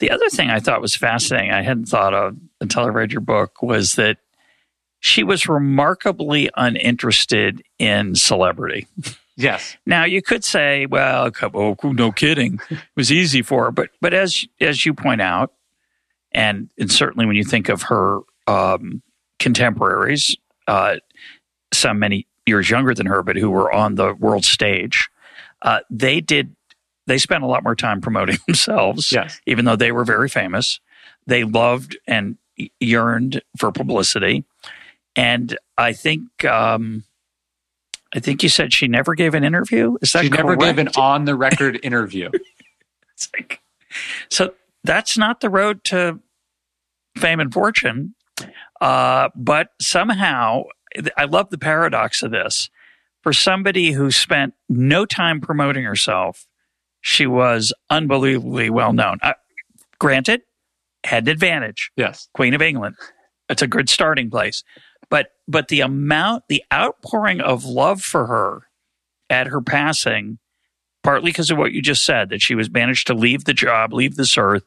The 0.00 0.10
other 0.10 0.28
thing 0.28 0.48
I 0.48 0.60
thought 0.60 0.80
was 0.80 0.94
fascinating, 0.94 1.50
I 1.50 1.62
hadn't 1.62 1.86
thought 1.86 2.14
of 2.14 2.36
until 2.60 2.84
I 2.84 2.88
read 2.88 3.12
your 3.12 3.20
book, 3.20 3.62
was 3.62 3.96
that 3.96 4.18
she 5.00 5.22
was 5.22 5.48
remarkably 5.48 6.50
uninterested 6.56 7.62
in 7.78 8.14
celebrity. 8.14 8.86
Yes. 9.36 9.76
Now 9.86 10.04
you 10.04 10.20
could 10.20 10.44
say, 10.44 10.86
well, 10.86 11.30
oh, 11.54 11.76
no 11.84 12.12
kidding, 12.12 12.60
it 12.70 12.78
was 12.96 13.10
easy 13.12 13.42
for 13.42 13.66
her, 13.66 13.70
but 13.70 13.90
but 14.00 14.12
as 14.12 14.44
as 14.60 14.84
you 14.84 14.94
point 14.94 15.20
out, 15.20 15.52
and 16.38 16.70
and 16.78 16.90
certainly 16.90 17.26
when 17.26 17.34
you 17.34 17.42
think 17.42 17.68
of 17.68 17.82
her 17.82 18.20
um, 18.46 19.02
contemporaries, 19.40 20.36
uh, 20.68 20.96
some 21.72 21.98
many 21.98 22.28
years 22.46 22.70
younger 22.70 22.94
than 22.94 23.06
her, 23.06 23.24
but 23.24 23.36
who 23.36 23.50
were 23.50 23.72
on 23.72 23.96
the 23.96 24.14
world 24.14 24.44
stage, 24.44 25.08
uh, 25.62 25.80
they 25.90 26.20
did 26.20 26.54
they 27.08 27.18
spent 27.18 27.42
a 27.42 27.46
lot 27.48 27.64
more 27.64 27.74
time 27.74 28.00
promoting 28.00 28.38
themselves. 28.46 29.10
Yes. 29.10 29.40
Even 29.46 29.64
though 29.64 29.74
they 29.74 29.90
were 29.90 30.04
very 30.04 30.28
famous, 30.28 30.78
they 31.26 31.42
loved 31.42 31.98
and 32.06 32.38
yearned 32.78 33.42
for 33.56 33.72
publicity. 33.72 34.44
And 35.16 35.58
I 35.76 35.92
think 35.92 36.44
um, 36.44 37.02
I 38.14 38.20
think 38.20 38.44
you 38.44 38.48
said 38.48 38.72
she 38.72 38.86
never 38.86 39.16
gave 39.16 39.34
an 39.34 39.42
interview. 39.42 39.96
Is 40.02 40.12
that 40.12 40.22
she 40.22 40.30
correct? 40.30 40.44
never 40.44 40.56
gave 40.56 40.78
an 40.78 40.88
on 40.96 41.24
the 41.24 41.34
record 41.34 41.80
interview? 41.82 42.30
like, 43.34 43.60
so 44.30 44.54
that's 44.84 45.18
not 45.18 45.40
the 45.40 45.50
road 45.50 45.82
to 45.84 46.20
fame 47.18 47.40
and 47.40 47.52
fortune. 47.52 48.14
Uh, 48.80 49.28
but 49.34 49.68
somehow, 49.80 50.62
I 51.16 51.24
love 51.24 51.50
the 51.50 51.58
paradox 51.58 52.22
of 52.22 52.30
this. 52.30 52.70
For 53.22 53.32
somebody 53.32 53.92
who 53.92 54.10
spent 54.10 54.54
no 54.68 55.04
time 55.04 55.40
promoting 55.40 55.84
herself, 55.84 56.46
she 57.00 57.26
was 57.26 57.72
unbelievably 57.90 58.70
well 58.70 58.92
known. 58.92 59.18
Uh, 59.22 59.34
granted, 59.98 60.42
had 61.04 61.24
an 61.24 61.30
advantage. 61.30 61.90
Yes. 61.96 62.28
Queen 62.34 62.54
of 62.54 62.62
England. 62.62 62.96
It's 63.48 63.62
a 63.62 63.66
good 63.66 63.88
starting 63.88 64.30
place. 64.30 64.62
But 65.10 65.28
but 65.46 65.68
the 65.68 65.80
amount, 65.80 66.44
the 66.48 66.62
outpouring 66.72 67.40
of 67.40 67.64
love 67.64 68.02
for 68.02 68.26
her 68.26 68.62
at 69.30 69.46
her 69.46 69.60
passing, 69.60 70.38
partly 71.02 71.30
because 71.30 71.50
of 71.50 71.58
what 71.58 71.72
you 71.72 71.80
just 71.80 72.04
said, 72.04 72.28
that 72.28 72.42
she 72.42 72.54
was 72.54 72.70
managed 72.70 73.06
to 73.06 73.14
leave 73.14 73.44
the 73.44 73.54
job, 73.54 73.92
leave 73.92 74.16
this 74.16 74.36
earth 74.36 74.64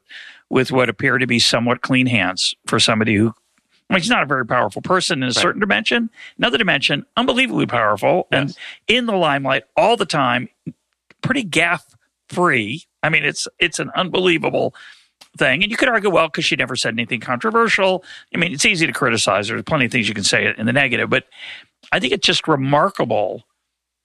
with 0.52 0.72
what 0.72 0.90
appear 0.90 1.18
to 1.18 1.26
be 1.26 1.40
somewhat 1.40 1.82
clean 1.82 2.06
hands 2.06 2.54
for 2.68 2.80
somebody 2.80 3.16
who 3.16 3.34
I 3.90 3.96
mean, 3.96 4.02
she's 4.04 4.10
not 4.10 4.24
a 4.24 4.28
very 4.28 4.46
powerful 4.46 4.82
person 4.82 5.20
in 5.20 5.24
a 5.24 5.26
right. 5.28 5.36
certain 5.36 5.60
dimension. 5.60 6.10
Another 6.38 6.58
dimension, 6.58 7.06
unbelievably 7.18 7.66
powerful 7.66 8.28
yes. 8.32 8.40
and 8.40 8.58
in 8.88 9.06
the 9.06 9.16
limelight 9.16 9.64
all 9.76 9.98
the 9.98 10.06
time, 10.06 10.48
pretty 11.22 11.44
gaffe 11.44 11.84
free. 12.30 12.86
I 13.04 13.10
mean, 13.10 13.26
it's 13.26 13.48
it's 13.60 13.80
an 13.80 13.92
unbelievable 13.96 14.74
thing. 15.38 15.64
And 15.64 15.72
you 15.72 15.78
could 15.78 15.90
argue, 15.90 16.10
well, 16.10 16.28
because 16.28 16.46
she 16.46 16.56
never 16.56 16.76
said 16.76 16.94
anything 16.94 17.20
controversial. 17.20 18.06
I 18.34 18.38
mean, 18.38 18.54
it's 18.54 18.66
easy 18.66 18.88
to 18.88 18.94
criticize. 18.94 19.50
There's 19.50 19.64
plenty 19.64 19.86
of 19.86 19.92
things 19.92 20.08
you 20.08 20.14
can 20.14 20.24
say 20.24 20.54
in 20.58 20.66
the 20.66 20.74
negative, 20.74 21.10
but 21.10 21.26
I 21.92 22.00
think 22.00 22.14
it's 22.14 22.26
just 22.26 22.48
remarkable 22.48 23.44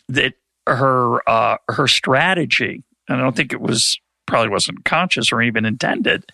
that 0.08 0.34
her 0.66 1.28
uh, 1.28 1.58
her 1.68 1.86
strategy, 1.86 2.82
and 3.08 3.18
I 3.18 3.22
don't 3.22 3.36
think 3.36 3.52
it 3.52 3.60
was 3.60 4.00
probably 4.26 4.48
wasn't 4.48 4.84
conscious 4.84 5.32
or 5.32 5.42
even 5.42 5.64
intended, 5.64 6.30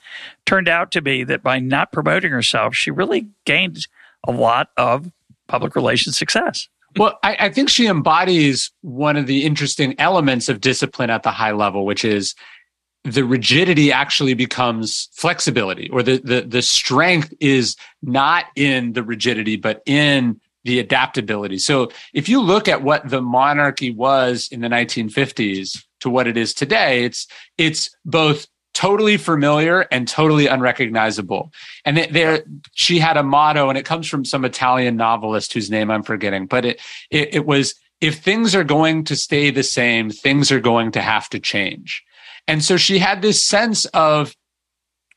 turned 0.47 0.69
out 0.69 0.91
to 0.93 1.03
be 1.03 1.25
that 1.25 1.43
by 1.43 1.59
not 1.59 1.93
promoting 1.93 2.33
herself, 2.33 2.75
she 2.75 2.91
really 2.91 3.29
gained 3.45 3.87
a 4.27 4.33
lot 4.33 4.71
of 4.77 5.11
public 5.49 5.77
relations 5.77 6.17
success. 6.17 6.69
Well, 6.97 7.19
I, 7.23 7.37
I, 7.41 7.49
think 7.49 7.71
she 7.71 7.87
embodies 7.87 8.71
one 8.83 9.17
of 9.17 9.27
the 9.27 9.45
interesting 9.45 9.95
elements 9.99 10.49
of 10.51 10.61
discipline 10.61 11.09
at 11.09 11.23
the 11.23 11.31
high 11.31 11.53
level, 11.53 11.87
which 11.87 12.05
is 12.05 12.35
the 13.05 13.25
rigidity 13.25 13.91
actually 13.91 14.35
becomes 14.35 15.09
flexibility 15.13 15.89
or 15.91 16.03
the, 16.03 16.19
the, 16.19 16.43
the 16.43 16.63
strength 16.63 17.33
is 17.41 17.77
not 18.03 18.45
in 18.57 18.93
the 18.93 19.03
rigidity, 19.03 19.57
but 19.57 19.83
in 19.87 20.41
the 20.65 20.79
adaptability. 20.79 21.59
So 21.59 21.91
if 22.13 22.29
you 22.29 22.41
look 22.41 22.69
at 22.69 22.83
what 22.83 23.09
the 23.09 23.21
monarchy 23.21 23.91
was 23.91 24.49
in 24.53 24.61
the 24.61 24.69
1950s 24.69 25.83
to 26.03 26.11
what 26.11 26.27
it 26.27 26.37
is 26.37 26.55
today, 26.55 27.05
it's, 27.05 27.27
it's 27.59 27.91
both 28.05 28.47
totally 28.75 29.17
familiar 29.17 29.87
and 29.91 30.09
totally 30.09 30.47
unrecognizable. 30.47 31.53
And 31.85 31.99
there, 32.11 32.45
she 32.75 32.99
had 32.99 33.17
a 33.17 33.23
motto, 33.23 33.69
and 33.69 33.77
it 33.77 33.85
comes 33.85 34.09
from 34.09 34.25
some 34.25 34.45
Italian 34.45 34.97
novelist 34.97 35.53
whose 35.53 35.71
name 35.71 35.91
I'm 35.91 36.03
forgetting, 36.03 36.47
but 36.47 36.65
it, 36.65 36.81
it, 37.11 37.35
it 37.35 37.47
was, 37.47 37.75
if 38.01 38.21
things 38.21 38.55
are 38.55 38.65
going 38.65 39.05
to 39.05 39.17
stay 39.17 39.51
the 39.51 39.63
same, 39.63 40.11
things 40.11 40.51
are 40.51 40.61
going 40.61 40.93
to 40.93 41.03
have 41.03 41.29
to 41.31 41.41
change. 41.41 42.03
And 42.49 42.65
so 42.65 42.77
she 42.77 42.99
had 42.99 43.23
this 43.23 43.43
sense 43.43 43.85
of, 43.87 44.35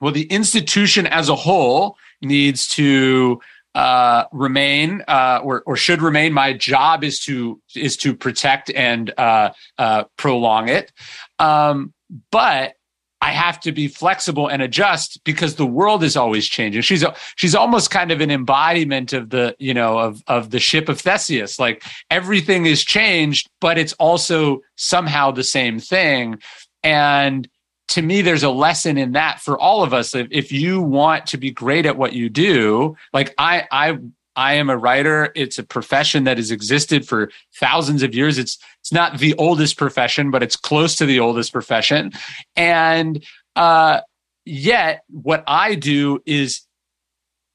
well, 0.01 0.13
the 0.13 0.25
institution 0.25 1.07
as 1.07 1.29
a 1.29 1.35
whole 1.35 1.97
needs 2.21 2.67
to 2.67 3.39
uh, 3.75 4.25
remain 4.31 5.03
uh, 5.07 5.41
or, 5.43 5.61
or 5.65 5.75
should 5.75 6.01
remain. 6.01 6.33
My 6.33 6.53
job 6.53 7.03
is 7.03 7.19
to 7.25 7.61
is 7.75 7.97
to 7.97 8.15
protect 8.15 8.71
and 8.71 9.13
uh, 9.17 9.51
uh 9.77 10.05
prolong 10.17 10.69
it. 10.69 10.91
Um, 11.37 11.93
but 12.31 12.75
I 13.21 13.31
have 13.31 13.59
to 13.61 13.71
be 13.71 13.87
flexible 13.87 14.47
and 14.47 14.61
adjust 14.61 15.19
because 15.23 15.55
the 15.55 15.65
world 15.65 16.03
is 16.03 16.15
always 16.15 16.47
changing. 16.47 16.83
She's 16.83 17.03
she's 17.35 17.55
almost 17.55 17.91
kind 17.91 18.11
of 18.11 18.21
an 18.21 18.31
embodiment 18.31 19.13
of 19.13 19.29
the 19.29 19.55
you 19.59 19.73
know 19.73 19.97
of 19.97 20.21
of 20.27 20.51
the 20.51 20.59
ship 20.59 20.89
of 20.89 21.01
Theseus. 21.01 21.59
Like 21.59 21.83
everything 22.09 22.65
is 22.65 22.83
changed, 22.83 23.49
but 23.59 23.77
it's 23.77 23.93
also 23.93 24.61
somehow 24.75 25.31
the 25.31 25.43
same 25.43 25.79
thing. 25.79 26.39
And 26.83 27.49
to 27.89 28.01
me, 28.01 28.21
there's 28.21 28.43
a 28.43 28.49
lesson 28.49 28.97
in 28.97 29.11
that 29.13 29.39
for 29.39 29.57
all 29.59 29.83
of 29.83 29.93
us. 29.93 30.15
If, 30.15 30.51
you 30.51 30.81
want 30.81 31.27
to 31.27 31.37
be 31.37 31.51
great 31.51 31.85
at 31.85 31.97
what 31.97 32.13
you 32.13 32.29
do, 32.29 32.97
like 33.13 33.33
I, 33.37 33.67
I 33.71 33.97
I 34.35 34.55
am 34.55 34.69
a 34.69 34.77
writer. 34.77 35.31
It's 35.35 35.57
a 35.59 35.63
profession 35.63 36.25
that 36.25 36.37
has 36.37 36.51
existed 36.51 37.07
for 37.07 37.31
thousands 37.55 38.03
of 38.03 38.13
years. 38.13 38.37
It's 38.37 38.57
it's 38.81 38.91
not 38.91 39.19
the 39.19 39.33
oldest 39.35 39.77
profession, 39.77 40.29
but 40.29 40.43
it's 40.43 40.55
close 40.55 40.95
to 40.97 41.05
the 41.05 41.19
oldest 41.19 41.53
profession. 41.53 42.11
And 42.55 43.23
uh, 43.55 44.01
yet, 44.43 45.03
what 45.09 45.43
I 45.47 45.75
do 45.75 46.21
is 46.25 46.61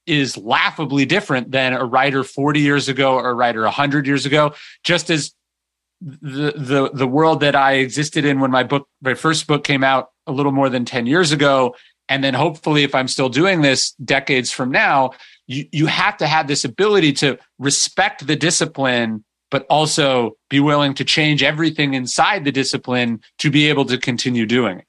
is 0.07 0.37
laughably 0.37 1.05
different 1.05 1.51
than 1.51 1.73
a 1.73 1.85
writer 1.85 2.25
40 2.25 2.61
years 2.61 2.89
ago 2.89 3.15
or 3.15 3.31
a 3.31 3.35
writer 3.35 3.63
100 3.63 4.07
years 4.07 4.27
ago. 4.27 4.55
Just 4.83 5.11
as 5.11 5.35
the 6.01 6.53
the 6.57 6.91
the 6.95 7.07
world 7.07 7.41
that 7.41 7.55
I 7.55 7.75
existed 7.75 8.25
in 8.25 8.41
when 8.41 8.51
my 8.51 8.63
book 8.63 8.89
my 9.03 9.15
first 9.15 9.47
book 9.47 9.65
came 9.65 9.85
out 9.85 10.11
a 10.31 10.33
little 10.33 10.53
more 10.53 10.71
than 10.71 10.85
10 10.85 11.07
years 11.07 11.33
ago 11.33 11.75
and 12.09 12.25
then 12.25 12.35
hopefully 12.35 12.83
if 12.83 12.95
I'm 12.95 13.09
still 13.09 13.29
doing 13.29 13.61
this 13.61 13.93
decades 14.05 14.51
from 14.51 14.71
now 14.71 15.11
you 15.47 15.67
you 15.73 15.87
have 15.87 16.17
to 16.19 16.27
have 16.27 16.47
this 16.47 16.65
ability 16.65 17.13
to 17.15 17.39
respect 17.59 18.27
the 18.27 18.37
discipline 18.37 19.25
but 19.51 19.67
also 19.69 20.37
be 20.49 20.61
willing 20.61 20.95
to 20.95 21.05
change 21.05 21.43
everything 21.43 21.95
inside 21.95 22.45
the 22.45 22.53
discipline 22.53 23.21
to 23.39 23.51
be 23.51 23.69
able 23.69 23.85
to 23.85 23.99
continue 23.99 24.47
doing 24.47 24.79
it. 24.79 24.87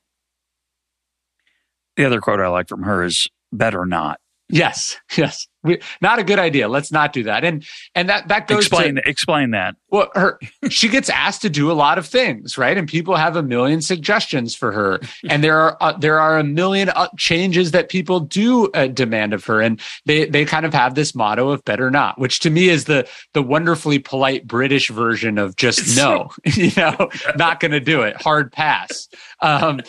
The 1.97 2.05
other 2.05 2.21
quote 2.21 2.39
I 2.39 2.47
like 2.47 2.69
from 2.69 2.83
her 2.83 3.03
is 3.03 3.27
better 3.51 3.85
not. 3.85 4.19
Yes, 4.49 4.97
yes. 5.17 5.47
We, 5.63 5.79
not 6.01 6.17
a 6.17 6.23
good 6.23 6.39
idea. 6.39 6.67
Let's 6.67 6.91
not 6.91 7.13
do 7.13 7.23
that. 7.23 7.43
And 7.43 7.63
and 7.93 8.09
that 8.09 8.27
that 8.29 8.47
goes 8.47 8.65
explain 8.65 8.95
to, 8.95 9.07
explain 9.07 9.51
that. 9.51 9.75
Well, 9.89 10.09
her 10.15 10.39
she 10.69 10.87
gets 10.87 11.09
asked 11.09 11.43
to 11.43 11.49
do 11.49 11.71
a 11.71 11.73
lot 11.73 11.97
of 11.97 12.07
things, 12.07 12.57
right? 12.57 12.75
And 12.75 12.87
people 12.87 13.15
have 13.15 13.35
a 13.35 13.43
million 13.43 13.81
suggestions 13.81 14.55
for 14.55 14.71
her, 14.71 14.99
and 15.29 15.43
there 15.43 15.59
are 15.59 15.77
uh, 15.79 15.93
there 15.97 16.19
are 16.19 16.39
a 16.39 16.43
million 16.43 16.89
uh, 16.89 17.09
changes 17.17 17.71
that 17.71 17.89
people 17.89 18.19
do 18.19 18.69
uh, 18.71 18.87
demand 18.87 19.33
of 19.33 19.45
her, 19.45 19.61
and 19.61 19.79
they 20.05 20.25
they 20.25 20.45
kind 20.45 20.65
of 20.65 20.73
have 20.73 20.95
this 20.95 21.13
motto 21.13 21.49
of 21.49 21.63
better 21.63 21.91
not, 21.91 22.19
which 22.19 22.39
to 22.39 22.49
me 22.49 22.69
is 22.69 22.85
the 22.85 23.07
the 23.33 23.43
wonderfully 23.43 23.99
polite 23.99 24.47
British 24.47 24.89
version 24.89 25.37
of 25.37 25.55
just 25.55 25.95
no, 25.95 26.29
you 26.45 26.71
know, 26.75 27.09
not 27.35 27.59
going 27.59 27.71
to 27.71 27.79
do 27.79 28.01
it, 28.01 28.19
hard 28.19 28.51
pass. 28.51 29.07
Um, 29.41 29.81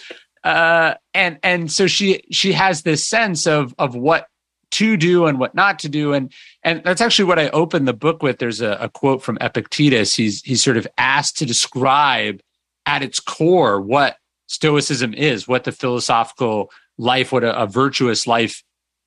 uh, 0.45 0.95
and 1.15 1.39
and 1.43 1.71
so 1.71 1.87
she 1.87 2.23
she 2.33 2.53
has 2.53 2.83
this 2.83 3.07
sense 3.07 3.47
of 3.47 3.75
of 3.79 3.95
what 3.95 4.27
to 4.73 4.97
do 4.97 5.27
and 5.27 5.39
what 5.39 5.55
not 5.55 5.79
to 5.81 5.89
do. 5.89 6.13
And 6.13 6.33
and 6.63 6.83
that's 6.85 7.01
actually 7.01 7.27
what 7.27 7.39
I 7.39 7.49
opened 7.51 7.87
the 7.87 7.93
book 7.93 8.23
with. 8.23 8.39
There's 8.39 8.61
a, 8.61 8.73
a 8.81 8.89
quote 8.89 9.23
from 9.23 9.39
Epictetus. 9.41 10.15
He's 10.15 10.43
he's 10.43 10.63
sort 10.63 10.77
of 10.77 10.87
asked 10.99 11.39
to 11.39 11.47
describe 11.47 12.41
at 12.87 13.03
its 13.03 13.21
core 13.21 13.81
what 13.81 14.17
Stoicism 14.49 15.15
is, 15.15 15.49
what 15.49 15.65
the 15.65 15.73
philosophical 15.73 16.71
life, 16.99 17.33
what 17.33 17.45
a, 17.45 17.59
a 17.59 17.67
virtuous 17.67 18.27
life 18.27 18.63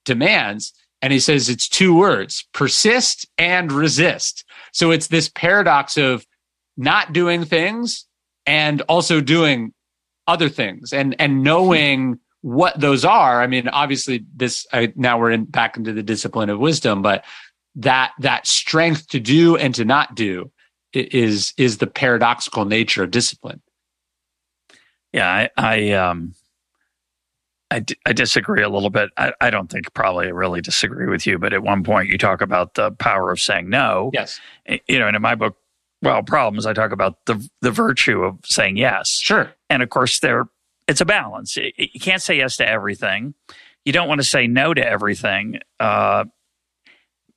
demands. 0.05 0.73
And 1.01 1.13
he 1.13 1.19
says 1.19 1.49
it's 1.49 1.67
two 1.67 1.95
words 1.95 2.47
persist 2.53 3.27
and 3.37 3.71
resist. 3.71 4.43
So 4.71 4.91
it's 4.91 5.07
this 5.07 5.29
paradox 5.29 5.97
of 5.97 6.25
not 6.77 7.13
doing 7.13 7.45
things 7.45 8.05
and 8.45 8.81
also 8.83 9.21
doing 9.21 9.73
other 10.27 10.49
things 10.49 10.93
and 10.93 11.15
and 11.19 11.43
knowing 11.43 12.19
what 12.45 12.79
those 12.79 13.03
are 13.03 13.41
i 13.41 13.47
mean 13.47 13.67
obviously 13.69 14.23
this 14.35 14.67
I, 14.71 14.93
now 14.95 15.17
we're 15.17 15.31
in 15.31 15.45
back 15.45 15.77
into 15.77 15.93
the 15.93 16.03
discipline 16.03 16.51
of 16.51 16.59
wisdom 16.59 17.01
but 17.01 17.25
that 17.73 18.11
that 18.19 18.45
strength 18.45 19.07
to 19.07 19.19
do 19.19 19.57
and 19.57 19.73
to 19.73 19.83
not 19.83 20.13
do 20.13 20.51
is 20.93 21.55
is 21.57 21.79
the 21.79 21.87
paradoxical 21.87 22.65
nature 22.65 23.01
of 23.01 23.09
discipline 23.09 23.63
yeah 25.11 25.27
i 25.27 25.49
i 25.57 25.91
um 25.93 26.35
I, 27.71 27.79
d- 27.79 27.97
I 28.05 28.13
disagree 28.13 28.61
a 28.61 28.69
little 28.69 28.91
bit. 28.91 29.09
I, 29.17 29.33
I 29.41 29.49
don't 29.49 29.71
think 29.71 29.91
probably 29.95 30.27
I 30.27 30.29
really 30.29 30.61
disagree 30.61 31.07
with 31.07 31.25
you, 31.25 31.39
but 31.39 31.51
at 31.51 31.63
one 31.63 31.83
point 31.83 32.09
you 32.09 32.17
talk 32.19 32.41
about 32.41 32.75
the 32.75 32.91
power 32.91 33.31
of 33.31 33.39
saying 33.39 33.69
no. 33.69 34.11
Yes. 34.13 34.39
You 34.87 34.99
know, 34.99 35.07
and 35.07 35.15
in 35.15 35.21
my 35.23 35.33
book, 35.33 35.57
well, 36.03 36.21
problems, 36.21 36.67
I 36.67 36.73
talk 36.73 36.91
about 36.91 37.25
the 37.25 37.49
the 37.61 37.71
virtue 37.71 38.21
of 38.21 38.37
saying 38.45 38.77
yes. 38.77 39.09
Sure. 39.09 39.51
And 39.71 39.81
of 39.81 39.89
course, 39.89 40.19
there 40.19 40.47
it's 40.87 41.01
a 41.01 41.05
balance. 41.05 41.57
You 41.57 41.99
can't 41.99 42.21
say 42.21 42.37
yes 42.37 42.57
to 42.57 42.67
everything. 42.67 43.33
You 43.85 43.93
don't 43.93 44.07
want 44.07 44.21
to 44.21 44.27
say 44.27 44.47
no 44.47 44.73
to 44.73 44.85
everything 44.85 45.59
uh, 45.79 46.25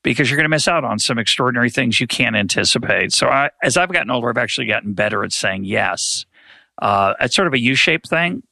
because 0.03 0.31
you're 0.31 0.37
going 0.37 0.45
to 0.45 0.51
miss 0.51 0.69
out 0.69 0.85
on 0.85 0.99
some 0.99 1.19
extraordinary 1.19 1.71
things 1.71 2.01
you 2.01 2.07
can't 2.07 2.37
anticipate. 2.37 3.13
So, 3.13 3.29
I, 3.29 3.51
as 3.63 3.77
I've 3.77 3.93
gotten 3.93 4.11
older, 4.11 4.29
I've 4.31 4.39
actually 4.39 4.67
gotten 4.67 4.95
better 4.95 5.25
at 5.25 5.33
saying 5.33 5.65
yes. 5.65 6.25
Uh, 6.81 7.15
it's 7.21 7.35
sort 7.35 7.49
of 7.49 7.55
a 7.55 7.59
U-shaped 7.59 8.09
thing. 8.09 8.43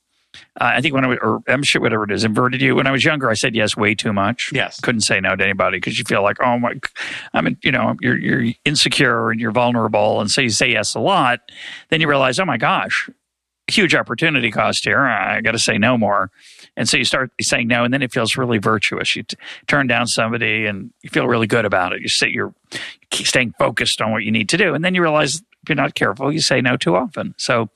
Uh, 0.61 0.73
I 0.77 0.81
think 0.81 0.95
when 0.95 1.05
I 1.05 1.09
was, 1.09 1.19
or 1.23 1.41
M 1.47 1.63
shit, 1.63 1.81
whatever 1.81 2.05
it 2.05 2.11
is, 2.11 2.25
inverted 2.25 2.61
U. 2.61 2.77
When 2.77 2.87
I 2.87 2.91
was 2.91 3.05
younger, 3.05 3.31
I 3.31 3.35
said 3.35 3.55
yes 3.55 3.77
way 3.77 3.95
too 3.95 4.13
much. 4.13 4.51
Yes, 4.53 4.81
couldn't 4.81 5.01
say 5.01 5.19
no 5.21 5.35
to 5.35 5.43
anybody 5.43 5.79
because 5.79 5.99
you 5.99 6.05
feel 6.05 6.23
like, 6.23 6.37
oh 6.43 6.59
my, 6.59 6.75
I 7.33 7.41
mean, 7.41 7.57
you 7.63 7.73
know, 7.73 7.97
you're 8.01 8.19
you're 8.19 8.53
insecure 8.65 9.31
and 9.31 9.41
you're 9.41 9.53
vulnerable, 9.53 10.21
and 10.21 10.31
so 10.31 10.43
you 10.43 10.51
say 10.51 10.71
yes 10.71 10.95
a 10.95 11.01
lot. 11.01 11.41
Then 11.89 12.03
you 12.03 12.09
realize, 12.09 12.39
oh 12.39 12.45
my 12.45 12.59
gosh, 12.59 13.09
huge 13.69 13.95
opportunity 13.95 14.51
cost 14.51 14.85
here. 14.85 15.01
I 15.01 15.41
got 15.41 15.53
to 15.53 15.59
say 15.59 15.79
no 15.79 15.99
more. 15.99 16.31
And 16.77 16.89
so 16.89 16.97
you 16.97 17.05
start 17.05 17.33
saying 17.41 17.69
no, 17.69 17.85
and 17.85 17.93
then 17.93 18.03
it 18.03 18.13
feels 18.13 18.37
really 18.37 18.59
virtuous. 18.59 19.17
You 19.17 19.25
t- 19.25 19.37
turn 19.67 19.87
down 19.87 20.07
somebody 20.07 20.67
and 20.67 20.93
you 21.03 21.11
feel 21.11 21.27
really 21.27 21.47
good 21.47 21.65
about 21.65 21.93
it. 21.93 22.01
You 22.03 22.09
say 22.09 22.29
you're 22.29 22.55
staying 23.13 23.55
focused 23.59 24.01
on 24.01 24.13
what 24.13 24.25
you 24.25 24.31
need 24.31 24.49
to 24.51 24.57
do. 24.57 24.75
And 24.75 24.85
then 24.85 24.95
you 24.95 25.03
realize 25.03 25.43
if 25.63 25.71
you're 25.71 25.77
not 25.77 25.95
careful, 25.95 26.33
you 26.33 26.41
say 26.41 26.61
no 26.61 26.77
too 26.77 26.95
often. 26.95 27.35
So 27.39 27.71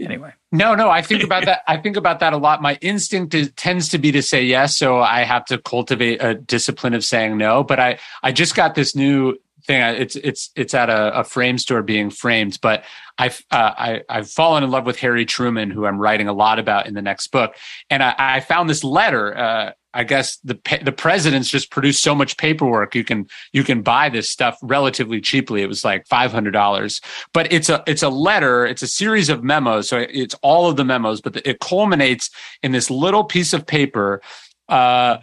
anyway. 0.00 0.32
No, 0.52 0.74
no, 0.74 0.88
I 0.88 1.02
think 1.02 1.22
about 1.22 1.44
that. 1.44 1.62
I 1.68 1.76
think 1.76 1.96
about 1.96 2.20
that 2.20 2.32
a 2.32 2.38
lot. 2.38 2.62
My 2.62 2.78
instinct 2.80 3.34
is, 3.34 3.50
tends 3.56 3.90
to 3.90 3.98
be 3.98 4.10
to 4.12 4.22
say 4.22 4.42
yes. 4.42 4.78
So 4.78 5.00
I 5.00 5.24
have 5.24 5.44
to 5.46 5.58
cultivate 5.58 6.22
a 6.22 6.34
discipline 6.34 6.94
of 6.94 7.04
saying 7.04 7.36
no. 7.36 7.62
But 7.62 7.78
I, 7.78 7.98
I 8.22 8.32
just 8.32 8.54
got 8.54 8.74
this 8.74 8.96
new 8.96 9.36
thing. 9.66 9.82
It's 9.82 10.16
it's 10.16 10.50
it's 10.56 10.74
at 10.74 10.88
a, 10.90 11.20
a 11.20 11.24
frame 11.24 11.58
store 11.58 11.82
being 11.82 12.10
framed, 12.10 12.58
but 12.60 12.84
I've 13.18 13.42
uh, 13.50 13.72
I, 13.76 14.02
have 14.08 14.30
fallen 14.30 14.62
in 14.62 14.70
love 14.70 14.86
with 14.86 14.98
Harry 15.00 15.24
Truman, 15.24 15.70
who 15.70 15.86
I'm 15.86 15.98
writing 15.98 16.28
a 16.28 16.32
lot 16.32 16.58
about 16.58 16.86
in 16.86 16.94
the 16.94 17.02
next 17.02 17.28
book, 17.28 17.56
and 17.90 18.02
I, 18.02 18.14
I 18.18 18.40
found 18.40 18.68
this 18.68 18.84
letter. 18.84 19.36
Uh, 19.36 19.72
I 19.94 20.04
guess 20.04 20.36
the 20.44 20.58
the 20.82 20.92
presidents 20.92 21.48
just 21.48 21.70
produced 21.70 22.02
so 22.02 22.14
much 22.14 22.36
paperwork. 22.36 22.94
You 22.94 23.02
can 23.02 23.26
you 23.52 23.64
can 23.64 23.80
buy 23.80 24.10
this 24.10 24.30
stuff 24.30 24.58
relatively 24.62 25.22
cheaply. 25.22 25.62
It 25.62 25.68
was 25.68 25.84
like 25.84 26.06
five 26.06 26.32
hundred 26.32 26.50
dollars, 26.50 27.00
but 27.32 27.50
it's 27.50 27.70
a 27.70 27.82
it's 27.86 28.02
a 28.02 28.10
letter. 28.10 28.66
It's 28.66 28.82
a 28.82 28.88
series 28.88 29.30
of 29.30 29.42
memos. 29.42 29.88
So 29.88 30.04
it's 30.10 30.34
all 30.42 30.68
of 30.68 30.76
the 30.76 30.84
memos, 30.84 31.22
but 31.22 31.36
it 31.46 31.60
culminates 31.60 32.30
in 32.62 32.72
this 32.72 32.90
little 32.90 33.24
piece 33.24 33.54
of 33.54 33.66
paper 33.66 34.20
uh, 34.68 35.18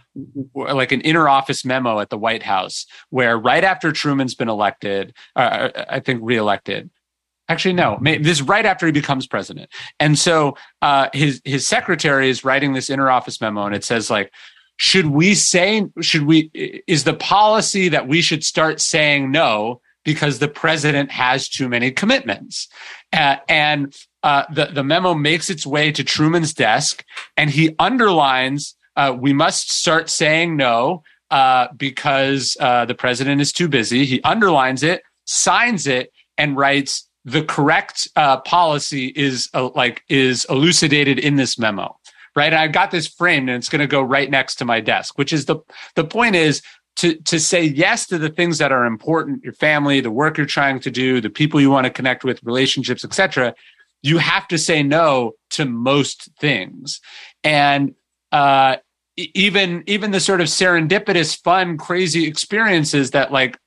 like 0.56 0.92
an 0.92 1.02
inner 1.02 1.28
office 1.28 1.66
memo 1.66 2.00
at 2.00 2.10
the 2.10 2.18
White 2.18 2.44
House, 2.44 2.86
where 3.10 3.38
right 3.38 3.64
after 3.64 3.92
Truman's 3.92 4.36
been 4.36 4.50
elected, 4.50 5.14
uh, 5.36 5.70
I 5.90 6.00
think 6.00 6.22
reelected. 6.24 6.90
Actually, 7.50 7.74
no. 7.74 8.00
This 8.02 8.40
is 8.40 8.42
right 8.42 8.66
after 8.66 8.86
he 8.86 8.94
becomes 8.94 9.28
president, 9.28 9.70
and 10.00 10.18
so 10.18 10.56
uh, 10.82 11.10
his 11.14 11.42
his 11.44 11.68
secretary 11.68 12.30
is 12.30 12.46
writing 12.46 12.74
this 12.74 12.90
inner 12.90 13.10
office 13.10 13.42
memo, 13.42 13.66
and 13.66 13.76
it 13.76 13.84
says 13.84 14.10
like, 14.10 14.32
should 14.78 15.08
we 15.08 15.36
say 15.36 15.86
should 16.00 16.26
we 16.26 16.50
is 16.88 17.04
the 17.04 17.14
policy 17.14 17.90
that 17.90 18.08
we 18.08 18.22
should 18.22 18.46
start 18.46 18.80
saying 18.80 19.30
no 19.30 19.82
because 20.06 20.40
the 20.40 20.48
president 20.48 21.12
has 21.12 21.50
too 21.50 21.68
many 21.68 21.92
commitments, 21.92 22.70
uh, 23.12 23.36
and 23.50 23.94
uh, 24.24 24.46
the 24.54 24.68
the 24.68 24.84
memo 24.84 25.14
makes 25.14 25.50
its 25.50 25.68
way 25.68 25.92
to 25.92 26.02
Truman's 26.02 26.54
desk, 26.54 27.04
and 27.36 27.50
he 27.50 27.76
underlines 27.78 28.76
uh, 28.96 29.16
we 29.18 29.34
must 29.34 29.72
start 29.72 30.10
saying 30.10 30.56
no 30.56 31.04
uh, 31.32 31.68
because 31.76 32.56
uh, 32.60 32.86
the 32.86 32.96
president 32.96 33.42
is 33.42 33.52
too 33.52 33.68
busy. 33.68 34.06
He 34.06 34.22
underlines 34.24 34.84
it, 34.84 35.02
signs 35.26 35.88
it, 35.88 36.12
and 36.38 36.56
writes 36.56 37.08
the 37.26 37.44
correct 37.44 38.08
uh, 38.16 38.42
policy 38.42 39.08
is 39.16 39.50
uh, 39.54 39.70
like 39.76 40.04
is 40.10 40.46
elucidated 40.50 41.20
in 41.20 41.36
this 41.36 41.58
memo. 41.58 41.98
Right, 42.36 42.52
and 42.52 42.56
I've 42.56 42.72
got 42.72 42.90
this 42.90 43.08
framed, 43.08 43.50
and 43.50 43.58
it's 43.58 43.70
going 43.70 43.82
to 43.82 43.88
go 43.88 44.02
right 44.02 44.30
next 44.30 44.56
to 44.56 44.66
my 44.66 44.80
desk. 44.80 45.18
Which 45.18 45.32
is 45.32 45.46
the 45.46 45.58
the 45.96 46.04
point 46.04 46.36
is 46.36 46.62
to 46.96 47.16
to 47.16 47.40
say 47.40 47.64
yes 47.64 48.06
to 48.08 48.18
the 48.18 48.30
things 48.30 48.58
that 48.60 48.72
are 48.72 48.86
important 48.86 49.44
your 49.44 49.54
family 49.54 50.00
the 50.00 50.12
work 50.12 50.38
you're 50.38 50.46
trying 50.46 50.80
to 50.80 50.92
do 50.92 51.20
the 51.20 51.30
people 51.30 51.60
you 51.60 51.72
want 51.72 51.86
to 51.86 51.90
connect 51.90 52.24
with 52.24 52.44
relationships 52.44 53.04
etc 53.04 53.54
you 54.02 54.18
have 54.18 54.48
to 54.48 54.58
say 54.58 54.84
no 54.84 55.32
to 55.50 55.66
most 55.66 56.30
things 56.40 57.02
and 57.44 57.96
uh, 58.32 58.78
even 59.18 59.84
even 59.88 60.12
the 60.12 60.20
sort 60.20 60.42
of 60.42 60.48
serendipitous, 60.48 61.42
fun, 61.42 61.78
crazy 61.78 62.28
experiences 62.28 63.12
that 63.12 63.32
like, 63.32 63.58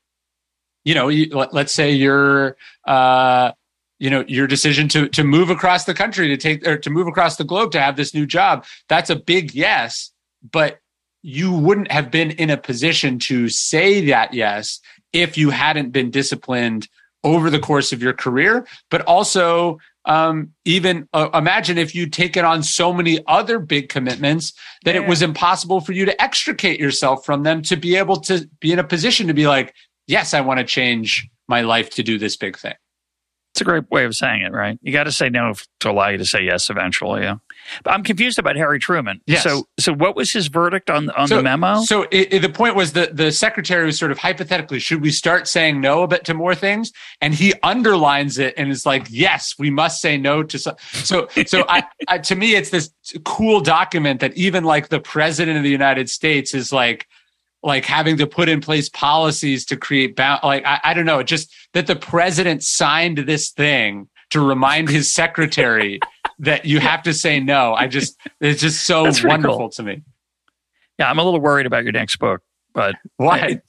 you 0.83 0.93
know, 0.93 1.07
you, 1.07 1.27
let, 1.35 1.53
us 1.53 1.71
say 1.71 1.91
your 1.91 2.57
uh, 2.85 3.51
you 3.99 4.09
know 4.09 4.23
your 4.27 4.47
decision 4.47 4.87
to 4.89 5.07
to 5.09 5.23
move 5.23 5.49
across 5.49 5.85
the 5.85 5.93
country 5.93 6.27
to 6.29 6.37
take 6.37 6.67
or 6.67 6.77
to 6.77 6.89
move 6.89 7.07
across 7.07 7.37
the 7.37 7.43
globe 7.43 7.71
to 7.71 7.81
have 7.81 7.95
this 7.95 8.13
new 8.13 8.25
job. 8.25 8.65
That's 8.89 9.09
a 9.09 9.15
big 9.15 9.53
yes, 9.53 10.11
but 10.51 10.79
you 11.21 11.51
wouldn't 11.51 11.91
have 11.91 12.11
been 12.11 12.31
in 12.31 12.49
a 12.49 12.57
position 12.57 13.19
to 13.19 13.49
say 13.49 14.05
that 14.07 14.33
yes 14.33 14.79
if 15.13 15.37
you 15.37 15.49
hadn't 15.49 15.91
been 15.91 16.11
disciplined 16.11 16.87
over 17.23 17.49
the 17.49 17.59
course 17.59 17.91
of 17.91 18.01
your 18.01 18.13
career, 18.13 18.65
but 18.91 19.01
also 19.01 19.79
um, 20.07 20.53
even 20.63 21.07
uh, 21.13 21.29
imagine 21.33 21.77
if 21.77 21.93
you'd 21.93 22.13
taken 22.13 22.45
on 22.45 22.63
so 22.63 22.93
many 22.93 23.19
other 23.27 23.59
big 23.59 23.89
commitments 23.89 24.53
that 24.85 24.95
yeah. 24.95 25.01
it 25.01 25.07
was 25.07 25.21
impossible 25.21 25.81
for 25.81 25.91
you 25.91 26.05
to 26.05 26.21
extricate 26.21 26.79
yourself 26.79 27.25
from 27.25 27.43
them 27.43 27.61
to 27.63 27.75
be 27.75 27.97
able 27.97 28.15
to 28.21 28.49
be 28.61 28.71
in 28.71 28.79
a 28.79 28.83
position 28.83 29.27
to 29.27 29.33
be 29.33 29.47
like, 29.47 29.75
yes, 30.07 30.33
I 30.33 30.41
want 30.41 30.59
to 30.59 30.63
change 30.65 31.29
my 31.47 31.61
life 31.61 31.89
to 31.91 32.03
do 32.03 32.17
this 32.17 32.37
big 32.37 32.57
thing. 32.57 32.73
It's 33.57 33.61
a 33.61 33.65
great 33.65 33.89
way 33.89 34.05
of 34.05 34.15
saying 34.15 34.43
it, 34.43 34.51
right? 34.51 34.77
You 34.83 34.93
got 34.93 35.05
to 35.05 35.11
say 35.11 35.29
no 35.29 35.55
to 35.79 35.89
allow 35.89 36.09
you 36.09 36.19
to 36.19 36.25
say 36.25 36.43
yes 36.43 36.69
eventually. 36.69 37.23
Yeah. 37.23 37.37
But 37.83 37.95
I'm 37.95 38.03
confused 38.03 38.37
about 38.37 38.55
Harry 38.55 38.77
Truman. 38.77 39.19
Yes. 39.25 39.41
So, 39.41 39.67
so 39.79 39.93
what 39.93 40.15
was 40.15 40.31
his 40.31 40.45
verdict 40.45 40.91
on 40.91 41.09
on 41.09 41.27
so, 41.27 41.37
the 41.37 41.41
memo? 41.41 41.81
So 41.81 42.03
it, 42.11 42.31
it, 42.31 42.41
the 42.43 42.49
point 42.49 42.75
was 42.75 42.93
that 42.93 43.17
the 43.17 43.31
secretary 43.31 43.87
was 43.87 43.97
sort 43.97 44.11
of 44.11 44.19
hypothetically, 44.19 44.77
should 44.77 45.01
we 45.01 45.09
start 45.09 45.47
saying 45.47 45.81
no 45.81 46.03
a 46.03 46.07
bit 46.07 46.23
to 46.25 46.35
more 46.35 46.53
things? 46.53 46.91
And 47.19 47.33
he 47.33 47.55
underlines 47.63 48.37
it 48.37 48.53
and 48.57 48.69
is 48.69 48.85
like, 48.85 49.07
yes, 49.09 49.55
we 49.57 49.71
must 49.71 50.01
say 50.01 50.17
no 50.17 50.43
to 50.43 50.59
so. 50.59 50.75
So, 50.93 51.27
so 51.47 51.65
I, 51.67 51.83
I, 52.07 52.19
to 52.19 52.35
me, 52.35 52.53
it's 52.53 52.69
this 52.69 52.91
cool 53.25 53.59
document 53.59 54.19
that 54.19 54.37
even 54.37 54.65
like 54.65 54.89
the 54.89 54.99
president 54.99 55.57
of 55.57 55.63
the 55.63 55.71
United 55.71 56.11
States 56.11 56.53
is 56.53 56.71
like 56.71 57.07
like 57.67 57.85
having 57.85 58.15
to 58.15 58.25
put 58.25 58.47
in 58.47 58.61
place 58.61 58.87
policies 58.87 59.65
to 59.65 59.75
create 59.75 60.15
bound 60.15 60.39
like 60.41 60.65
I, 60.65 60.79
I, 60.85 60.93
don't 60.93 61.05
know 61.05 61.21
just 61.21 61.53
that 61.73 61.85
the 61.85 61.97
president 61.97 62.63
signed 62.63 63.17
this 63.19 63.51
thing 63.51 64.07
to 64.29 64.39
remind 64.39 64.89
his 64.89 65.11
secretary 65.13 65.99
that 66.39 66.63
you 66.63 66.79
have 66.79 67.03
to 67.03 67.13
say 67.13 67.41
no. 67.41 67.73
I 67.73 67.87
just 67.87 68.17
it's 68.39 68.61
just 68.61 68.85
so 68.85 69.03
wonderful 69.03 69.57
cool. 69.57 69.69
to 69.69 69.83
me. 69.83 70.01
Yeah 70.97 71.11
i'm 71.11 71.19
a 71.19 71.23
little 71.23 71.41
worried 71.41 71.67
about 71.67 71.83
your 71.83 71.91
next 71.91 72.15
book 72.15 72.41
but 72.73 72.95
why? 73.15 73.59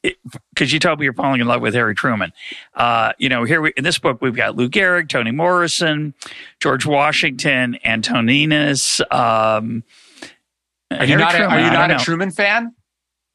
Because 0.52 0.70
you 0.70 0.78
told 0.78 0.98
me 1.00 1.04
you're 1.04 1.14
falling 1.14 1.40
in 1.40 1.46
love 1.46 1.60
with 1.60 1.74
harry 1.74 1.94
truman. 1.94 2.32
Uh, 2.74 3.12
you 3.18 3.28
know 3.28 3.44
here 3.44 3.60
we, 3.60 3.72
in 3.76 3.82
this 3.82 3.98
book 3.98 4.22
we've 4.22 4.36
got 4.36 4.54
lou 4.54 4.68
gehrig 4.68 5.08
toni 5.08 5.32
morrison 5.32 6.14
george 6.60 6.86
washington 6.86 7.78
antoninus 7.84 9.00
um, 9.10 9.82
are 10.90 11.04
you 11.04 11.16
not, 11.16 11.34
a, 11.34 11.44
are 11.44 11.60
you 11.60 11.70
not 11.70 11.90
a 11.90 11.96
truman 11.96 12.30
fan 12.30 12.74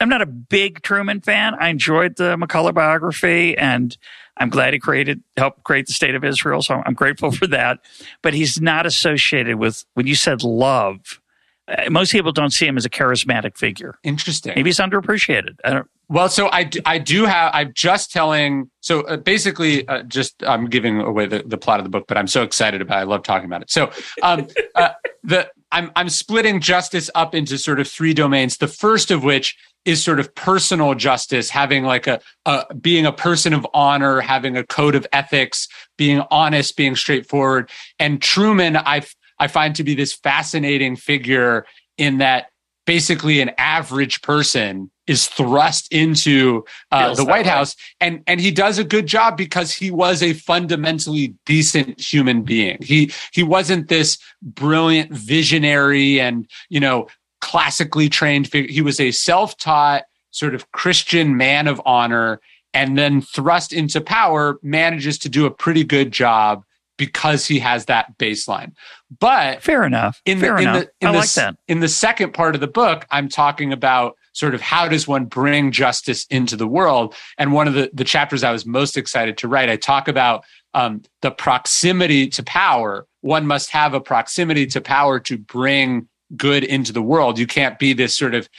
I'm 0.04 0.10
not 0.10 0.22
a 0.22 0.26
big 0.26 0.82
Truman 0.82 1.22
fan. 1.22 1.56
I 1.58 1.70
enjoyed 1.70 2.18
the 2.18 2.36
McCullough 2.36 2.74
biography 2.74 3.58
and 3.58 3.98
I'm 4.36 4.50
glad 4.50 4.74
he 4.74 4.80
created, 4.80 5.24
helped 5.38 5.64
create 5.64 5.88
the 5.88 5.94
state 5.94 6.14
of 6.14 6.26
Israel. 6.26 6.62
So 6.62 6.84
I'm 6.86 6.94
grateful 6.94 7.32
for 7.32 7.48
that. 7.48 7.80
But 8.22 8.34
he's 8.34 8.60
not 8.60 8.86
associated 8.86 9.56
with, 9.56 9.86
when 9.94 10.06
you 10.06 10.16
said 10.16 10.44
love, 10.44 11.22
uh, 11.70 11.90
most 11.90 12.12
people 12.12 12.34
don't 12.34 12.52
see 12.52 12.68
him 12.68 12.76
as 12.76 12.84
a 12.84 12.90
charismatic 12.90 13.58
figure. 13.58 13.98
Interesting. 14.04 14.52
Maybe 14.58 14.68
he's 14.68 14.80
underappreciated. 14.80 15.86
Well, 16.10 16.28
so 16.28 16.50
I, 16.52 16.70
I 16.86 16.98
do 16.98 17.24
have, 17.24 17.52
I'm 17.54 17.72
just 17.74 18.12
telling, 18.12 18.70
so 18.82 19.04
uh, 19.04 19.16
basically, 19.16 19.88
uh, 19.88 20.04
just 20.04 20.44
I'm 20.44 20.66
giving 20.66 21.00
away 21.00 21.28
the, 21.28 21.44
the 21.46 21.58
plot 21.58 21.80
of 21.80 21.86
the 21.86 21.90
book, 21.90 22.08
but 22.10 22.18
I'm 22.18 22.28
so 22.28 22.44
excited 22.44 22.82
about 22.82 22.98
it. 22.98 23.02
I 23.02 23.04
love 23.04 23.24
talking 23.24 23.46
about 23.46 23.62
it. 23.62 23.72
So 23.72 23.90
um, 24.22 24.50
uh, 24.76 24.90
the, 25.24 25.50
I'm, 25.72 25.94
I'm 25.96 26.10
splitting 26.10 26.60
justice 26.60 27.10
up 27.16 27.34
into 27.34 27.58
sort 27.58 27.80
of 27.80 27.88
three 27.88 28.14
domains. 28.14 28.58
The 28.58 28.68
first 28.68 29.10
of 29.10 29.24
which 29.24 29.56
is 29.86 30.04
sort 30.04 30.20
of 30.20 30.34
personal 30.36 30.96
justice, 30.96 31.50
having 31.50 31.84
like 31.84 32.08
a, 32.08 32.20
a, 32.46 32.74
being 32.76 33.06
a 33.06 33.12
person 33.12 33.54
of 33.54 33.68
honor, 33.74 34.22
having 34.22 34.56
a 34.56 34.64
code 34.64 34.96
of 34.96 35.06
ethics, 35.12 35.68
being 35.98 36.24
honest, 36.32 36.78
being 36.78 36.96
straightforward. 36.96 37.70
And 38.00 38.22
Truman, 38.22 38.78
I 38.78 39.04
I 39.40 39.48
find 39.48 39.76
to 39.76 39.84
be 39.84 39.96
this 39.96 40.14
fascinating 40.14 40.96
figure 40.96 41.66
in 41.98 42.20
that 42.20 42.48
basically 42.86 43.42
an 43.42 43.52
average 43.58 44.22
person 44.22 44.92
is 45.06 45.28
thrust 45.28 45.92
into 45.92 46.64
uh, 46.92 47.14
the 47.14 47.26
White 47.26 47.46
way. 47.46 47.52
House, 47.52 47.76
and 48.00 48.24
and 48.26 48.40
he 48.40 48.52
does 48.52 48.78
a 48.78 48.84
good 48.84 49.06
job 49.06 49.36
because 49.36 49.74
he 49.74 49.92
was 49.92 50.24
a 50.24 50.34
fundamentally 50.34 51.36
decent 51.46 52.00
human 52.00 52.44
being. 52.44 52.78
He 52.82 53.12
he 53.32 53.44
wasn't 53.44 53.90
this 53.90 54.18
brilliant 54.42 55.12
visionary 55.12 56.22
and 56.22 56.50
you 56.70 56.80
know 56.80 57.08
classically 57.44 58.08
trained 58.08 58.48
figure. 58.48 58.72
He 58.72 58.82
was 58.82 59.02
a 59.02 59.12
self-taught 59.12 60.04
sort 60.32 60.56
of 60.56 60.72
Christian 60.72 61.36
man 61.36 61.68
of 61.68 61.82
honor 61.86 62.40
and 62.74 62.98
then 62.98 63.22
thrust 63.22 63.74
into 63.74 64.00
power 64.00 64.58
manages 64.64 65.18
to 65.20 65.30
do 65.30 65.46
a 65.46 65.52
pretty 65.52 65.84
good 65.84 66.12
job 66.12 66.64
because 66.98 67.46
he 67.46 67.60
has 67.60 67.86
that 67.86 68.18
baseline. 68.18 68.72
But 69.20 69.62
fair 69.62 69.84
enough. 69.84 70.22
In 70.26 70.40
fair 70.40 70.56
the, 70.56 70.62
enough. 70.62 70.76
In 70.76 70.82
the, 70.82 70.92
in 71.02 71.08
I 71.08 71.12
the, 71.12 71.18
like 71.18 71.34
that. 71.34 71.56
In 71.68 71.80
the 71.82 71.90
second 71.90 72.34
part 72.34 72.56
of 72.56 72.62
the 72.62 72.68
book, 72.68 73.06
I'm 73.12 73.28
talking 73.28 73.74
about 73.74 74.16
sort 74.32 74.56
of 74.56 74.62
how 74.62 74.88
does 74.88 75.06
one 75.06 75.26
bring 75.26 75.74
justice 75.74 76.26
into 76.28 76.56
the 76.56 76.68
world? 76.68 77.14
And 77.38 77.52
one 77.52 77.68
of 77.68 77.74
the, 77.74 77.92
the 77.94 78.06
chapters 78.06 78.42
I 78.42 78.54
was 78.54 78.66
most 78.66 78.96
excited 78.96 79.38
to 79.40 79.50
write, 79.50 79.70
I 79.70 79.76
talk 79.76 80.08
about 80.08 80.46
um, 80.74 81.02
the 81.22 81.30
proximity 81.30 82.30
to 82.30 82.42
power. 82.44 83.06
One 83.20 83.46
must 83.46 83.70
have 83.72 83.94
a 83.94 84.00
proximity 84.00 84.66
to 84.68 84.80
power 84.80 85.20
to 85.20 85.38
bring 85.38 86.08
good 86.36 86.64
into 86.64 86.92
the 86.92 87.02
world. 87.02 87.38
You 87.38 87.48
can't 87.48 87.80
be 87.80 87.94
this 87.94 88.16
sort 88.16 88.36
of 88.36 88.50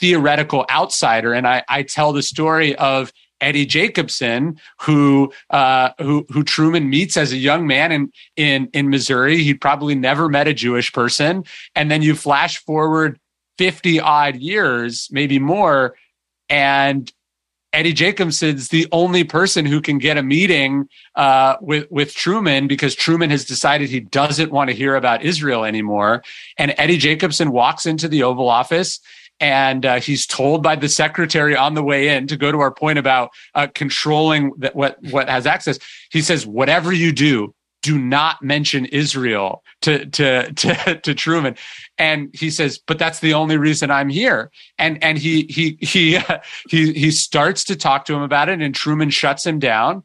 theoretical 0.00 0.64
outsider. 0.70 1.32
And 1.32 1.46
I, 1.46 1.62
I 1.68 1.82
tell 1.82 2.12
the 2.12 2.22
story 2.22 2.76
of 2.76 3.12
Eddie 3.40 3.66
Jacobson, 3.66 4.58
who 4.80 5.32
uh, 5.50 5.90
who 5.98 6.26
who 6.28 6.42
Truman 6.42 6.90
meets 6.90 7.16
as 7.16 7.32
a 7.32 7.36
young 7.36 7.66
man 7.66 7.92
in 7.92 8.12
in 8.36 8.68
in 8.72 8.90
Missouri. 8.90 9.42
He'd 9.42 9.60
probably 9.60 9.94
never 9.94 10.28
met 10.28 10.48
a 10.48 10.54
Jewish 10.54 10.92
person, 10.92 11.44
and 11.74 11.90
then 11.90 12.02
you 12.02 12.14
flash 12.14 12.58
forward 12.58 13.18
fifty 13.56 14.00
odd 14.00 14.36
years, 14.36 15.08
maybe 15.12 15.38
more, 15.38 15.96
and 16.48 17.12
Eddie 17.72 17.92
Jacobson's 17.92 18.68
the 18.68 18.86
only 18.92 19.24
person 19.24 19.66
who 19.66 19.80
can 19.80 19.98
get 19.98 20.16
a 20.16 20.22
meeting 20.22 20.88
uh, 21.16 21.56
with 21.60 21.86
with 21.90 22.14
Truman 22.14 22.66
because 22.66 22.94
Truman 22.94 23.30
has 23.30 23.44
decided 23.44 23.90
he 23.90 24.00
doesn't 24.00 24.50
want 24.50 24.70
to 24.70 24.76
hear 24.76 24.96
about 24.96 25.22
Israel 25.22 25.64
anymore. 25.64 26.22
And 26.56 26.74
Eddie 26.78 26.96
Jacobson 26.96 27.52
walks 27.52 27.84
into 27.84 28.08
the 28.08 28.22
Oval 28.22 28.48
Office 28.48 29.00
and 29.40 29.86
uh, 29.86 30.00
he's 30.00 30.26
told 30.26 30.62
by 30.62 30.76
the 30.76 30.88
secretary 30.88 31.56
on 31.56 31.74
the 31.74 31.82
way 31.82 32.08
in 32.08 32.26
to 32.26 32.36
go 32.36 32.50
to 32.50 32.58
our 32.58 32.72
point 32.72 32.98
about 32.98 33.30
uh, 33.54 33.68
controlling 33.74 34.52
that 34.58 34.74
what 34.74 34.98
what 35.10 35.28
has 35.28 35.46
access. 35.46 35.78
He 36.10 36.22
says, 36.22 36.46
"Whatever 36.46 36.92
you 36.92 37.12
do, 37.12 37.54
do 37.82 37.98
not 37.98 38.42
mention 38.42 38.86
Israel 38.86 39.62
to, 39.82 40.06
to, 40.06 40.52
to, 40.54 41.00
to 41.00 41.14
Truman. 41.14 41.56
And 41.96 42.30
he 42.34 42.50
says, 42.50 42.78
but 42.78 42.98
that's 42.98 43.20
the 43.20 43.34
only 43.34 43.56
reason 43.56 43.90
I'm 43.90 44.08
here. 44.08 44.50
And, 44.78 45.02
and 45.02 45.18
he, 45.18 45.44
he, 45.44 45.78
he, 45.80 46.18
he, 46.68 46.92
he 46.92 47.10
starts 47.10 47.64
to 47.64 47.76
talk 47.76 48.04
to 48.06 48.14
him 48.14 48.22
about 48.22 48.48
it 48.48 48.60
and 48.60 48.74
Truman 48.74 49.10
shuts 49.10 49.46
him 49.46 49.58
down. 49.58 50.02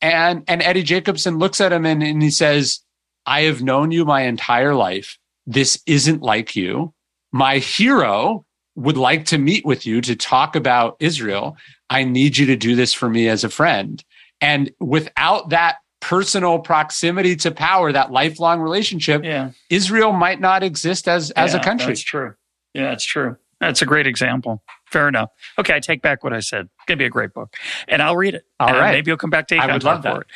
And, 0.00 0.44
and 0.46 0.62
Eddie 0.62 0.82
Jacobson 0.82 1.38
looks 1.38 1.60
at 1.60 1.72
him 1.72 1.86
and, 1.86 2.02
and 2.02 2.22
he 2.22 2.30
says, 2.30 2.80
I 3.24 3.42
have 3.42 3.62
known 3.62 3.90
you 3.90 4.04
my 4.04 4.22
entire 4.22 4.74
life. 4.74 5.18
This 5.46 5.82
isn't 5.86 6.22
like 6.22 6.54
you. 6.54 6.92
My 7.32 7.58
hero 7.58 8.44
would 8.76 8.96
like 8.96 9.24
to 9.26 9.38
meet 9.38 9.64
with 9.64 9.86
you 9.86 10.00
to 10.02 10.14
talk 10.14 10.54
about 10.54 10.96
Israel. 11.00 11.56
I 11.88 12.04
need 12.04 12.36
you 12.36 12.46
to 12.46 12.56
do 12.56 12.76
this 12.76 12.92
for 12.92 13.08
me 13.08 13.28
as 13.28 13.42
a 13.42 13.48
friend. 13.48 14.02
And 14.40 14.70
without 14.78 15.48
that 15.48 15.76
personal 16.06 16.60
proximity 16.60 17.34
to 17.34 17.50
power, 17.50 17.90
that 17.90 18.12
lifelong 18.12 18.60
relationship, 18.60 19.24
yeah. 19.24 19.50
Israel 19.70 20.12
might 20.12 20.40
not 20.40 20.62
exist 20.62 21.08
as 21.08 21.32
as 21.32 21.52
yeah, 21.52 21.60
a 21.60 21.64
country. 21.64 21.88
That's 21.88 22.00
true. 22.00 22.34
Yeah, 22.74 22.92
it's 22.92 23.04
true. 23.04 23.36
That's 23.58 23.82
a 23.82 23.86
great 23.86 24.06
example. 24.06 24.62
Fair 24.84 25.08
enough. 25.08 25.30
Okay, 25.58 25.74
I 25.74 25.80
take 25.80 26.02
back 26.02 26.22
what 26.22 26.32
I 26.32 26.38
said. 26.40 26.66
It's 26.66 26.84
gonna 26.86 26.98
be 26.98 27.06
a 27.06 27.10
great 27.10 27.34
book, 27.34 27.56
and 27.88 28.00
I'll 28.00 28.16
read 28.16 28.34
it. 28.34 28.44
All 28.60 28.68
right. 28.68 28.92
Maybe 28.92 29.10
you'll 29.10 29.18
come 29.18 29.30
back 29.30 29.48
to. 29.48 29.56
I 29.56 29.72
would 29.72 29.82
love 29.82 30.02
that. 30.02 30.26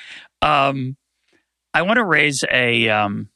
Um, 0.42 0.96
I 1.72 1.82
want 1.82 1.98
to 1.98 2.04
raise 2.04 2.44
a 2.50 2.88
um, 2.88 3.28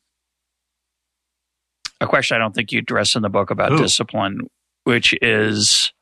a 2.01 2.09
question 2.09 2.35
I 2.35 2.39
don't 2.39 2.55
think 2.55 2.73
you 2.73 2.81
address 2.81 3.15
in 3.15 3.23
the 3.23 3.29
book 3.29 3.51
about 3.51 3.73
Ooh. 3.73 3.79
discipline, 3.79 4.41
which 4.83 5.15
is 5.23 5.93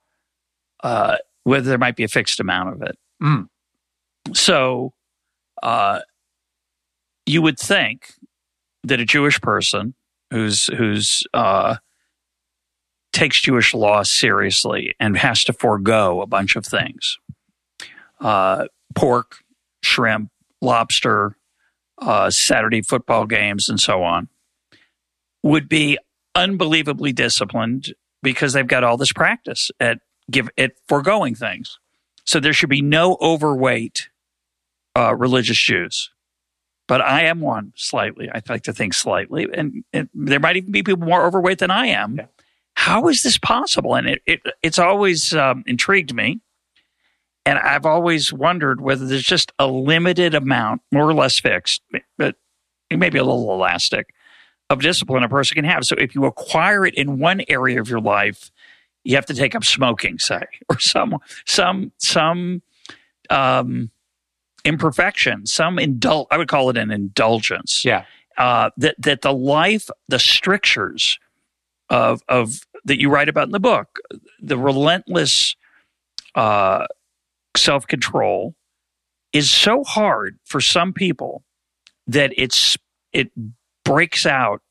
uh, 0.82 1.16
whether 1.44 1.68
there 1.68 1.78
might 1.78 1.96
be 1.96 2.04
a 2.04 2.08
fixed 2.08 2.40
amount 2.40 2.70
of 2.74 2.82
it. 2.82 2.96
Mm. 3.22 3.48
So, 4.32 4.94
uh, 5.62 6.00
you 7.26 7.42
would 7.42 7.58
think 7.58 8.14
that 8.84 9.00
a 9.00 9.04
Jewish 9.04 9.40
person 9.40 9.94
who's 10.30 10.66
who's 10.66 11.22
uh, 11.34 11.76
takes 13.12 13.40
Jewish 13.40 13.74
law 13.74 14.02
seriously 14.02 14.94
and 14.98 15.16
has 15.16 15.44
to 15.44 15.52
forego 15.52 16.20
a 16.20 16.26
bunch 16.26 16.56
of 16.56 16.64
things, 16.64 17.18
uh, 18.20 18.66
pork, 18.94 19.36
shrimp, 19.82 20.30
lobster, 20.60 21.36
uh, 21.98 22.30
Saturday 22.30 22.82
football 22.82 23.26
games, 23.26 23.68
and 23.68 23.80
so 23.80 24.02
on, 24.02 24.28
would 25.42 25.68
be 25.68 25.98
unbelievably 26.34 27.12
disciplined 27.12 27.92
because 28.22 28.52
they've 28.52 28.66
got 28.66 28.84
all 28.84 28.96
this 28.96 29.12
practice 29.12 29.70
at 29.78 29.98
give 30.30 30.48
at 30.56 30.72
foregoing 30.88 31.34
things. 31.34 31.78
So 32.24 32.40
there 32.40 32.52
should 32.52 32.70
be 32.70 32.82
no 32.82 33.16
overweight 33.20 34.08
uh, 34.96 35.14
religious 35.14 35.58
Jews 35.58 36.10
but 36.88 37.00
I 37.00 37.22
am 37.22 37.40
one 37.40 37.72
slightly. 37.76 38.28
I 38.30 38.42
like 38.48 38.62
to 38.64 38.72
think 38.72 38.94
slightly, 38.94 39.46
and, 39.52 39.84
and 39.92 40.08
there 40.14 40.40
might 40.40 40.56
even 40.56 40.72
be 40.72 40.82
people 40.82 41.06
more 41.06 41.24
overweight 41.24 41.58
than 41.58 41.70
I 41.70 41.86
am. 41.86 42.16
Yeah. 42.16 42.26
How 42.74 43.08
is 43.08 43.22
this 43.22 43.38
possible? 43.38 43.94
And 43.94 44.08
it, 44.08 44.22
it 44.26 44.40
it's 44.62 44.78
always 44.78 45.34
um, 45.34 45.62
intrigued 45.66 46.14
me, 46.14 46.40
and 47.44 47.58
I've 47.58 47.86
always 47.86 48.32
wondered 48.32 48.80
whether 48.80 49.06
there's 49.06 49.22
just 49.22 49.52
a 49.58 49.66
limited 49.66 50.34
amount, 50.34 50.82
more 50.90 51.08
or 51.08 51.14
less 51.14 51.38
fixed, 51.38 51.82
but 52.18 52.36
maybe 52.90 53.18
a 53.18 53.24
little 53.24 53.52
elastic 53.52 54.14
of 54.70 54.80
discipline 54.80 55.22
a 55.22 55.28
person 55.28 55.54
can 55.54 55.64
have. 55.64 55.84
So 55.84 55.96
if 55.96 56.14
you 56.14 56.24
acquire 56.24 56.86
it 56.86 56.94
in 56.94 57.18
one 57.18 57.42
area 57.48 57.80
of 57.80 57.88
your 57.88 58.00
life, 58.00 58.50
you 59.04 59.16
have 59.16 59.26
to 59.26 59.34
take 59.34 59.54
up 59.54 59.64
smoking, 59.64 60.18
say, 60.18 60.42
or 60.68 60.78
some 60.78 61.18
some 61.46 61.92
some 61.98 62.62
um, 63.30 63.90
imperfection, 64.64 65.46
some 65.46 65.76
indul. 65.76 66.26
I 66.30 66.38
would 66.38 66.48
call 66.48 66.70
it 66.70 66.76
an 66.76 66.90
indulgence. 66.90 67.84
Yeah. 67.84 68.04
Uh, 68.38 68.70
that 68.78 68.94
that 68.98 69.20
the 69.20 69.32
life, 69.32 69.90
the 70.08 70.18
strictures 70.18 71.18
of 71.90 72.22
of 72.28 72.60
that 72.84 72.98
you 72.98 73.10
write 73.10 73.28
about 73.28 73.44
in 73.46 73.52
the 73.52 73.60
book, 73.60 73.98
the 74.40 74.56
relentless 74.56 75.54
uh, 76.34 76.86
self 77.56 77.86
control, 77.86 78.54
is 79.32 79.50
so 79.50 79.84
hard 79.84 80.38
for 80.44 80.60
some 80.60 80.92
people 80.92 81.44
that 82.06 82.32
it's 82.36 82.76
it 83.12 83.30
breaks 83.84 84.24
out 84.24 84.62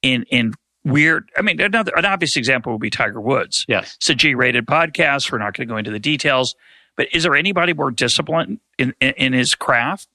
in 0.00 0.24
in 0.30 0.54
weird. 0.84 1.28
I 1.36 1.42
mean, 1.42 1.60
another 1.60 1.92
an 1.96 2.06
obvious 2.06 2.36
example 2.36 2.72
would 2.72 2.80
be 2.80 2.90
Tiger 2.90 3.20
Woods. 3.20 3.64
Yes, 3.68 3.96
it's 3.96 4.10
a 4.10 4.14
G-rated 4.14 4.66
podcast. 4.66 5.30
We're 5.30 5.38
not 5.38 5.54
going 5.54 5.68
to 5.68 5.72
go 5.72 5.76
into 5.76 5.90
the 5.90 6.00
details, 6.00 6.54
but 6.96 7.08
is 7.12 7.24
there 7.24 7.34
anybody 7.34 7.72
more 7.72 7.90
disciplined 7.90 8.60
in 8.78 8.94
in, 9.00 9.14
in 9.16 9.32
his 9.32 9.54
craft? 9.54 10.08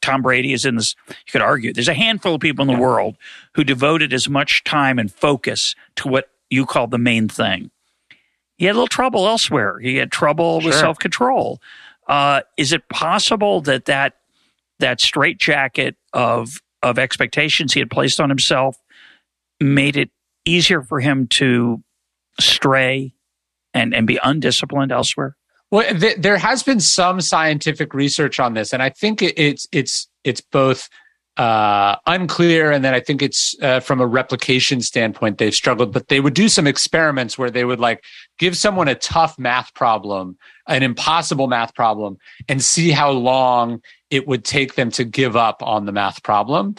Tom 0.00 0.22
Brady 0.22 0.52
is 0.52 0.64
in 0.64 0.76
this. 0.76 0.94
You 1.08 1.32
could 1.32 1.42
argue 1.42 1.72
there's 1.72 1.88
a 1.88 1.94
handful 1.94 2.34
of 2.34 2.40
people 2.40 2.68
in 2.68 2.74
the 2.74 2.80
world 2.80 3.16
who 3.54 3.64
devoted 3.64 4.12
as 4.12 4.28
much 4.28 4.64
time 4.64 4.98
and 4.98 5.12
focus 5.12 5.74
to 5.96 6.08
what 6.08 6.30
you 6.50 6.64
call 6.64 6.86
the 6.86 6.98
main 6.98 7.28
thing. 7.28 7.70
He 8.56 8.64
had 8.64 8.72
a 8.72 8.74
little 8.74 8.88
trouble 8.88 9.26
elsewhere. 9.28 9.78
He 9.78 9.96
had 9.96 10.10
trouble 10.10 10.60
sure. 10.60 10.70
with 10.70 10.78
self 10.78 10.98
control. 10.98 11.60
Uh, 12.06 12.40
is 12.56 12.72
it 12.72 12.88
possible 12.88 13.60
that 13.62 13.84
that 13.84 14.16
that 14.78 15.00
straitjacket 15.00 15.96
of 16.12 16.60
of 16.82 16.98
expectations 16.98 17.74
he 17.74 17.80
had 17.80 17.90
placed 17.90 18.20
on 18.20 18.28
himself 18.28 18.78
made 19.60 19.96
it 19.96 20.10
easier 20.44 20.82
for 20.82 21.00
him 21.00 21.26
to 21.26 21.82
stray 22.40 23.12
and, 23.74 23.94
and 23.94 24.06
be 24.06 24.18
undisciplined 24.22 24.92
elsewhere? 24.92 25.36
Well, 25.70 25.98
th- 25.98 26.16
there 26.18 26.38
has 26.38 26.62
been 26.62 26.80
some 26.80 27.20
scientific 27.20 27.92
research 27.92 28.40
on 28.40 28.54
this, 28.54 28.72
and 28.72 28.82
I 28.82 28.90
think 28.90 29.22
it, 29.22 29.38
it's 29.38 29.66
it's 29.70 30.08
it's 30.24 30.40
both 30.40 30.88
uh, 31.36 31.96
unclear, 32.06 32.72
and 32.72 32.84
then 32.84 32.94
I 32.94 33.00
think 33.00 33.22
it's 33.22 33.54
uh, 33.62 33.80
from 33.80 34.00
a 34.00 34.06
replication 34.06 34.80
standpoint 34.80 35.38
they've 35.38 35.54
struggled. 35.54 35.92
But 35.92 36.08
they 36.08 36.20
would 36.20 36.34
do 36.34 36.48
some 36.48 36.66
experiments 36.66 37.38
where 37.38 37.50
they 37.50 37.64
would 37.64 37.80
like 37.80 38.02
give 38.38 38.56
someone 38.56 38.88
a 38.88 38.94
tough 38.94 39.38
math 39.38 39.72
problem, 39.74 40.36
an 40.66 40.82
impossible 40.82 41.46
math 41.46 41.74
problem, 41.74 42.18
and 42.48 42.62
see 42.62 42.90
how 42.90 43.10
long 43.10 43.82
it 44.10 44.26
would 44.26 44.44
take 44.44 44.74
them 44.74 44.90
to 44.92 45.04
give 45.04 45.36
up 45.36 45.62
on 45.62 45.84
the 45.84 45.92
math 45.92 46.22
problem. 46.22 46.74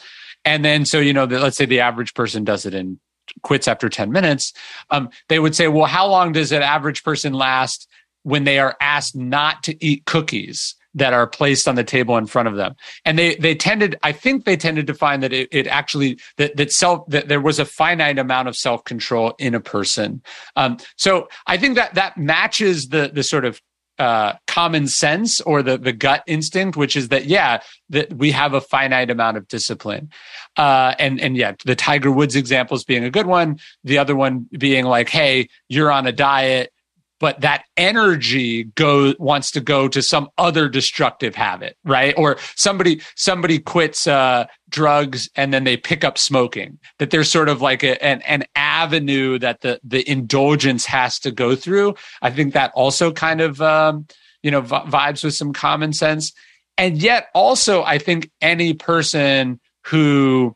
And 0.45 0.65
then, 0.65 0.85
so, 0.85 0.99
you 0.99 1.13
know, 1.13 1.25
the, 1.25 1.39
let's 1.39 1.57
say 1.57 1.65
the 1.65 1.81
average 1.81 2.13
person 2.13 2.43
does 2.43 2.65
it 2.65 2.73
in 2.73 2.99
quits 3.43 3.67
after 3.67 3.89
10 3.89 4.11
minutes. 4.11 4.53
Um, 4.89 5.09
they 5.27 5.39
would 5.39 5.55
say, 5.55 5.67
well, 5.67 5.85
how 5.85 6.07
long 6.07 6.31
does 6.31 6.51
an 6.51 6.63
average 6.63 7.03
person 7.03 7.33
last 7.33 7.87
when 8.29 8.43
they 8.43 8.59
are 8.59 8.75
asked 8.79 9.15
not 9.15 9.63
to 9.63 9.85
eat 9.85 10.05
cookies? 10.05 10.75
that 10.95 11.13
are 11.13 11.27
placed 11.27 11.67
on 11.67 11.75
the 11.75 11.83
table 11.83 12.17
in 12.17 12.25
front 12.25 12.47
of 12.47 12.55
them. 12.55 12.75
And 13.05 13.17
they 13.17 13.35
they 13.35 13.53
tended, 13.53 13.95
I 14.01 14.11
think 14.11 14.45
they 14.45 14.57
tended 14.57 14.87
to 14.87 14.93
find 14.93 15.21
that 15.21 15.31
it, 15.31 15.47
it 15.51 15.67
actually 15.67 16.19
that 16.37 16.57
that 16.57 16.71
self 16.71 17.07
that 17.09 17.27
there 17.27 17.41
was 17.41 17.59
a 17.59 17.65
finite 17.65 18.17
amount 18.17 18.47
of 18.47 18.55
self 18.55 18.83
control 18.85 19.35
in 19.37 19.53
a 19.53 19.59
person. 19.59 20.21
Um, 20.55 20.77
so 20.95 21.27
I 21.45 21.57
think 21.57 21.75
that 21.75 21.93
that 21.93 22.17
matches 22.17 22.89
the 22.89 23.11
the 23.13 23.23
sort 23.23 23.45
of 23.45 23.61
uh, 23.99 24.33
common 24.47 24.87
sense 24.87 25.41
or 25.41 25.61
the 25.61 25.77
the 25.77 25.91
gut 25.91 26.23
instinct, 26.25 26.77
which 26.77 26.95
is 26.95 27.09
that 27.09 27.25
yeah, 27.25 27.61
that 27.89 28.13
we 28.13 28.31
have 28.31 28.53
a 28.53 28.61
finite 28.61 29.11
amount 29.11 29.37
of 29.37 29.47
discipline, 29.47 30.09
uh, 30.57 30.95
and 30.97 31.19
and 31.19 31.35
yeah, 31.35 31.53
the 31.65 31.75
Tiger 31.75 32.09
Woods 32.09 32.35
examples 32.35 32.85
being 32.85 33.03
a 33.03 33.11
good 33.11 33.27
one. 33.27 33.59
The 33.83 33.97
other 33.97 34.15
one 34.15 34.47
being 34.57 34.85
like, 34.85 35.09
hey, 35.09 35.49
you're 35.67 35.91
on 35.91 36.07
a 36.07 36.13
diet, 36.13 36.71
but 37.19 37.41
that 37.41 37.65
energy 37.77 38.63
go 38.63 39.13
wants 39.19 39.51
to 39.51 39.61
go 39.61 39.87
to 39.87 40.01
some 40.01 40.29
other 40.37 40.69
destructive 40.69 41.35
habit, 41.35 41.77
right? 41.83 42.13
Or 42.17 42.37
somebody 42.55 43.01
somebody 43.15 43.59
quits 43.59 44.07
uh, 44.07 44.45
drugs 44.69 45.29
and 45.35 45.53
then 45.53 45.63
they 45.65 45.77
pick 45.77 46.03
up 46.03 46.17
smoking. 46.17 46.79
That 46.97 47.11
there's 47.11 47.29
sort 47.29 47.49
of 47.49 47.61
like 47.61 47.83
a, 47.83 48.01
an 48.03 48.21
an 48.21 48.45
avenue 48.55 49.37
that 49.39 49.61
the 49.61 49.79
the 49.83 50.09
indulgence 50.09 50.85
has 50.85 51.19
to 51.19 51.31
go 51.31 51.55
through. 51.55 51.95
I 52.21 52.31
think 52.31 52.53
that 52.53 52.71
also 52.73 53.11
kind 53.11 53.41
of 53.41 53.61
um, 53.61 54.07
you 54.41 54.51
know 54.51 54.61
v- 54.61 54.75
vibes 54.75 55.23
with 55.23 55.35
some 55.35 55.53
common 55.53 55.93
sense, 55.93 56.33
and 56.77 56.97
yet 56.97 57.27
also 57.35 57.83
I 57.83 57.97
think 57.97 58.31
any 58.41 58.73
person 58.73 59.59
who 59.87 60.55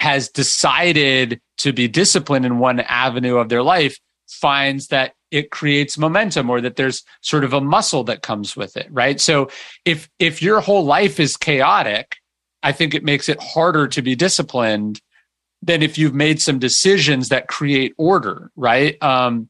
has 0.00 0.30
decided 0.30 1.40
to 1.58 1.72
be 1.72 1.86
disciplined 1.86 2.46
in 2.46 2.58
one 2.58 2.80
avenue 2.80 3.36
of 3.36 3.50
their 3.50 3.62
life 3.62 3.98
finds 4.26 4.86
that 4.88 5.12
it 5.30 5.50
creates 5.50 5.96
momentum 5.96 6.50
or 6.50 6.60
that 6.60 6.76
there's 6.76 7.04
sort 7.20 7.44
of 7.44 7.52
a 7.52 7.60
muscle 7.60 8.04
that 8.04 8.22
comes 8.22 8.56
with 8.56 8.76
it 8.76 8.88
right? 8.90 9.20
So 9.20 9.48
if 9.84 10.08
if 10.18 10.42
your 10.42 10.60
whole 10.60 10.84
life 10.84 11.20
is 11.20 11.36
chaotic 11.36 12.16
i 12.62 12.72
think 12.72 12.94
it 12.94 13.04
makes 13.04 13.28
it 13.28 13.40
harder 13.40 13.88
to 13.88 14.02
be 14.02 14.14
disciplined 14.14 15.00
than 15.62 15.82
if 15.82 15.96
you've 15.96 16.14
made 16.14 16.40
some 16.40 16.58
decisions 16.58 17.28
that 17.28 17.48
create 17.48 17.94
order 17.96 18.50
right? 18.56 19.02
Um 19.02 19.48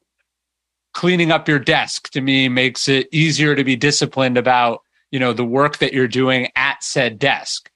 cleaning 0.93 1.31
up 1.31 1.47
your 1.47 1.59
desk 1.59 2.09
to 2.11 2.21
me 2.21 2.49
makes 2.49 2.87
it 2.87 3.07
easier 3.11 3.55
to 3.55 3.63
be 3.63 3.75
disciplined 3.75 4.37
about 4.37 4.81
you 5.09 5.19
know 5.19 5.33
the 5.33 5.45
work 5.45 5.77
that 5.77 5.93
you're 5.93 6.07
doing 6.07 6.49
at 6.55 6.83
said 6.83 7.19
desk. 7.19 7.69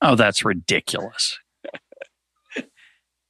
Oh 0.00 0.14
that's 0.14 0.44
ridiculous. 0.44 1.38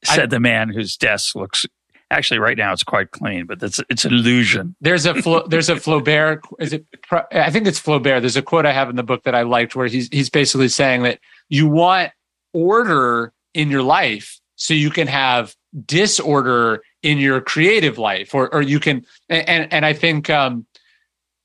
Said 0.03 0.23
I, 0.23 0.25
the 0.27 0.39
man 0.39 0.69
whose 0.69 0.95
desk 0.95 1.35
looks 1.35 1.65
Actually, 2.11 2.39
right 2.39 2.57
now 2.57 2.73
it's 2.73 2.83
quite 2.83 3.11
clean, 3.11 3.45
but 3.45 3.61
it's 3.61 3.79
it's 3.89 4.03
an 4.03 4.13
illusion. 4.13 4.75
There's 4.81 5.05
a 5.05 5.21
Flo, 5.21 5.45
there's 5.47 5.69
a 5.69 5.75
Flaubert. 5.75 6.41
Is 6.59 6.73
it? 6.73 6.85
I 7.31 7.51
think 7.51 7.67
it's 7.67 7.79
Flaubert. 7.79 8.21
There's 8.21 8.35
a 8.35 8.41
quote 8.41 8.65
I 8.65 8.71
have 8.71 8.89
in 8.89 8.95
the 8.95 9.03
book 9.03 9.23
that 9.25 9.35
I 9.35 9.43
liked 9.43 9.75
where 9.75 9.87
he's 9.87 10.09
he's 10.11 10.29
basically 10.29 10.69
saying 10.69 11.03
that 11.03 11.19
you 11.49 11.67
want 11.67 12.11
order 12.51 13.31
in 13.53 13.69
your 13.69 13.83
life 13.83 14.39
so 14.55 14.73
you 14.73 14.89
can 14.89 15.07
have 15.07 15.55
disorder 15.85 16.81
in 17.03 17.19
your 17.19 17.41
creative 17.41 17.99
life, 17.99 18.33
or 18.33 18.51
or 18.53 18.63
you 18.63 18.79
can. 18.79 19.05
And 19.29 19.71
and 19.71 19.85
I 19.85 19.93
think 19.93 20.31
um, 20.31 20.65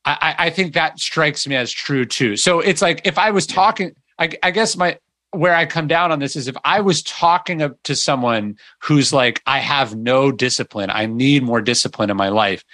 I 0.07 0.35
I 0.39 0.51
think 0.51 0.73
that 0.75 0.99
strikes 0.99 1.47
me 1.47 1.57
as 1.57 1.71
true 1.71 2.07
too. 2.07 2.37
So 2.37 2.61
it's 2.61 2.81
like 2.81 3.03
if 3.05 3.19
I 3.19 3.31
was 3.31 3.47
talking, 3.47 3.93
I, 4.19 4.31
I 4.43 4.51
guess 4.51 4.77
my 4.77 4.99
where 5.37 5.55
I 5.55 5.67
come 5.67 5.87
down 5.87 6.13
on 6.13 6.19
this 6.19 6.37
is 6.37 6.49
if 6.49 6.57
I 6.65 6.81
was 6.81 7.03
talking 7.03 7.75
to 7.83 7.97
someone 7.97 8.57
who's 8.81 9.13
like, 9.13 9.43
I 9.47 9.59
have 9.59 9.97
no 9.97 10.33
discipline, 10.33 10.91
I 10.91 11.07
need 11.07 11.43
more 11.43 11.61
discipline 11.61 12.11
in 12.11 12.17
my 12.17 12.29
life, 12.29 12.65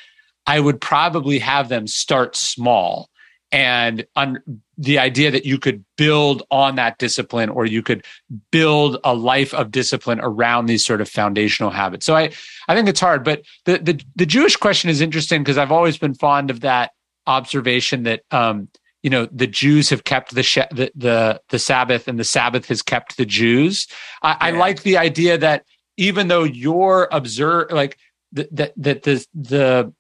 I 0.47 0.61
would 0.61 0.81
probably 0.81 1.39
have 1.39 1.69
them 1.69 1.87
start 1.87 2.37
small. 2.37 3.09
And 3.53 4.07
on 4.15 4.39
the 4.79 4.99
idea 5.01 5.31
that 5.33 5.45
you 5.45 5.59
could 5.59 5.85
build 5.97 6.45
on 6.51 6.77
that 6.77 6.99
discipline 6.99 7.49
or 7.49 7.67
you 7.67 7.83
could 7.83 8.05
build 8.53 8.99
a 9.03 9.13
life 9.13 9.53
of 9.53 9.73
discipline 9.73 10.21
around 10.23 10.67
these 10.67 10.85
sort 10.85 11.01
of 11.01 11.09
foundational 11.09 11.71
habits. 11.71 12.07
So 12.07 12.15
I, 12.17 12.31
I 12.69 12.77
think 12.77 12.89
it's 12.89 13.01
hard, 13.01 13.25
but 13.25 13.43
the, 13.65 13.79
the, 13.79 14.05
the 14.15 14.27
Jewish 14.27 14.57
question 14.57 14.89
is 14.89 15.01
interesting 15.01 15.43
because 15.43 15.59
I've 15.59 15.73
always 15.73 15.99
been 15.99 16.15
fond 16.15 16.51
of 16.51 16.61
that 16.61 16.93
observation 17.27 18.05
that, 18.05 18.23
um, 18.31 18.69
you 19.03 19.11
know 19.11 19.27
the 19.33 19.47
Jews 19.47 19.91
have 19.91 20.05
kept 20.05 20.35
the, 20.35 20.43
the 20.73 20.91
the 20.95 21.41
the, 21.49 21.59
Sabbath 21.59 22.09
and 22.09 22.19
the 22.19 22.25
Sabbath 22.25 22.67
has 22.67 22.83
kept 22.83 23.17
the 23.17 23.27
Jews. 23.27 23.87
I, 24.23 24.31
yeah. 24.31 24.37
I 24.41 24.51
like 24.51 24.83
the 24.83 24.99
idea 24.99 25.39
that 25.39 25.65
even 25.97 26.29
though 26.29 26.45
you're 26.45 27.09
observe 27.11 27.71
like 27.71 27.99
that 28.33 28.55
that 28.57 28.73
that 28.77 29.03
the 29.03 29.27
the 29.35 29.93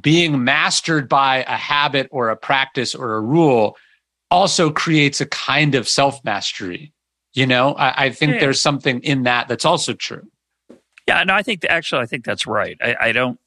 being 0.00 0.44
mastered 0.44 1.08
by 1.08 1.44
a 1.48 1.56
habit 1.56 2.08
or 2.10 2.28
a 2.28 2.36
practice 2.36 2.94
or 2.94 3.14
a 3.14 3.20
rule 3.20 3.76
also 4.30 4.70
creates 4.70 5.20
a 5.20 5.26
kind 5.26 5.74
of 5.74 5.88
self 5.88 6.22
mastery. 6.24 6.92
You 7.34 7.46
know, 7.46 7.74
I, 7.74 8.06
I 8.06 8.10
think 8.10 8.34
yeah. 8.34 8.40
there's 8.40 8.60
something 8.60 9.00
in 9.00 9.24
that 9.24 9.48
that's 9.48 9.64
also 9.64 9.92
true. 9.92 10.28
Yeah, 11.06 11.22
no, 11.24 11.34
I 11.34 11.42
think 11.42 11.64
actually 11.68 12.02
I 12.02 12.06
think 12.06 12.24
that's 12.24 12.46
right. 12.46 12.76
I, 12.80 12.96
I 13.00 13.12
don't. 13.12 13.38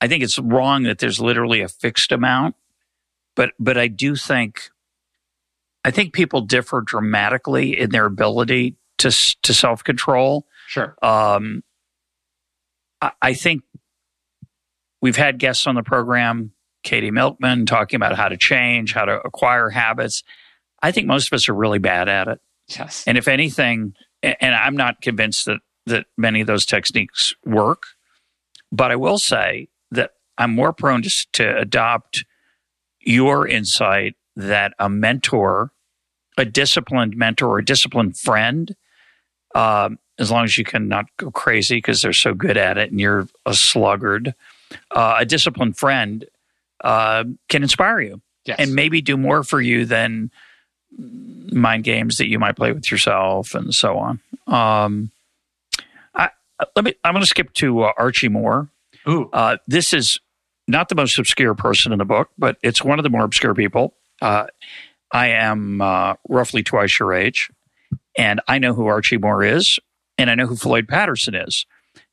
I 0.00 0.06
think 0.06 0.22
it's 0.22 0.38
wrong 0.38 0.84
that 0.84 0.98
there's 0.98 1.20
literally 1.20 1.60
a 1.60 1.68
fixed 1.68 2.12
amount 2.12 2.54
but 3.38 3.52
but 3.60 3.78
I 3.78 3.86
do 3.86 4.16
think 4.16 4.68
I 5.84 5.92
think 5.92 6.12
people 6.12 6.40
differ 6.40 6.80
dramatically 6.80 7.78
in 7.78 7.90
their 7.90 8.04
ability 8.04 8.74
to 8.98 9.10
to 9.42 9.54
self 9.54 9.84
control. 9.84 10.44
Sure. 10.66 10.96
Um, 11.00 11.62
I, 13.00 13.12
I 13.22 13.34
think 13.34 13.62
we've 15.00 15.16
had 15.16 15.38
guests 15.38 15.68
on 15.68 15.76
the 15.76 15.84
program, 15.84 16.50
Katie 16.82 17.12
Milkman, 17.12 17.64
talking 17.64 17.96
about 17.96 18.16
how 18.16 18.28
to 18.28 18.36
change, 18.36 18.92
how 18.92 19.04
to 19.04 19.20
acquire 19.24 19.70
habits. 19.70 20.24
I 20.82 20.90
think 20.90 21.06
most 21.06 21.28
of 21.28 21.36
us 21.36 21.48
are 21.48 21.54
really 21.54 21.78
bad 21.78 22.08
at 22.08 22.26
it. 22.26 22.40
Yes. 22.66 23.04
And 23.06 23.16
if 23.16 23.28
anything, 23.28 23.94
and 24.20 24.52
I'm 24.52 24.74
not 24.74 25.00
convinced 25.00 25.46
that 25.46 25.60
that 25.86 26.06
many 26.16 26.40
of 26.40 26.48
those 26.48 26.66
techniques 26.66 27.32
work, 27.46 27.84
but 28.72 28.90
I 28.90 28.96
will 28.96 29.18
say 29.18 29.68
that 29.92 30.10
I'm 30.36 30.56
more 30.56 30.72
prone 30.72 31.02
to, 31.02 31.10
to 31.34 31.56
adopt 31.56 32.24
your 33.08 33.46
insight 33.48 34.14
that 34.36 34.72
a 34.78 34.88
mentor 34.88 35.72
a 36.36 36.44
disciplined 36.44 37.16
mentor 37.16 37.48
or 37.48 37.58
a 37.58 37.64
disciplined 37.64 38.16
friend, 38.16 38.76
um, 39.56 39.98
as 40.20 40.30
long 40.30 40.44
as 40.44 40.56
you 40.56 40.62
can 40.64 40.86
not 40.86 41.06
go 41.16 41.32
crazy 41.32 41.78
because 41.78 42.00
they're 42.00 42.12
so 42.12 42.32
good 42.32 42.56
at 42.56 42.78
it 42.78 42.92
and 42.92 43.00
you're 43.00 43.26
a 43.44 43.52
sluggard, 43.52 44.34
uh, 44.94 45.16
a 45.18 45.24
disciplined 45.26 45.76
friend 45.76 46.24
uh, 46.84 47.24
can 47.48 47.64
inspire 47.64 48.00
you 48.00 48.22
Yes. 48.44 48.56
and 48.60 48.72
maybe 48.76 49.00
do 49.00 49.16
more 49.16 49.42
for 49.42 49.60
you 49.60 49.84
than 49.84 50.30
mind 50.96 51.82
games 51.82 52.18
that 52.18 52.28
you 52.28 52.38
might 52.38 52.54
play 52.54 52.70
with 52.72 52.88
yourself 52.88 53.56
and 53.56 53.74
so 53.74 53.98
on. 53.98 54.20
Um, 54.46 55.10
I, 56.14 56.30
let 56.76 56.84
me. 56.84 56.94
I'm 57.02 57.14
going 57.14 57.22
to 57.22 57.26
skip 57.26 57.52
to 57.54 57.82
uh, 57.82 57.92
Archie 57.98 58.28
Moore. 58.28 58.68
Ooh. 59.08 59.28
Uh, 59.32 59.56
this 59.66 59.92
is 59.92 60.20
not 60.68 60.88
the 60.88 60.94
most 60.94 61.18
obscure 61.18 61.54
person 61.54 61.92
in 61.92 61.98
the 61.98 62.04
book, 62.04 62.30
but 62.38 62.58
it's 62.62 62.84
one 62.84 62.98
of 62.98 63.02
the 63.02 63.10
more 63.10 63.24
obscure 63.24 63.54
people. 63.54 63.94
Uh, 64.20 64.46
I 65.10 65.28
am 65.28 65.80
uh, 65.80 66.14
roughly 66.28 66.62
twice 66.62 66.98
your 66.98 67.14
age, 67.14 67.50
and 68.16 68.40
I 68.46 68.58
know 68.58 68.74
who 68.74 68.86
Archie 68.86 69.16
Moore 69.16 69.42
is, 69.42 69.78
and 70.18 70.30
I 70.30 70.34
know 70.34 70.46
who 70.46 70.56
Floyd 70.56 70.86
Patterson 70.86 71.34
is. 71.34 71.64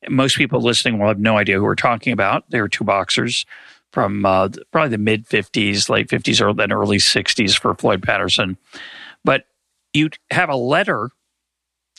Most 0.10 0.38
people 0.38 0.62
listening 0.62 0.98
will 0.98 1.10
have 1.10 1.20
no 1.20 1.38
idea 1.38 1.58
who 1.58 1.64
we're 1.64 1.76
talking 1.76 2.14
about. 2.14 2.50
They 2.50 2.62
were 2.62 2.70
two 2.70 2.84
boxers 2.84 3.46
from 3.92 4.26
uh, 4.26 4.50
probably 4.72 4.90
the 4.90 4.98
mid 4.98 5.28
50s, 5.28 5.90
late 5.90 6.08
50s, 6.08 6.42
or 6.42 6.54
then 6.54 6.72
early 6.72 6.98
60s 6.98 7.58
for 7.58 7.74
Floyd 7.76 8.04
Patterson. 8.04 8.58
But 9.24 9.46
you 9.94 10.10
have 10.32 10.50
a 10.50 10.56
letter, 10.56 11.10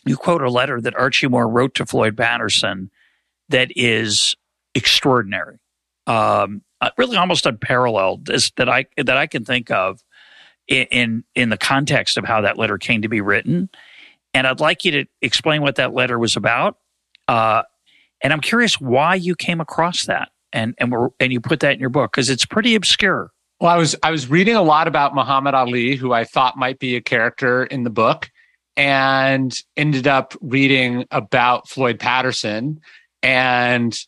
you 0.05 0.17
quote 0.17 0.43
a 0.43 0.51
letter 0.51 0.81
that 0.81 0.97
Archie 0.97 1.29
Moore 1.29 1.49
wrote 1.49 1.75
to 1.75 1.87
Floyd 1.87 2.17
Patterson 2.17 2.91
that 3.49 3.71
is 3.77 4.37
extraordinary, 4.75 5.59
um, 6.07 6.63
uh, 6.81 6.91
really 6.99 7.17
almost 7.17 7.47
unparalleled 7.47 8.31
as, 8.31 8.53
that 8.57 8.69
I 8.69 8.87
that 8.97 9.17
I 9.17 9.27
can 9.27 9.45
think 9.45 9.71
of 9.71 10.03
in, 10.69 10.87
in 10.91 11.25
in 11.35 11.49
the 11.49 11.59
context 11.59 12.19
of 12.19 12.25
how 12.25 12.43
that 12.43 12.59
letter 12.59 12.79
came 12.79 13.03
to 13.03 13.09
be 13.09 13.21
written. 13.21 13.69
And 14.35 14.47
I'd 14.47 14.61
like 14.61 14.85
you 14.85 14.91
to 14.93 15.05
explain 15.23 15.63
what 15.63 15.77
that 15.77 15.95
letter 15.95 16.19
was 16.19 16.37
about. 16.37 16.77
Uh, 17.27 17.63
and 18.23 18.33
I'm 18.33 18.41
curious 18.41 18.81
why 18.81 19.15
you 19.15 19.35
came 19.35 19.61
across 19.61 20.07
that 20.07 20.31
and 20.53 20.75
and 20.79 20.93
we're, 20.93 21.09
and 21.21 21.33
you 21.33 21.41
put 21.41 21.61
that 21.61 21.75
in 21.75 21.81
your 21.81 21.91
book 21.91 22.13
because 22.13 22.31
it's 22.31 22.47
pretty 22.47 22.75
obscure. 22.75 23.31
Well, 23.61 23.71
I 23.71 23.77
was 23.77 23.97
I 24.03 24.11
was 24.11 24.29
reading 24.29 24.55
a 24.55 24.63
lot 24.63 24.89
about 24.89 25.15
Muhammad 25.15 25.55
Ali, 25.55 25.97
who 25.97 26.13
I 26.13 26.25
thought 26.25 26.57
might 26.57 26.79
be 26.79 26.97
a 26.97 27.01
character 27.01 27.65
in 27.65 27.85
the 27.85 27.91
book, 27.91 28.31
and 28.77 29.55
ended 29.77 30.07
up 30.07 30.35
reading 30.41 31.07
about 31.11 31.69
Floyd 31.69 31.99
Patterson 31.99 32.81
and 33.23 33.99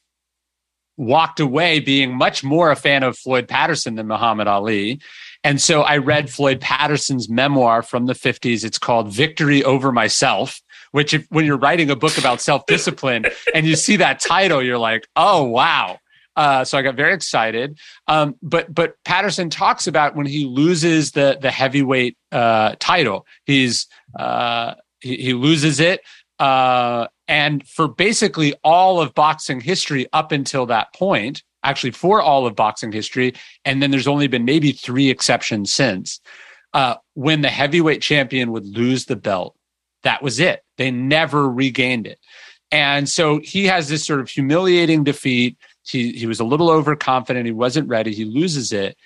walked 0.98 1.40
away 1.40 1.80
being 1.80 2.14
much 2.14 2.44
more 2.44 2.70
a 2.70 2.76
fan 2.76 3.02
of 3.02 3.16
Floyd 3.16 3.48
Patterson 3.48 3.94
than 3.94 4.06
Muhammad 4.06 4.48
Ali. 4.48 5.00
And 5.44 5.60
so 5.60 5.82
I 5.82 5.98
read 5.98 6.28
Floyd 6.28 6.60
Patterson's 6.60 7.28
memoir 7.28 7.82
from 7.82 8.06
the 8.06 8.12
50s. 8.12 8.64
It's 8.64 8.78
called 8.78 9.12
Victory 9.12 9.62
Over 9.62 9.92
Myself, 9.92 10.60
which 10.90 11.14
if, 11.14 11.26
when 11.30 11.44
you're 11.44 11.56
writing 11.56 11.88
a 11.90 11.96
book 11.96 12.18
about 12.18 12.40
self-discipline 12.40 13.26
and 13.54 13.66
you 13.66 13.76
see 13.76 13.96
that 13.96 14.18
title, 14.18 14.62
you're 14.62 14.78
like, 14.78 15.06
oh, 15.14 15.44
wow. 15.44 15.98
Uh, 16.34 16.64
so 16.64 16.76
I 16.76 16.82
got 16.82 16.94
very 16.94 17.14
excited. 17.14 17.78
Um, 18.06 18.36
but 18.42 18.72
but 18.72 18.94
Patterson 19.04 19.50
talks 19.50 19.88
about 19.88 20.14
when 20.14 20.26
he 20.26 20.44
loses 20.44 21.10
the 21.10 21.36
the 21.40 21.50
heavyweight 21.50 22.16
uh, 22.30 22.76
title. 22.78 23.26
He's 23.44 23.88
uh, 24.16 24.74
he, 25.00 25.16
he, 25.16 25.34
loses 25.34 25.80
it, 25.80 26.00
uh, 26.38 27.06
and 27.26 27.66
for 27.66 27.88
basically 27.88 28.54
all 28.64 29.00
of 29.00 29.14
boxing 29.14 29.60
history 29.60 30.06
up 30.12 30.32
until 30.32 30.66
that 30.66 30.92
point, 30.94 31.42
actually 31.62 31.90
for 31.90 32.22
all 32.22 32.46
of 32.46 32.54
boxing 32.54 32.92
history, 32.92 33.34
and 33.64 33.82
then 33.82 33.90
there's 33.90 34.08
only 34.08 34.28
been 34.28 34.44
maybe 34.44 34.72
three 34.72 35.10
exceptions 35.10 35.72
since. 35.72 36.20
Uh, 36.74 36.96
when 37.14 37.40
the 37.40 37.48
heavyweight 37.48 38.02
champion 38.02 38.52
would 38.52 38.66
lose 38.66 39.06
the 39.06 39.16
belt, 39.16 39.56
that 40.02 40.22
was 40.22 40.38
it. 40.38 40.62
They 40.76 40.90
never 40.90 41.48
regained 41.48 42.06
it. 42.06 42.18
And 42.70 43.08
so 43.08 43.40
he 43.42 43.64
has 43.64 43.88
this 43.88 44.04
sort 44.04 44.20
of 44.20 44.28
humiliating 44.28 45.02
defeat 45.02 45.56
he 45.90 46.12
he 46.12 46.26
was 46.26 46.40
a 46.40 46.44
little 46.44 46.70
overconfident. 46.70 47.46
He 47.46 47.52
wasn't 47.52 47.88
ready. 47.88 48.12
He 48.12 48.24
loses 48.24 48.72
it, 48.72 48.96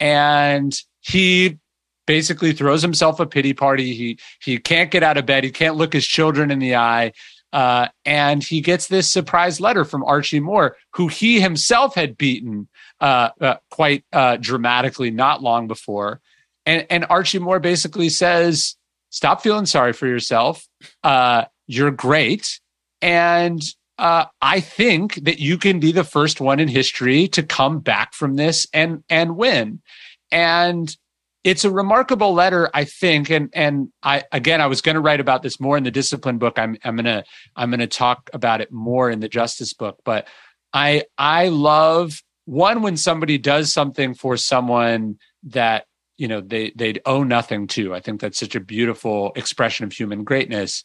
and 0.00 0.74
he 1.00 1.58
basically 2.06 2.52
throws 2.52 2.82
himself 2.82 3.20
a 3.20 3.26
pity 3.26 3.52
party. 3.52 3.94
He 3.94 4.18
he 4.40 4.58
can't 4.58 4.90
get 4.90 5.02
out 5.02 5.18
of 5.18 5.26
bed. 5.26 5.44
He 5.44 5.50
can't 5.50 5.76
look 5.76 5.92
his 5.92 6.06
children 6.06 6.50
in 6.50 6.58
the 6.58 6.76
eye. 6.76 7.12
Uh, 7.52 7.88
and 8.06 8.42
he 8.42 8.62
gets 8.62 8.88
this 8.88 9.10
surprise 9.10 9.60
letter 9.60 9.84
from 9.84 10.02
Archie 10.04 10.40
Moore, 10.40 10.76
who 10.94 11.08
he 11.08 11.38
himself 11.38 11.94
had 11.94 12.16
beaten 12.16 12.66
uh, 13.00 13.28
uh, 13.40 13.56
quite 13.70 14.04
uh, 14.12 14.38
dramatically 14.38 15.10
not 15.10 15.42
long 15.42 15.68
before. 15.68 16.20
And, 16.64 16.86
and 16.88 17.04
Archie 17.10 17.40
Moore 17.40 17.60
basically 17.60 18.08
says, 18.08 18.76
"Stop 19.10 19.42
feeling 19.42 19.66
sorry 19.66 19.92
for 19.92 20.06
yourself. 20.06 20.66
Uh, 21.04 21.44
you're 21.66 21.90
great, 21.90 22.58
and 23.02 23.62
uh, 23.98 24.26
I 24.40 24.60
think 24.60 25.16
that 25.24 25.38
you 25.38 25.58
can 25.58 25.78
be 25.78 25.92
the 25.92 26.04
first 26.04 26.40
one 26.40 26.58
in 26.58 26.68
history 26.68 27.28
to 27.28 27.42
come 27.42 27.80
back 27.80 28.14
from 28.14 28.36
this 28.36 28.66
and 28.72 29.04
and 29.10 29.36
win. 29.36 29.82
And 30.30 30.96
it's 31.44 31.64
a 31.64 31.70
remarkable 31.70 32.34
letter, 32.34 32.70
I 32.72 32.84
think. 32.84 33.30
And 33.30 33.50
and 33.52 33.88
I 34.02 34.24
again, 34.32 34.60
I 34.60 34.66
was 34.66 34.80
going 34.80 34.94
to 34.94 35.00
write 35.00 35.20
about 35.20 35.42
this 35.42 35.60
more 35.60 35.76
in 35.76 35.84
the 35.84 35.90
discipline 35.90 36.38
book. 36.38 36.58
I'm 36.58 36.76
I'm 36.84 36.96
gonna 36.96 37.24
I'm 37.56 37.70
gonna 37.70 37.86
talk 37.86 38.30
about 38.32 38.60
it 38.60 38.72
more 38.72 39.10
in 39.10 39.20
the 39.20 39.28
justice 39.28 39.74
book. 39.74 39.98
But 40.04 40.28
I 40.72 41.04
I 41.18 41.48
love 41.48 42.22
one 42.44 42.82
when 42.82 42.96
somebody 42.96 43.38
does 43.38 43.72
something 43.72 44.14
for 44.14 44.36
someone 44.36 45.18
that 45.44 45.86
you 46.16 46.28
know 46.28 46.40
they 46.40 46.72
they 46.76 46.94
owe 47.06 47.24
nothing 47.24 47.66
to. 47.68 47.94
I 47.94 48.00
think 48.00 48.20
that's 48.20 48.38
such 48.38 48.54
a 48.54 48.60
beautiful 48.60 49.32
expression 49.34 49.84
of 49.84 49.92
human 49.92 50.24
greatness. 50.24 50.84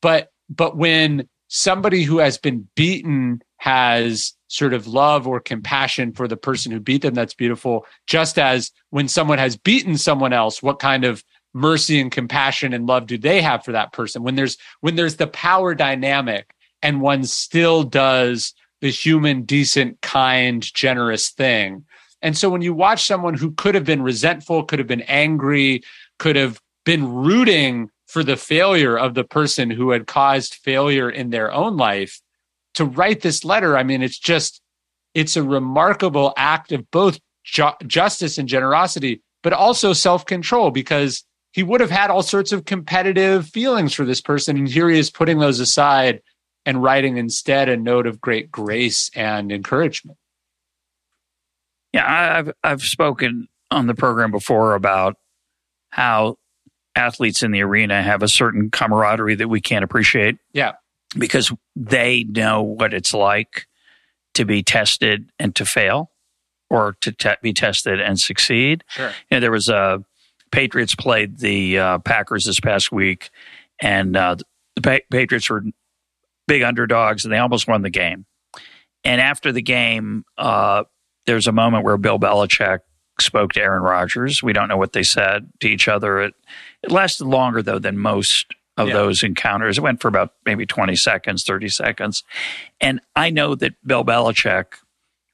But 0.00 0.30
but 0.48 0.76
when 0.76 1.28
somebody 1.48 2.02
who 2.02 2.18
has 2.18 2.38
been 2.38 2.68
beaten 2.74 3.42
has 3.62 4.34
sort 4.48 4.74
of 4.74 4.86
love 4.86 5.26
or 5.26 5.40
compassion 5.40 6.12
for 6.12 6.26
the 6.26 6.36
person 6.36 6.72
who 6.72 6.80
beat 6.80 7.00
them 7.02 7.14
that's 7.14 7.32
beautiful 7.32 7.86
just 8.06 8.38
as 8.38 8.72
when 8.90 9.06
someone 9.06 9.38
has 9.38 9.56
beaten 9.56 9.96
someone 9.96 10.32
else 10.32 10.62
what 10.62 10.78
kind 10.78 11.04
of 11.04 11.22
mercy 11.54 12.00
and 12.00 12.10
compassion 12.10 12.72
and 12.72 12.86
love 12.86 13.06
do 13.06 13.18
they 13.18 13.40
have 13.40 13.64
for 13.64 13.72
that 13.72 13.92
person? 13.92 14.22
When 14.22 14.34
there's 14.34 14.56
when 14.80 14.96
there's 14.96 15.16
the 15.16 15.26
power 15.26 15.74
dynamic 15.74 16.54
and 16.82 17.00
one 17.00 17.24
still 17.24 17.82
does 17.82 18.54
the 18.80 18.90
human 18.90 19.42
decent 19.42 20.00
kind 20.00 20.62
generous 20.74 21.30
thing. 21.30 21.84
And 22.20 22.36
so 22.36 22.50
when 22.50 22.62
you 22.62 22.74
watch 22.74 23.04
someone 23.06 23.34
who 23.34 23.52
could 23.52 23.74
have 23.74 23.84
been 23.84 24.02
resentful 24.02 24.64
could 24.64 24.78
have 24.78 24.88
been 24.88 25.02
angry 25.02 25.82
could 26.18 26.36
have 26.36 26.60
been 26.84 27.12
rooting 27.12 27.90
for 28.06 28.24
the 28.24 28.36
failure 28.36 28.98
of 28.98 29.14
the 29.14 29.24
person 29.24 29.70
who 29.70 29.90
had 29.90 30.06
caused 30.06 30.54
failure 30.54 31.08
in 31.08 31.30
their 31.30 31.52
own 31.52 31.76
life 31.76 32.20
to 32.74 32.84
write 32.84 33.20
this 33.20 33.44
letter 33.44 33.76
i 33.76 33.82
mean 33.82 34.02
it's 34.02 34.18
just 34.18 34.60
it's 35.14 35.36
a 35.36 35.42
remarkable 35.42 36.32
act 36.36 36.72
of 36.72 36.90
both 36.90 37.18
ju- 37.44 37.70
justice 37.86 38.38
and 38.38 38.48
generosity 38.48 39.22
but 39.42 39.52
also 39.52 39.92
self-control 39.92 40.70
because 40.70 41.24
he 41.52 41.62
would 41.62 41.80
have 41.80 41.90
had 41.90 42.10
all 42.10 42.22
sorts 42.22 42.52
of 42.52 42.64
competitive 42.64 43.46
feelings 43.46 43.92
for 43.92 44.04
this 44.04 44.20
person 44.20 44.56
and 44.56 44.68
here 44.68 44.88
he 44.88 44.98
is 44.98 45.10
putting 45.10 45.38
those 45.38 45.60
aside 45.60 46.20
and 46.64 46.82
writing 46.82 47.16
instead 47.16 47.68
a 47.68 47.76
note 47.76 48.06
of 48.06 48.20
great 48.20 48.50
grace 48.50 49.10
and 49.14 49.52
encouragement 49.52 50.18
yeah 51.92 52.38
i've 52.38 52.52
i've 52.62 52.82
spoken 52.82 53.48
on 53.70 53.86
the 53.86 53.94
program 53.94 54.30
before 54.30 54.74
about 54.74 55.16
how 55.90 56.36
athletes 56.94 57.42
in 57.42 57.50
the 57.50 57.62
arena 57.62 58.02
have 58.02 58.22
a 58.22 58.28
certain 58.28 58.70
camaraderie 58.70 59.34
that 59.36 59.48
we 59.48 59.60
can't 59.60 59.84
appreciate. 59.84 60.36
Yeah. 60.52 60.72
Because 61.16 61.52
they 61.76 62.24
know 62.24 62.62
what 62.62 62.94
it's 62.94 63.12
like 63.12 63.66
to 64.34 64.44
be 64.44 64.62
tested 64.62 65.30
and 65.38 65.54
to 65.56 65.66
fail 65.66 66.10
or 66.70 66.96
to 67.02 67.12
te- 67.12 67.34
be 67.42 67.52
tested 67.52 68.00
and 68.00 68.18
succeed. 68.18 68.82
Sure. 68.88 69.08
You 69.08 69.36
know, 69.36 69.40
there 69.40 69.50
was 69.50 69.68
a 69.68 70.02
Patriots 70.50 70.94
played 70.94 71.38
the 71.38 71.78
uh, 71.78 71.98
Packers 71.98 72.44
this 72.44 72.60
past 72.60 72.92
week, 72.92 73.30
and 73.80 74.16
uh, 74.16 74.36
the 74.76 74.82
pa- 74.82 75.04
Patriots 75.10 75.50
were 75.50 75.62
big 76.46 76.62
underdogs, 76.62 77.24
and 77.24 77.32
they 77.32 77.38
almost 77.38 77.68
won 77.68 77.82
the 77.82 77.90
game. 77.90 78.26
And 79.04 79.20
after 79.20 79.52
the 79.52 79.62
game, 79.62 80.24
uh, 80.38 80.84
there's 81.26 81.46
a 81.46 81.52
moment 81.52 81.84
where 81.84 81.96
Bill 81.96 82.18
Belichick 82.18 82.80
spoke 83.20 83.52
to 83.54 83.60
Aaron 83.60 83.82
Rodgers. 83.82 84.42
We 84.42 84.52
don't 84.52 84.68
know 84.68 84.76
what 84.76 84.92
they 84.92 85.02
said 85.02 85.50
to 85.60 85.68
each 85.68 85.88
other. 85.88 86.20
It, 86.20 86.34
it 86.82 86.90
lasted 86.90 87.26
longer, 87.26 87.62
though, 87.62 87.78
than 87.78 87.98
most 87.98 88.46
of 88.76 88.88
yeah. 88.88 88.94
those 88.94 89.22
encounters. 89.22 89.78
It 89.78 89.82
went 89.82 90.00
for 90.00 90.08
about 90.08 90.32
maybe 90.46 90.66
20 90.66 90.96
seconds, 90.96 91.44
30 91.44 91.68
seconds. 91.68 92.22
And 92.80 93.00
I 93.14 93.30
know 93.30 93.54
that 93.56 93.74
Bill 93.86 94.04
Belichick 94.04 94.66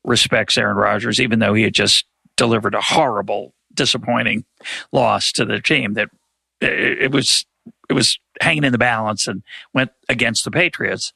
respects 0.05 0.59
Aaron 0.59 0.77
Rodgers, 0.77 1.21
even 1.21 1.39
though 1.39 1.55
he 1.55 1.63
had 1.63 1.75
just 1.75 2.05
delivered 2.37 2.75
a 2.75 2.81
horrible, 2.81 3.55
disappointing 3.73 4.45
loss 4.93 5.31
to 5.33 5.45
the 5.45 5.61
team 5.61 5.95
that 5.95 6.09
it, 6.61 7.13
was 7.13 7.47
it 7.89 7.93
was 7.93 8.19
hanging 8.41 8.65
in 8.65 8.73
the 8.73 8.79
balance 8.79 9.29
and 9.29 9.43
went 9.73 9.91
against 10.09 10.45
the 10.45 10.51
Patriots. 10.51 11.13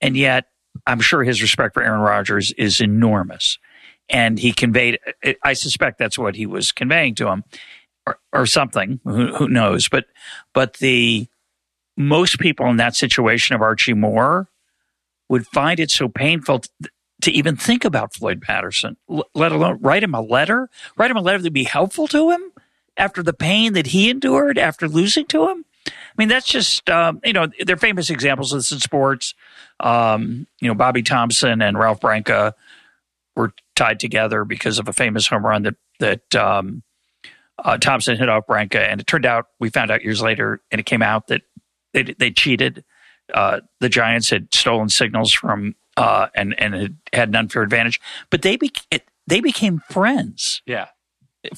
And 0.00 0.16
yet, 0.16 0.46
I'm 0.86 1.00
sure 1.00 1.22
his 1.22 1.42
respect 1.42 1.74
for 1.74 1.82
Aaron 1.82 2.00
Rodgers 2.00 2.52
is 2.52 2.80
enormous 2.80 3.58
and 4.10 4.38
he 4.38 4.52
conveyed 4.52 4.98
i 5.42 5.52
suspect 5.52 5.98
that's 5.98 6.18
what 6.18 6.34
he 6.34 6.46
was 6.46 6.72
conveying 6.72 7.14
to 7.14 7.28
him 7.28 7.44
or, 8.08 8.18
or 8.32 8.46
something. 8.46 9.00
Who, 9.04 9.34
who 9.34 9.48
knows? 9.48 9.88
But 9.88 10.06
but 10.54 10.74
the 10.74 11.28
most 11.98 12.38
people 12.38 12.66
in 12.66 12.76
that 12.76 12.94
situation 12.94 13.56
of 13.56 13.60
Archie 13.60 13.92
Moore 13.92 14.48
would 15.28 15.46
find 15.48 15.80
it 15.80 15.90
so 15.90 16.08
painful 16.08 16.60
to, 16.60 16.70
to 17.22 17.30
even 17.32 17.56
think 17.56 17.84
about 17.84 18.14
Floyd 18.14 18.40
Patterson, 18.40 18.96
let 19.34 19.50
alone 19.50 19.78
write 19.80 20.04
him 20.04 20.14
a 20.14 20.20
letter, 20.20 20.70
write 20.96 21.10
him 21.10 21.16
a 21.16 21.20
letter 21.20 21.38
that'd 21.38 21.52
be 21.52 21.64
helpful 21.64 22.06
to 22.06 22.30
him 22.30 22.52
after 22.96 23.22
the 23.22 23.32
pain 23.32 23.72
that 23.72 23.88
he 23.88 24.08
endured 24.08 24.58
after 24.58 24.88
losing 24.88 25.26
to 25.26 25.48
him. 25.48 25.64
I 25.86 25.92
mean, 26.16 26.28
that's 26.28 26.46
just, 26.46 26.88
um, 26.88 27.20
you 27.24 27.32
know, 27.32 27.48
they're 27.64 27.76
famous 27.76 28.10
examples 28.10 28.52
of 28.52 28.60
this 28.60 28.70
in 28.70 28.78
sports. 28.78 29.34
Um, 29.80 30.46
you 30.60 30.68
know, 30.68 30.74
Bobby 30.74 31.02
Thomson 31.02 31.60
and 31.62 31.78
Ralph 31.78 32.00
Branca 32.00 32.54
were 33.34 33.52
tied 33.74 33.98
together 33.98 34.44
because 34.44 34.78
of 34.78 34.88
a 34.88 34.92
famous 34.92 35.26
home 35.26 35.44
run 35.44 35.62
that, 35.64 35.76
that, 35.98 36.34
um, 36.36 36.82
uh, 37.64 37.76
Thomson 37.76 38.16
hit 38.16 38.28
off 38.28 38.46
Branca. 38.46 38.80
And 38.80 39.00
it 39.00 39.06
turned 39.08 39.26
out, 39.26 39.46
we 39.58 39.70
found 39.70 39.90
out 39.90 40.04
years 40.04 40.22
later, 40.22 40.60
and 40.70 40.80
it 40.80 40.86
came 40.86 41.02
out 41.02 41.26
that 41.26 41.42
they, 41.92 42.02
they 42.02 42.30
cheated. 42.30 42.84
Uh, 43.32 43.60
the 43.80 43.88
Giants 43.88 44.30
had 44.30 44.52
stolen 44.54 44.88
signals 44.88 45.32
from 45.32 45.74
uh, 45.96 46.28
and 46.34 46.54
and 46.58 46.74
had, 46.74 46.96
had 47.12 47.28
an 47.28 47.36
unfair 47.36 47.62
advantage, 47.62 48.00
but 48.30 48.42
they 48.42 48.56
be, 48.56 48.72
they 49.26 49.40
became 49.40 49.82
friends. 49.90 50.62
Yeah, 50.64 50.86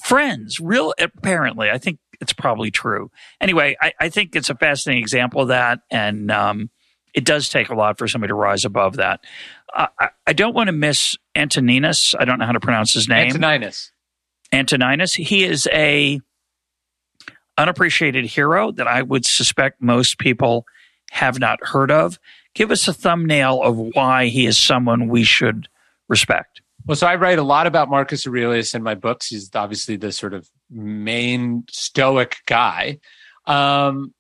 friends. 0.03 0.59
Real 0.61 0.95
apparently, 0.99 1.71
I 1.71 1.79
think 1.79 1.99
it's 2.21 2.33
probably 2.33 2.71
true. 2.71 3.11
Anyway, 3.41 3.77
I, 3.81 3.93
I 4.01 4.09
think 4.09 4.35
it's 4.35 4.51
a 4.51 4.55
fascinating 4.55 5.03
example 5.03 5.43
of 5.43 5.49
that, 5.49 5.81
and 5.91 6.31
um, 6.31 6.71
it 7.15 7.25
does 7.25 7.49
take 7.49 7.69
a 7.69 7.75
lot 7.75 7.99
for 7.99 8.09
somebody 8.09 8.31
to 8.31 8.35
rise 8.35 8.65
above 8.65 8.97
that. 8.97 9.21
Uh, 9.75 9.87
I, 9.99 10.09
I, 10.27 10.33
don't 10.33 10.55
want 10.55 10.69
to 10.69 10.73
miss 10.73 11.17
Antoninus. 11.35 12.15
I 12.19 12.25
don't 12.25 12.39
know 12.39 12.47
how 12.47 12.53
to 12.53 12.61
pronounce 12.61 12.93
his 12.93 13.09
name. 13.09 13.29
Antoninus. 13.29 13.93
Antoninus. 14.53 15.15
He 15.15 15.45
is 15.45 15.69
a 15.73 16.21
unappreciated 17.61 18.25
hero 18.25 18.73
that 18.73 18.89
I 18.89 19.03
would 19.03 19.25
suspect 19.25 19.81
most 19.81 20.19
people 20.19 20.67
have 21.11 21.39
not 21.39 21.65
heard 21.65 21.91
of. 21.91 22.19
Give 22.55 22.71
us 22.71 22.89
a 22.89 22.93
thumbnail 22.93 23.63
of 23.63 23.77
why 23.77 24.27
he 24.27 24.47
is 24.47 24.59
someone 24.59 25.09
we 25.09 25.25
should 25.25 25.69
respect. 26.09 26.63
Well, 26.87 26.97
so 26.97 27.07
I 27.07 27.15
write 27.17 27.39
a 27.39 27.45
lot 27.45 27.67
about 27.67 27.91
Marcus 27.91 28.27
Aurelius 28.27 28.75
in 28.75 28.83
my 28.83 28.95
books. 28.95 29.29
He's 29.29 29.51
obviously 29.55 29.97
the 29.97 30.13
sort 30.13 30.35
of 30.35 30.49
main 30.71 31.65
Stoic 31.71 32.39
guy. 32.47 32.99
Um, 33.47 34.15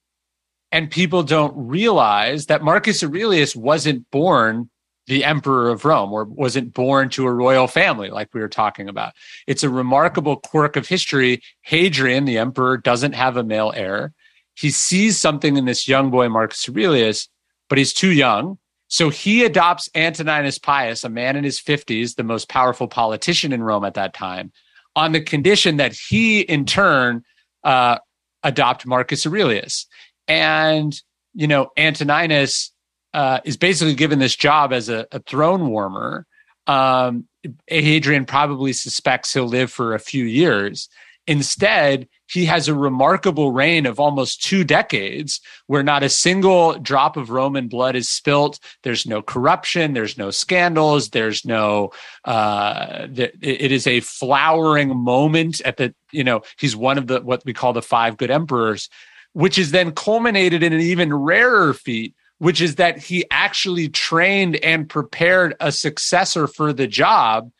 and 0.73 0.91
people 0.91 1.23
don't 1.23 1.55
realize 1.57 2.47
that 2.47 2.63
Marcus 2.63 3.03
Aurelius 3.03 3.57
wasn't 3.57 4.09
born 4.11 4.70
the 5.11 5.25
emperor 5.25 5.71
of 5.71 5.85
Rome 5.85 6.13
or 6.13 6.23
wasn't 6.23 6.73
born 6.73 7.09
to 7.11 7.27
a 7.27 7.33
royal 7.33 7.67
family, 7.67 8.11
like 8.11 8.33
we 8.33 8.41
were 8.41 8.49
talking 8.49 8.89
about. 8.89 9.13
It's 9.49 9.65
a 9.65 9.69
remarkable 9.69 10.37
quirk 10.37 10.77
of 10.77 10.87
history. 10.87 11.43
Hadrian, 11.63 12.27
the 12.27 12.39
emperor, 12.39 12.77
doesn't 12.77 13.15
have 13.15 13.37
a 13.37 13.43
male 13.43 13.73
heir. 13.75 14.13
He 14.55 14.71
sees 14.71 15.19
something 15.19 15.57
in 15.57 15.65
this 15.65 15.89
young 15.89 16.13
boy, 16.13 16.29
Marcus 16.29 16.69
Aurelius, 16.69 17.29
but 17.69 17.77
he's 17.77 17.93
too 17.93 18.13
young. 18.13 18.57
So 18.87 19.11
he 19.11 19.43
adopts 19.43 19.91
Antoninus 19.97 20.61
Pius, 20.61 21.03
a 21.03 21.09
man 21.09 21.35
in 21.35 21.43
his 21.43 21.61
50s, 21.61 22.15
the 22.15 22.23
most 22.23 22.49
powerful 22.49 22.87
politician 22.87 23.53
in 23.53 23.65
Rome 23.65 23.85
at 23.85 23.95
that 23.95 24.15
time, 24.15 24.53
on 24.95 25.11
the 25.11 25.21
condition 25.21 25.77
that 25.79 25.93
he, 25.93 26.43
in 26.43 26.67
turn, 26.67 27.25
uh, 27.65 27.99
adopt 28.45 28.87
Marcus 28.87 29.27
Aurelius. 29.27 29.87
And, 30.29 30.97
you 31.35 31.49
know, 31.49 31.71
Antoninus 31.77 32.71
uh, 33.13 33.41
is 33.45 33.57
basically 33.57 33.95
given 33.95 34.19
this 34.19 34.37
job 34.37 34.73
as 34.73 34.89
a, 34.89 35.07
a 35.13 35.21
throne 35.21 35.69
warmer. 35.69 36.27
Um, 36.67 37.27
Hadrian 37.67 38.27
probably 38.27 38.73
suspects 38.73 39.33
he'll 39.33 39.47
live 39.47 39.73
for 39.73 39.95
a 39.95 39.99
few 39.99 40.25
years. 40.25 40.89
Instead, 41.27 42.09
he 42.27 42.47
has 42.47 42.67
a 42.67 42.75
remarkable 42.75 43.53
reign 43.53 43.87
of 43.87 44.01
almost 44.01 44.43
two 44.43 44.65
decades 44.65 45.41
where 45.67 45.83
not 45.83 46.03
a 46.03 46.09
single 46.09 46.79
drop 46.79 47.17
of 47.17 47.31
Roman 47.31 47.69
blood 47.69 47.95
is 47.95 48.09
spilt. 48.09 48.59
There's 48.83 49.07
no 49.07 49.23
corruption. 49.23 49.93
There's 49.93 50.17
no 50.17 50.31
scandals. 50.31 51.11
There's 51.11 51.45
no, 51.45 51.91
uh, 52.25 53.07
it 53.13 53.71
is 53.73 53.87
a 53.87 54.01
flowering 54.01 54.97
moment 54.97 55.61
at 55.63 55.77
the, 55.77 55.95
you 56.11 56.25
know, 56.25 56.43
he's 56.59 56.75
one 56.75 56.99
of 56.99 57.07
the, 57.07 57.21
what 57.21 57.45
we 57.45 57.53
call 57.53 57.73
the 57.73 57.83
five 57.83 58.17
good 58.17 58.31
emperors, 58.31 58.89
which 59.33 59.59
is 59.59 59.71
then 59.71 59.93
culminated 59.93 60.63
in 60.63 60.73
an 60.73 60.81
even 60.81 61.15
rarer 61.15 61.75
feat 61.75 62.15
which 62.41 62.63
is 62.63 62.77
that 62.77 62.99
he 62.99 63.25
actually 63.31 63.87
trained 63.87 64.57
and 64.57 64.89
prepared 64.89 65.55
a 65.61 65.71
successor 65.71 66.47
for 66.47 66.73
the 66.73 66.87
job. 66.87 67.53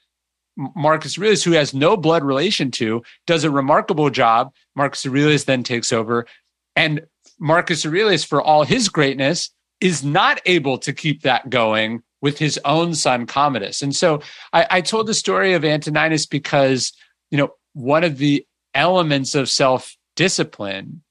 Marcus 0.57 1.19
Aurelius, 1.19 1.45
who 1.45 1.53
has 1.53 1.75
no 1.75 1.99
blood 1.99 2.25
relation 2.25 2.71
to, 2.73 3.03
does 3.27 3.45
a 3.45 3.51
remarkable 3.51 4.09
job. 4.09 4.53
Marcus 4.75 5.05
Aurelius 5.05 5.45
then 5.45 5.63
takes 5.63 5.93
over. 5.93 6.27
And 6.75 7.03
Marcus 7.39 7.85
Aurelius, 7.85 8.25
for 8.25 8.41
all 8.41 8.65
his 8.65 8.89
greatness, 8.89 9.51
is 9.83 10.03
not 10.03 10.41
able 10.47 10.79
to 10.79 10.95
keep 10.95 11.23
that 11.23 11.51
going 11.51 12.03
with 12.23 12.39
his 12.39 12.59
own 12.65 12.95
son 12.95 13.27
Commodus. 13.27 13.83
And 13.83 13.95
so 13.95 14.23
I, 14.55 14.67
I 14.71 14.81
told 14.81 15.07
the 15.07 15.15
story 15.15 15.53
of 15.53 15.63
Antoninus 15.63 16.25
because, 16.25 16.95
you 17.31 17.37
know, 17.37 17.51
one 17.75 18.03
of 18.03 18.17
the 18.17 18.47
elements 18.75 19.35
of 19.35 19.51
self 19.51 19.95
discipline 20.17 21.03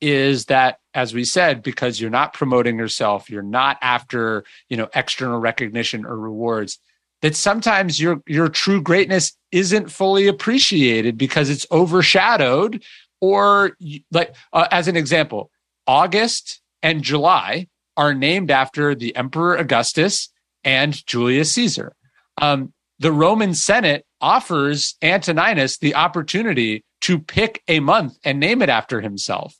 is 0.00 0.44
that 0.44 0.78
as 0.98 1.14
we 1.14 1.24
said 1.24 1.62
because 1.62 2.00
you're 2.00 2.10
not 2.10 2.34
promoting 2.34 2.76
yourself 2.76 3.30
you're 3.30 3.40
not 3.40 3.78
after 3.80 4.44
you 4.68 4.76
know 4.76 4.88
external 4.96 5.38
recognition 5.38 6.04
or 6.04 6.18
rewards 6.18 6.80
that 7.22 7.36
sometimes 7.36 8.00
your 8.00 8.20
your 8.26 8.48
true 8.48 8.82
greatness 8.82 9.36
isn't 9.52 9.92
fully 9.92 10.26
appreciated 10.26 11.16
because 11.16 11.50
it's 11.50 11.66
overshadowed 11.70 12.82
or 13.20 13.76
like 14.10 14.34
uh, 14.52 14.66
as 14.72 14.88
an 14.88 14.96
example 14.96 15.52
august 15.86 16.60
and 16.82 17.04
july 17.04 17.68
are 17.96 18.12
named 18.12 18.50
after 18.50 18.92
the 18.96 19.14
emperor 19.14 19.56
augustus 19.56 20.30
and 20.64 21.06
julius 21.06 21.52
caesar. 21.52 21.94
Um, 22.42 22.72
the 22.98 23.12
roman 23.12 23.54
senate 23.54 24.04
offers 24.20 24.96
antoninus 25.00 25.78
the 25.78 25.94
opportunity 25.94 26.84
to 27.02 27.20
pick 27.20 27.62
a 27.68 27.78
month 27.78 28.18
and 28.24 28.40
name 28.40 28.62
it 28.62 28.68
after 28.68 29.00
himself 29.00 29.54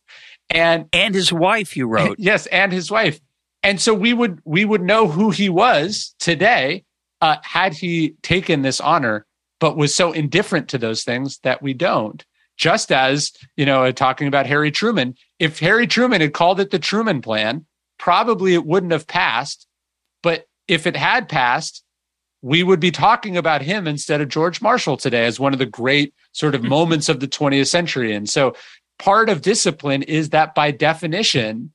and 0.50 0.86
and 0.92 1.14
his 1.14 1.32
wife 1.32 1.76
you 1.76 1.86
wrote. 1.86 2.18
Yes 2.28 2.46
and 2.46 2.72
his 2.72 2.90
wife. 2.90 3.20
And 3.62 3.80
so 3.80 3.94
we 3.94 4.12
would 4.12 4.40
we 4.44 4.64
would 4.64 4.82
know 4.82 5.08
who 5.08 5.30
he 5.30 5.48
was 5.48 6.14
today 6.18 6.84
uh, 7.20 7.36
had 7.42 7.74
he 7.74 8.10
taken 8.22 8.62
this 8.62 8.80
honor 8.80 9.26
but 9.60 9.76
was 9.76 9.92
so 9.92 10.12
indifferent 10.12 10.68
to 10.68 10.78
those 10.78 11.02
things 11.02 11.38
that 11.42 11.60
we 11.62 11.74
don't. 11.74 12.24
Just 12.56 12.92
as 12.92 13.32
you 13.56 13.66
know 13.66 13.90
talking 13.92 14.28
about 14.28 14.46
harry 14.46 14.70
truman 14.70 15.14
if 15.38 15.58
harry 15.58 15.86
truman 15.86 16.20
had 16.20 16.34
called 16.34 16.60
it 16.60 16.70
the 16.70 16.78
truman 16.78 17.22
plan 17.22 17.66
probably 17.98 18.54
it 18.54 18.64
wouldn't 18.64 18.92
have 18.92 19.06
passed. 19.06 19.66
But 20.22 20.46
if 20.66 20.86
it 20.86 20.96
had 20.96 21.28
passed 21.28 21.84
we 22.40 22.62
would 22.62 22.78
be 22.78 22.92
talking 22.92 23.36
about 23.36 23.62
him 23.62 23.88
instead 23.88 24.20
of 24.20 24.28
george 24.28 24.62
marshall 24.62 24.96
today 24.96 25.26
as 25.26 25.40
one 25.40 25.52
of 25.52 25.58
the 25.58 25.66
great 25.66 26.14
sort 26.32 26.54
of 26.54 26.62
moments 26.76 27.08
of 27.08 27.20
the 27.20 27.28
20th 27.28 27.68
century. 27.68 28.14
And 28.14 28.28
so 28.28 28.54
part 28.98 29.28
of 29.28 29.42
discipline 29.42 30.02
is 30.02 30.30
that 30.30 30.54
by 30.54 30.70
definition, 30.70 31.72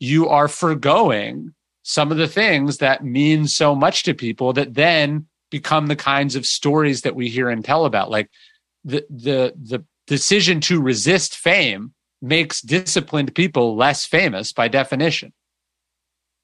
you 0.00 0.28
are 0.28 0.48
foregoing 0.48 1.54
some 1.82 2.10
of 2.10 2.18
the 2.18 2.28
things 2.28 2.78
that 2.78 3.04
mean 3.04 3.46
so 3.46 3.74
much 3.74 4.02
to 4.04 4.14
people 4.14 4.52
that 4.54 4.74
then 4.74 5.26
become 5.50 5.86
the 5.86 5.96
kinds 5.96 6.34
of 6.34 6.46
stories 6.46 7.02
that 7.02 7.14
we 7.14 7.28
hear 7.28 7.48
and 7.48 7.64
tell 7.64 7.84
about. 7.84 8.10
Like 8.10 8.30
the 8.84 9.06
the 9.08 9.54
the 9.56 9.84
decision 10.06 10.60
to 10.62 10.80
resist 10.80 11.36
fame 11.36 11.92
makes 12.20 12.60
disciplined 12.60 13.34
people 13.34 13.76
less 13.76 14.04
famous 14.04 14.52
by 14.52 14.68
definition. 14.68 15.32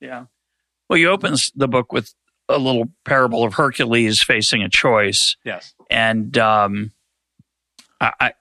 Yeah. 0.01 0.27
Well, 0.89 0.99
you 0.99 1.09
open 1.11 1.37
the 1.55 1.69
book 1.69 1.93
with 1.93 2.13
a 2.49 2.59
little 2.59 2.91
parable 3.05 3.45
of 3.45 3.55
Hercules 3.55 4.23
facing 4.23 4.63
a 4.63 4.69
choice. 4.69 5.37
Yes. 5.45 5.75
And 5.89 6.37
um, 6.37 6.93
I, 8.01 8.13
I 8.21 8.33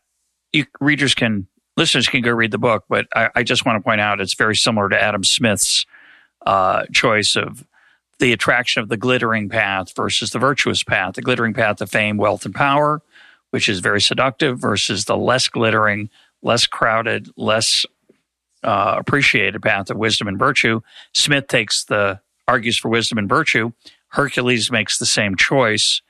you, 0.52 0.66
readers 0.80 1.14
can 1.14 1.48
listeners 1.80 2.10
can 2.10 2.22
go 2.22 2.32
read 2.32 2.52
the 2.52 2.58
book, 2.58 2.84
but 2.90 3.08
I, 3.16 3.30
I 3.36 3.44
just 3.44 3.66
want 3.66 3.78
to 3.78 3.84
point 3.84 4.02
out 4.02 4.20
it's 4.20 4.36
very 4.36 4.56
similar 4.56 4.90
to 4.90 5.02
Adam 5.02 5.24
Smith's 5.24 5.86
uh, 6.46 6.84
choice 6.94 7.38
of 7.38 7.66
the 8.20 8.34
attraction 8.34 8.84
of 8.84 8.90
the 8.90 8.98
glittering 8.98 9.48
path 9.48 9.96
versus 9.96 10.32
the 10.32 10.40
virtuous 10.40 10.84
path. 10.84 11.14
The 11.16 11.22
glittering 11.22 11.54
path 11.54 11.80
of 11.80 11.90
fame, 11.90 12.18
wealth, 12.18 12.46
and 12.46 12.54
power, 12.54 13.02
which 13.52 13.70
is 13.70 13.80
very 13.80 14.02
seductive, 14.02 14.60
versus 14.60 15.06
the 15.06 15.16
less 15.16 15.48
glittering, 15.48 16.10
less 16.42 16.68
crowded, 16.68 17.30
less 17.38 17.86
uh, 18.62 18.96
appreciated 18.98 19.62
path 19.62 19.90
of 19.90 19.96
wisdom 19.96 20.28
and 20.28 20.38
virtue. 20.38 20.82
Smith 21.14 21.48
takes 21.48 21.86
the 21.86 22.20
argues 22.46 22.78
for 22.78 22.90
wisdom 22.90 23.18
and 23.18 23.30
virtue. 23.30 23.72
Hercules 24.10 24.70
makes 24.70 24.98
the 24.98 25.06
same 25.06 25.38
choice, 25.38 26.02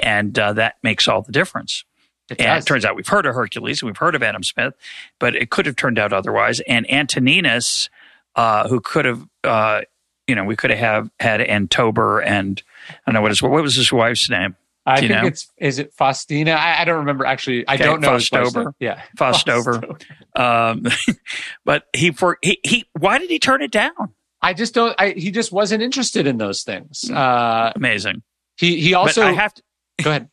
and 0.00 0.36
uh, 0.36 0.52
that 0.54 0.78
makes 0.82 1.06
all 1.06 1.22
the 1.22 1.32
difference. 1.32 1.84
It 2.30 2.38
and 2.40 2.46
does. 2.46 2.64
it 2.64 2.66
turns 2.68 2.84
out 2.84 2.96
we've 2.96 3.06
heard 3.08 3.26
of 3.26 3.34
Hercules, 3.34 3.82
and 3.82 3.88
we've 3.88 3.96
heard 3.96 4.14
of 4.14 4.22
Adam 4.22 4.42
Smith, 4.42 4.74
but 5.18 5.34
it 5.34 5.50
could 5.50 5.66
have 5.66 5.76
turned 5.76 5.98
out 5.98 6.12
otherwise. 6.12 6.60
And 6.60 6.90
Antoninus, 6.90 7.88
uh, 8.36 8.68
who 8.68 8.80
could 8.80 9.04
have, 9.04 9.26
uh, 9.44 9.82
you 10.26 10.34
know, 10.34 10.44
we 10.44 10.56
could 10.56 10.70
have 10.70 11.10
had 11.20 11.40
Antober 11.40 12.20
and 12.20 12.62
I 12.88 12.94
don't 13.06 13.14
know 13.14 13.20
what 13.22 13.30
his 13.32 13.42
what 13.42 13.50
was 13.62 13.74
his 13.74 13.92
wife's 13.92 14.30
name. 14.30 14.56
I 14.86 14.98
think 15.00 15.12
know? 15.12 15.26
it's 15.26 15.48
is 15.58 15.78
it 15.78 15.92
Faustina? 15.94 16.52
I, 16.52 16.80
I 16.80 16.84
don't 16.84 16.98
remember 16.98 17.24
actually. 17.24 17.66
I 17.68 17.74
Okay, 17.74 17.84
don't 17.84 18.00
know. 18.00 18.14
his 18.14 18.30
wife's 18.32 18.52
Faustober. 18.52 18.64
name. 18.64 18.74
Yeah, 18.80 19.02
Faustober. 19.16 20.02
Um, 20.34 20.86
but 21.64 21.86
he 21.94 22.10
for 22.12 22.38
he 22.42 22.58
he. 22.64 22.84
Why 22.98 23.18
did 23.18 23.30
he 23.30 23.38
turn 23.38 23.62
it 23.62 23.70
down? 23.70 24.14
I 24.40 24.54
just 24.54 24.74
don't. 24.74 24.94
I, 24.98 25.10
he 25.10 25.30
just 25.30 25.52
wasn't 25.52 25.82
interested 25.82 26.26
in 26.26 26.38
those 26.38 26.62
things. 26.64 27.08
Uh, 27.10 27.72
Amazing. 27.76 28.22
he 28.56 28.80
he 28.80 28.92
But 28.92 28.98
also. 28.98 29.22
I 29.22 29.32
have 29.32 29.54
to. 29.54 29.62
go 30.02 30.10
ahead. 30.10 30.28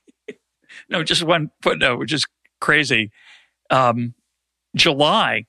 No, 0.89 1.03
just 1.03 1.23
one 1.23 1.51
footnote, 1.61 1.99
which 1.99 2.13
is 2.13 2.25
crazy. 2.59 3.11
Um, 3.69 4.13
July. 4.75 5.45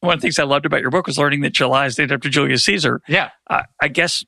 One 0.00 0.14
of 0.14 0.20
the 0.20 0.26
things 0.26 0.38
I 0.38 0.44
loved 0.44 0.66
about 0.66 0.82
your 0.82 0.90
book 0.90 1.06
was 1.06 1.18
learning 1.18 1.40
that 1.40 1.54
July 1.54 1.86
is 1.86 1.98
named 1.98 2.12
after 2.12 2.28
Julius 2.28 2.64
Caesar. 2.64 3.00
Yeah, 3.08 3.30
I, 3.48 3.62
I 3.80 3.88
guess 3.88 4.24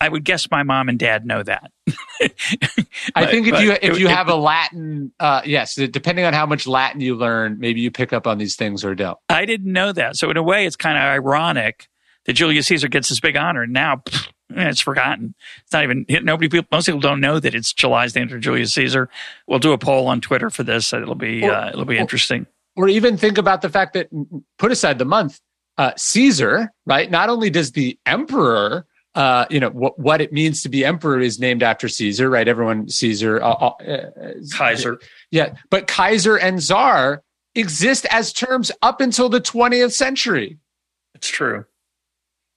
I, 0.00 0.08
would 0.08 0.24
guess 0.24 0.50
my 0.50 0.62
mom 0.62 0.88
and 0.88 0.98
dad 0.98 1.26
know 1.26 1.42
that. 1.42 1.70
I 3.14 3.26
think 3.26 3.46
if 3.46 3.60
you 3.60 3.76
if 3.82 3.98
you 3.98 4.08
it- 4.08 4.16
have 4.16 4.28
a 4.28 4.34
Latin, 4.34 5.12
uh, 5.20 5.42
yes, 5.44 5.74
depending 5.74 6.24
on 6.24 6.32
how 6.32 6.46
much 6.46 6.66
Latin 6.66 7.02
you 7.02 7.14
learn, 7.14 7.58
maybe 7.58 7.82
you 7.82 7.90
pick 7.90 8.12
up 8.14 8.26
on 8.26 8.38
these 8.38 8.56
things 8.56 8.84
or 8.84 8.94
don't. 8.94 9.18
I 9.28 9.44
didn't 9.44 9.70
know 9.70 9.92
that. 9.92 10.16
So 10.16 10.30
in 10.30 10.36
a 10.38 10.42
way, 10.42 10.64
it's 10.66 10.76
kind 10.76 10.96
of 10.96 11.02
ironic 11.02 11.88
that 12.24 12.32
Julius 12.32 12.66
Caesar 12.68 12.88
gets 12.88 13.10
this 13.10 13.20
big 13.20 13.36
honor, 13.36 13.62
and 13.62 13.72
now 13.74 13.96
pff, 13.96 14.28
it's 14.50 14.80
forgotten. 14.80 15.34
It's 15.62 15.72
not 15.72 15.84
even 15.84 16.04
nobody. 16.22 16.48
People, 16.48 16.68
most 16.72 16.86
people 16.86 17.00
don't 17.00 17.20
know 17.20 17.38
that 17.40 17.54
it's 17.54 17.72
July's 17.72 18.14
named 18.14 18.30
after 18.30 18.38
Julius 18.38 18.72
Caesar. 18.74 19.08
We'll 19.46 19.58
do 19.58 19.72
a 19.72 19.78
poll 19.78 20.06
on 20.08 20.20
Twitter 20.20 20.50
for 20.50 20.62
this. 20.62 20.92
It'll 20.92 21.14
be 21.14 21.44
Or- 21.44 21.52
uh, 21.52 21.68
it'll 21.70 21.84
be 21.84 21.96
or- 21.96 22.00
interesting. 22.00 22.46
or 22.76 22.88
even 22.88 23.16
think 23.16 23.38
about 23.38 23.62
the 23.62 23.68
fact 23.68 23.94
that 23.94 24.08
put 24.58 24.70
aside 24.72 24.98
the 24.98 25.04
month 25.04 25.40
uh, 25.78 25.92
caesar 25.96 26.70
right 26.86 27.10
not 27.10 27.28
only 27.30 27.48
does 27.50 27.72
the 27.72 27.98
emperor 28.06 28.86
uh, 29.14 29.44
you 29.50 29.58
know 29.58 29.70
what, 29.70 29.98
what 29.98 30.20
it 30.20 30.32
means 30.32 30.62
to 30.62 30.68
be 30.68 30.84
emperor 30.84 31.18
is 31.20 31.38
named 31.40 31.62
after 31.62 31.88
caesar 31.88 32.28
right 32.30 32.46
everyone 32.48 32.88
caesar 32.88 33.42
uh, 33.42 33.48
uh, 33.50 33.66
uh, 33.88 34.32
Kaiser. 34.52 34.98
yeah 35.30 35.54
but 35.70 35.86
kaiser 35.86 36.36
and 36.36 36.60
czar 36.62 37.22
exist 37.54 38.06
as 38.10 38.32
terms 38.32 38.70
up 38.82 39.00
until 39.00 39.28
the 39.28 39.40
20th 39.40 39.92
century 39.92 40.58
It's 41.14 41.28
true. 41.28 41.64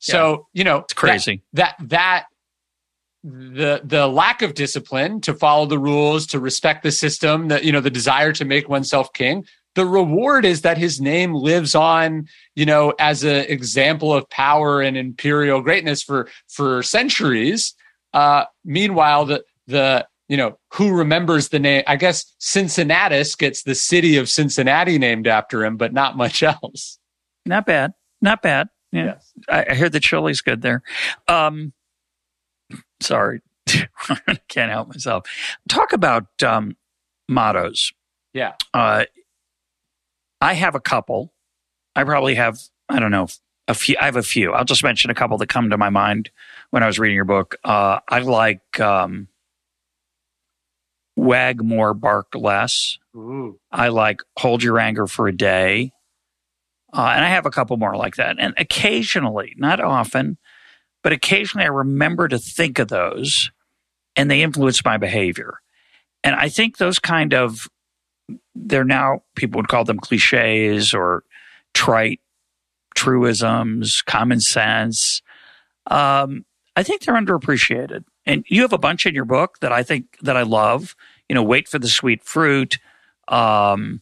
So 0.04 0.48
you 0.54 0.64
know 0.64 0.80
It's 0.80 0.94
crazy. 0.94 1.42
that 1.54 1.76
that 1.80 2.26
the 3.24 3.82
the 3.84 4.08
lack 4.08 4.42
of 4.42 4.54
discipline 4.54 5.22
to 5.22 5.34
follow 5.34 5.66
the 5.66 5.80
rules 5.80 6.28
to 6.28 6.40
respect 6.40 6.84
the 6.84 6.92
system 6.92 7.48
that 7.48 7.64
you 7.64 7.72
know 7.72 7.80
the 7.80 7.90
desire 7.90 8.34
to 8.34 8.44
make 8.44 8.68
oneself 8.68 9.14
king 9.14 9.46
the 9.76 9.86
reward 9.86 10.44
is 10.46 10.62
that 10.62 10.78
his 10.78 11.00
name 11.00 11.34
lives 11.34 11.74
on 11.74 12.28
you 12.56 12.66
know 12.66 12.94
as 13.00 13.24
an 13.24 13.46
example 13.48 14.14
of 14.14 14.30
power 14.30 14.82
and 14.82 14.98
imperial 14.98 15.62
greatness 15.62 16.04
for 16.04 16.28
for 16.50 16.84
centuries 16.84 17.74
uh 18.14 18.44
meanwhile 18.66 19.24
the 19.26 19.42
the 19.68 20.06
you 20.28 20.36
know 20.36 20.58
who 20.74 20.92
remembers 20.94 21.48
the 21.48 21.60
name 21.60 21.84
i 21.88 21.96
guess 21.96 22.36
cincinnatus 22.40 23.36
gets 23.36 23.64
the 23.64 23.76
city 23.76 24.18
of 24.18 24.28
cincinnati 24.30 24.98
named 25.00 25.28
after 25.28 25.64
him 25.64 25.78
but 25.78 25.94
not 25.94 26.18
much 26.18 26.44
else 26.54 27.00
Not 27.46 27.66
bad. 27.66 27.92
Not 28.22 28.42
bad. 28.42 28.68
Yeah. 28.94 29.06
Yes. 29.06 29.34
I, 29.50 29.66
I 29.70 29.76
hear 29.76 29.90
the 29.90 30.00
chili's 30.00 30.42
good 30.42 30.62
there. 30.62 30.84
Um, 31.28 31.74
sorry, 33.02 33.42
can't 34.48 34.72
help 34.72 34.88
myself. 34.90 35.26
Talk 35.68 35.92
about 35.94 36.28
um, 36.44 36.78
mottos. 37.28 37.92
yeah 38.34 38.54
Uh, 38.74 39.06
I 40.40 40.54
have 40.54 40.76
a 40.76 40.80
couple. 40.80 41.34
I 41.96 42.04
probably 42.04 42.36
have, 42.36 42.60
I 42.90 43.00
don't 43.00 43.12
know, 43.12 43.28
a 43.68 43.74
few. 43.74 43.96
I 44.00 44.06
have 44.06 44.16
a 44.18 44.24
few. 44.24 44.52
I'll 44.52 44.66
just 44.66 44.84
mention 44.84 45.10
a 45.10 45.16
couple 45.16 45.38
that 45.38 45.48
come 45.48 45.70
to 45.70 45.78
my 45.78 45.90
mind 45.90 46.30
when 46.70 46.84
I 46.84 46.88
was 46.88 47.00
reading 47.00 47.16
your 47.16 47.26
book. 47.26 47.56
Uh, 47.64 48.00
I 48.10 48.20
like 48.20 48.80
um, 48.80 49.28
wag 51.16 51.64
more, 51.64 51.94
bark 51.94 52.36
less. 52.36 52.98
Ooh. 53.16 53.60
I 53.72 53.88
like 53.88 54.22
hold 54.38 54.64
your 54.64 54.80
anger 54.80 55.08
for 55.08 55.28
a 55.28 55.36
day. 55.36 55.94
Uh, 56.94 57.12
and 57.16 57.26
I 57.26 57.30
have 57.30 57.48
a 57.48 57.52
couple 57.52 57.76
more 57.78 57.96
like 57.96 58.16
that. 58.18 58.36
And 58.40 58.54
occasionally, 58.58 59.56
not 59.58 59.80
often, 59.80 60.38
but 61.02 61.12
occasionally 61.12 61.66
I 61.66 61.70
remember 61.70 62.28
to 62.28 62.38
think 62.38 62.78
of 62.78 62.88
those 62.88 63.52
and 64.16 64.30
they 64.30 64.44
influence 64.44 64.86
my 64.86 64.98
behavior. 64.98 65.60
And 66.24 66.36
I 66.36 66.50
think 66.50 66.78
those 66.78 67.00
kind 67.00 67.34
of, 67.34 67.68
they're 68.56 68.84
now, 68.86 69.24
people 69.36 69.60
would 69.60 69.68
call 69.68 69.84
them 69.84 70.00
cliches 70.00 70.94
or 70.94 71.24
trite 71.74 72.22
truisms, 72.96 74.04
common 74.04 74.40
sense. 74.40 75.22
Um, 75.88 76.46
I 76.76 76.84
think 76.84 77.02
they're 77.02 77.16
underappreciated. 77.16 78.04
And 78.26 78.46
you 78.48 78.62
have 78.62 78.72
a 78.72 78.78
bunch 78.78 79.06
in 79.06 79.16
your 79.16 79.26
book 79.26 79.60
that 79.60 79.72
I 79.72 79.84
think 79.84 80.18
that 80.22 80.38
I 80.38 80.44
love. 80.44 80.96
You 81.28 81.36
know, 81.36 81.44
wait 81.44 81.68
for 81.68 81.80
the 81.80 81.88
sweet 81.88 82.24
fruit. 82.24 82.78
Um, 83.28 84.02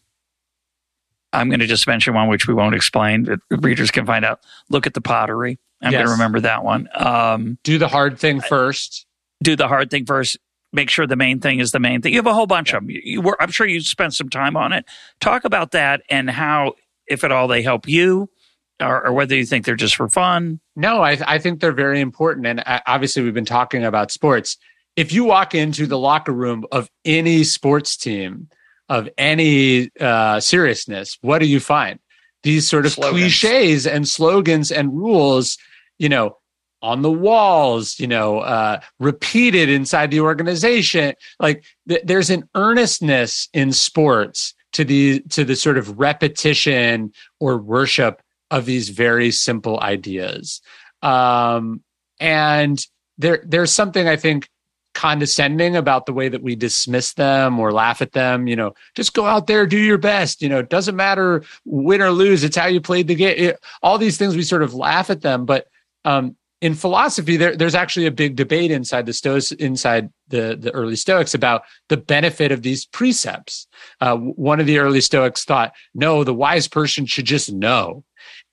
I'm 1.34 1.50
going 1.50 1.60
to 1.60 1.68
just 1.68 1.88
mention 1.88 2.14
one 2.14 2.28
which 2.28 2.48
we 2.48 2.54
won't 2.54 2.76
explain, 2.76 3.24
but 3.24 3.40
readers 3.50 3.92
can 3.92 4.06
find 4.06 4.26
out. 4.26 4.42
Look 4.70 4.86
at 4.88 4.94
the 4.94 5.02
pottery. 5.02 5.60
I'm 5.82 5.92
going 5.92 6.06
to 6.06 6.12
remember 6.12 6.42
that 6.42 6.64
one. 6.64 6.90
Um, 6.94 7.58
do 7.64 7.78
the 7.78 7.88
hard 7.88 8.20
thing 8.20 8.42
first 8.42 9.06
do 9.42 9.56
the 9.56 9.68
hard 9.68 9.90
thing 9.90 10.06
first. 10.06 10.38
Make 10.74 10.90
sure 10.90 11.06
the 11.06 11.18
main 11.18 11.40
thing 11.40 11.60
is 11.60 11.72
the 11.72 11.80
main 11.80 12.02
thing. 12.02 12.14
You 12.14 12.20
have 12.20 12.28
a 12.28 12.34
whole 12.34 12.48
bunch 12.48 12.74
of 12.74 12.82
them. 12.82 12.90
You, 12.90 13.02
you 13.04 13.22
were, 13.22 13.42
I'm 13.42 13.52
sure 13.52 13.68
you 13.68 13.82
spent 13.82 14.14
some 14.14 14.30
time 14.30 14.56
on 14.56 14.72
it. 14.72 14.86
Talk 15.20 15.44
about 15.44 15.72
that 15.72 16.02
and 16.10 16.30
how, 16.30 16.76
if 17.08 17.24
at 17.24 17.32
all, 17.32 17.48
they 17.48 17.62
help 17.62 17.90
you, 17.90 18.30
or, 18.80 19.08
or 19.08 19.14
whether 19.14 19.36
you 19.36 19.46
think 19.46 19.66
they're 19.66 19.76
just 19.76 19.96
for 19.96 20.08
fun. 20.08 20.62
No, 20.78 21.02
I, 21.02 21.18
I 21.28 21.40
think 21.40 21.60
they're 21.60 21.74
very 21.74 22.00
important. 22.00 22.48
And 22.48 22.64
uh, 22.66 22.80
obviously, 22.88 23.22
we've 23.22 23.34
been 23.34 23.44
talking 23.44 23.84
about 23.84 24.12
sports. 24.12 24.58
If 24.96 25.12
you 25.12 25.26
walk 25.26 25.54
into 25.54 25.88
the 25.88 25.98
locker 25.98 26.32
room 26.32 26.66
of 26.72 26.90
any 27.04 27.44
sports 27.44 27.98
team 27.98 28.48
of 28.92 29.08
any 29.18 29.90
uh, 30.02 30.42
seriousness, 30.42 31.18
what 31.22 31.40
do 31.40 31.48
you 31.48 31.62
find? 31.62 31.98
These 32.44 32.68
sort 32.68 32.86
of 32.86 32.92
Slogans. 32.92 33.40
cliches 33.40 33.88
and 33.88 34.06
slogans 34.06 34.70
and 34.70 34.94
rules, 34.94 35.58
you 35.98 36.10
know, 36.10 36.38
on 36.82 37.02
the 37.02 37.12
walls, 37.12 37.98
you 38.00 38.08
know, 38.08 38.40
uh, 38.40 38.82
repeated 39.00 39.70
inside 39.70 40.12
the 40.12 40.20
organization. 40.20 41.14
Like 41.40 41.64
th- 41.88 42.02
there's 42.04 42.30
an 42.30 42.50
earnestness 42.54 43.48
in 43.54 43.72
sports 43.72 44.54
to 44.74 44.84
the 44.84 45.22
to 45.30 45.46
the 45.46 45.56
sort 45.56 45.78
of 45.78 45.98
repetition 45.98 47.14
or 47.40 47.58
worship 47.58 48.22
of 48.50 48.66
these 48.66 48.90
very 48.90 49.32
simple 49.32 49.80
ideas. 49.80 50.62
Um, 51.02 51.82
and 52.20 52.86
there, 53.18 53.42
there's 53.48 53.72
something 53.72 54.10
I 54.10 54.18
think 54.18 54.50
condescending 54.94 55.76
about 55.76 56.06
the 56.06 56.14
way 56.14 56.30
that 56.30 56.44
we 56.44 56.56
dismiss 56.56 57.14
them 57.14 57.60
or 57.60 57.72
laugh 57.72 58.02
at 58.02 58.12
them. 58.12 58.48
You 58.48 58.56
know, 58.56 58.74
just 58.96 59.14
go 59.14 59.26
out 59.26 59.48
there, 59.48 59.66
do 59.66 59.78
your 59.78 59.98
best. 59.98 60.42
You 60.42 60.50
know, 60.50 60.60
it 60.60 60.70
doesn't 60.70 60.96
matter 60.96 61.44
win 61.66 62.02
or 62.02 62.12
lose. 62.12 62.44
It's 62.44 62.58
how 62.58 62.68
you 62.68 62.82
played 62.82 63.08
the 63.08 63.16
game. 63.16 63.36
It- 63.38 63.60
all 63.82 63.98
these 63.98 64.18
things 64.18 64.36
we 64.36 64.44
sort 64.44 64.64
of 64.64 64.74
laugh 64.74 65.10
at 65.10 65.22
them, 65.22 65.46
but 65.46 65.68
um, 66.06 66.36
in 66.62 66.76
philosophy, 66.76 67.38
there, 67.38 67.56
there's 67.56 67.74
actually 67.76 68.06
a 68.06 68.12
big 68.12 68.36
debate 68.36 68.70
inside 68.70 69.08
the 69.08 69.14
Stoics, 69.14 69.52
inside 69.52 70.10
the 70.28 70.56
the 70.60 70.72
early 70.72 70.96
Stoics 70.96 71.34
about 71.34 71.64
the 71.90 71.98
benefit 71.98 72.52
of 72.52 72.62
these 72.62 72.86
precepts. 72.86 73.68
Uh, 74.00 74.16
one 74.16 74.60
of 74.60 74.68
the 74.68 74.78
early 74.78 75.02
Stoics 75.02 75.44
thought, 75.44 75.74
no, 75.96 76.24
the 76.24 76.34
wise 76.34 76.68
person 76.68 77.06
should 77.08 77.26
just 77.26 77.52
know. 77.52 78.04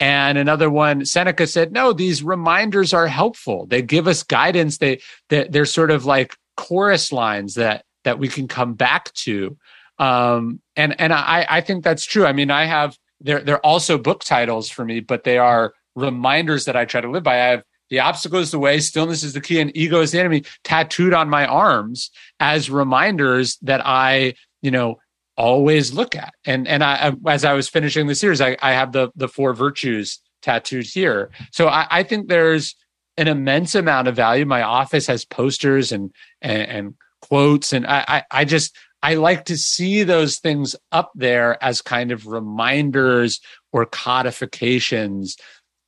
And 0.01 0.39
another 0.39 0.71
one, 0.71 1.05
Seneca 1.05 1.47
said, 1.47 1.73
no, 1.73 1.93
these 1.93 2.23
reminders 2.23 2.95
are 2.95 3.09
helpful. 3.09 3.67
They 3.67 3.83
give 3.83 4.07
us 4.07 4.23
guidance. 4.23 4.79
They, 4.79 5.01
they 5.29 5.49
they're 5.49 5.65
sort 5.65 5.91
of 5.91 6.05
like 6.05 6.37
chorus 6.57 7.13
lines 7.13 7.55
that 7.55 7.85
that 8.05 8.19
we 8.19 8.29
can 8.29 8.49
come 8.49 8.75
back 8.75 9.13
to. 9.15 9.57
Um, 9.99 10.61
and 10.77 10.99
and 11.01 11.13
I 11.13 11.47
I 11.49 11.61
think 11.63 11.83
that's 11.83 12.05
true. 12.05 12.27
I 12.27 12.33
mean, 12.33 12.51
I 12.51 12.67
have 12.67 12.97
they're 13.21 13.41
they're 13.41 13.65
also 13.67 13.99
book 13.99 14.23
titles 14.23 14.71
for 14.71 14.85
me, 14.85 15.01
but 15.01 15.25
they 15.25 15.39
are 15.39 15.75
reminders 15.97 16.67
that 16.67 16.77
I 16.77 16.85
try 16.85 17.01
to 17.01 17.11
live 17.11 17.25
by. 17.25 17.35
I 17.35 17.47
have 17.49 17.65
the 17.91 18.01
obstacle 18.01 18.39
is 18.39 18.51
the 18.51 18.59
way, 18.59 18.81
stillness 18.81 19.23
is 19.23 19.33
the 19.33 19.41
key, 19.41 19.61
and 19.61 19.77
ego 19.77 20.01
is 20.01 20.13
the 20.13 20.21
enemy 20.21 20.45
tattooed 20.63 21.15
on 21.15 21.29
my 21.29 21.47
arms 21.47 22.11
as 22.39 22.71
reminders 22.71 23.57
that 23.63 23.81
I, 23.85 24.35
you 24.63 24.71
know, 24.71 24.99
always 25.39 25.95
look 25.95 26.15
at. 26.15 26.35
And 26.45 26.69
and 26.69 26.85
I 26.85 27.13
as 27.27 27.45
I 27.45 27.55
was 27.55 27.69
finishing 27.69 28.07
the 28.07 28.15
series, 28.15 28.43
I, 28.43 28.57
I 28.61 28.73
have 28.73 28.93
the 28.93 29.11
the 29.17 29.29
four 29.29 29.55
virtues 29.55 30.21
tattooed 30.43 30.85
here. 30.85 31.31
So 31.53 31.69
I, 31.69 31.87
I 31.91 32.03
think 32.03 32.29
there's 32.29 32.77
an 33.17 33.29
immense 33.29 33.75
amount 33.75 34.09
of 34.09 34.17
value. 34.17 34.45
My 34.45 34.63
office 34.63 35.07
has 35.07 35.25
posters 35.25 35.93
and 35.93 36.13
and, 36.43 36.63
and 36.63 36.95
quotes, 37.23 37.73
and 37.73 37.87
I, 37.87 38.05
I 38.09 38.23
I 38.31 38.45
just 38.45 38.77
I 39.03 39.15
like 39.15 39.45
to 39.47 39.57
see 39.57 40.03
those 40.03 40.39
things 40.39 40.75
up 40.93 41.13
there 41.15 41.63
as 41.63 41.81
kind 41.81 42.11
of 42.11 42.27
reminders 42.27 43.41
or 43.73 43.87
codifications 43.87 45.37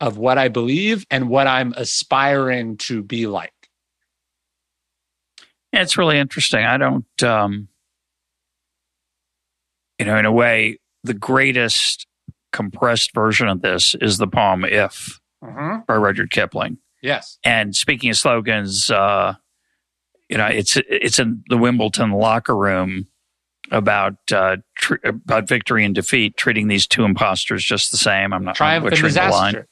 of 0.00 0.16
what 0.16 0.38
I 0.38 0.48
believe 0.48 1.04
and 1.10 1.28
what 1.28 1.46
I'm 1.46 1.74
aspiring 1.76 2.76
to 2.78 3.02
be 3.02 3.26
like. 3.26 3.52
It's 5.72 5.98
really 5.98 6.18
interesting. 6.18 6.64
I 6.64 6.78
don't, 6.78 7.22
um, 7.22 7.68
you 10.00 10.06
know, 10.06 10.16
in 10.16 10.24
a 10.24 10.32
way, 10.32 10.78
the 11.04 11.14
greatest 11.14 12.06
compressed 12.52 13.14
version 13.14 13.48
of 13.48 13.60
this 13.62 13.94
is 14.00 14.18
the 14.18 14.26
poem 14.26 14.64
"If" 14.64 15.20
by 15.86 15.94
Rudyard 15.94 16.30
Kipling. 16.30 16.78
Yes. 17.02 17.38
And 17.44 17.74
speaking 17.76 18.10
of 18.10 18.16
slogans, 18.16 18.90
uh, 18.90 19.34
you 20.28 20.36
know, 20.36 20.46
it's 20.46 20.76
it's 20.88 21.18
in 21.18 21.44
the 21.48 21.56
Wimbledon 21.58 22.12
locker 22.12 22.56
room 22.56 23.08
about 23.70 24.16
uh, 24.32 24.56
tr- 24.76 24.96
about 25.04 25.48
victory 25.48 25.84
and 25.84 25.94
defeat, 25.94 26.36
treating 26.36 26.68
these 26.68 26.86
two 26.86 27.04
imposters 27.04 27.64
just 27.64 27.90
the 27.90 27.96
same. 27.96 28.32
I'm 28.32 28.44
not 28.44 28.56
triumph 28.56 28.86
and 28.86 28.96
disaster. 28.96 29.30
The 29.30 29.36
line. 29.36 29.66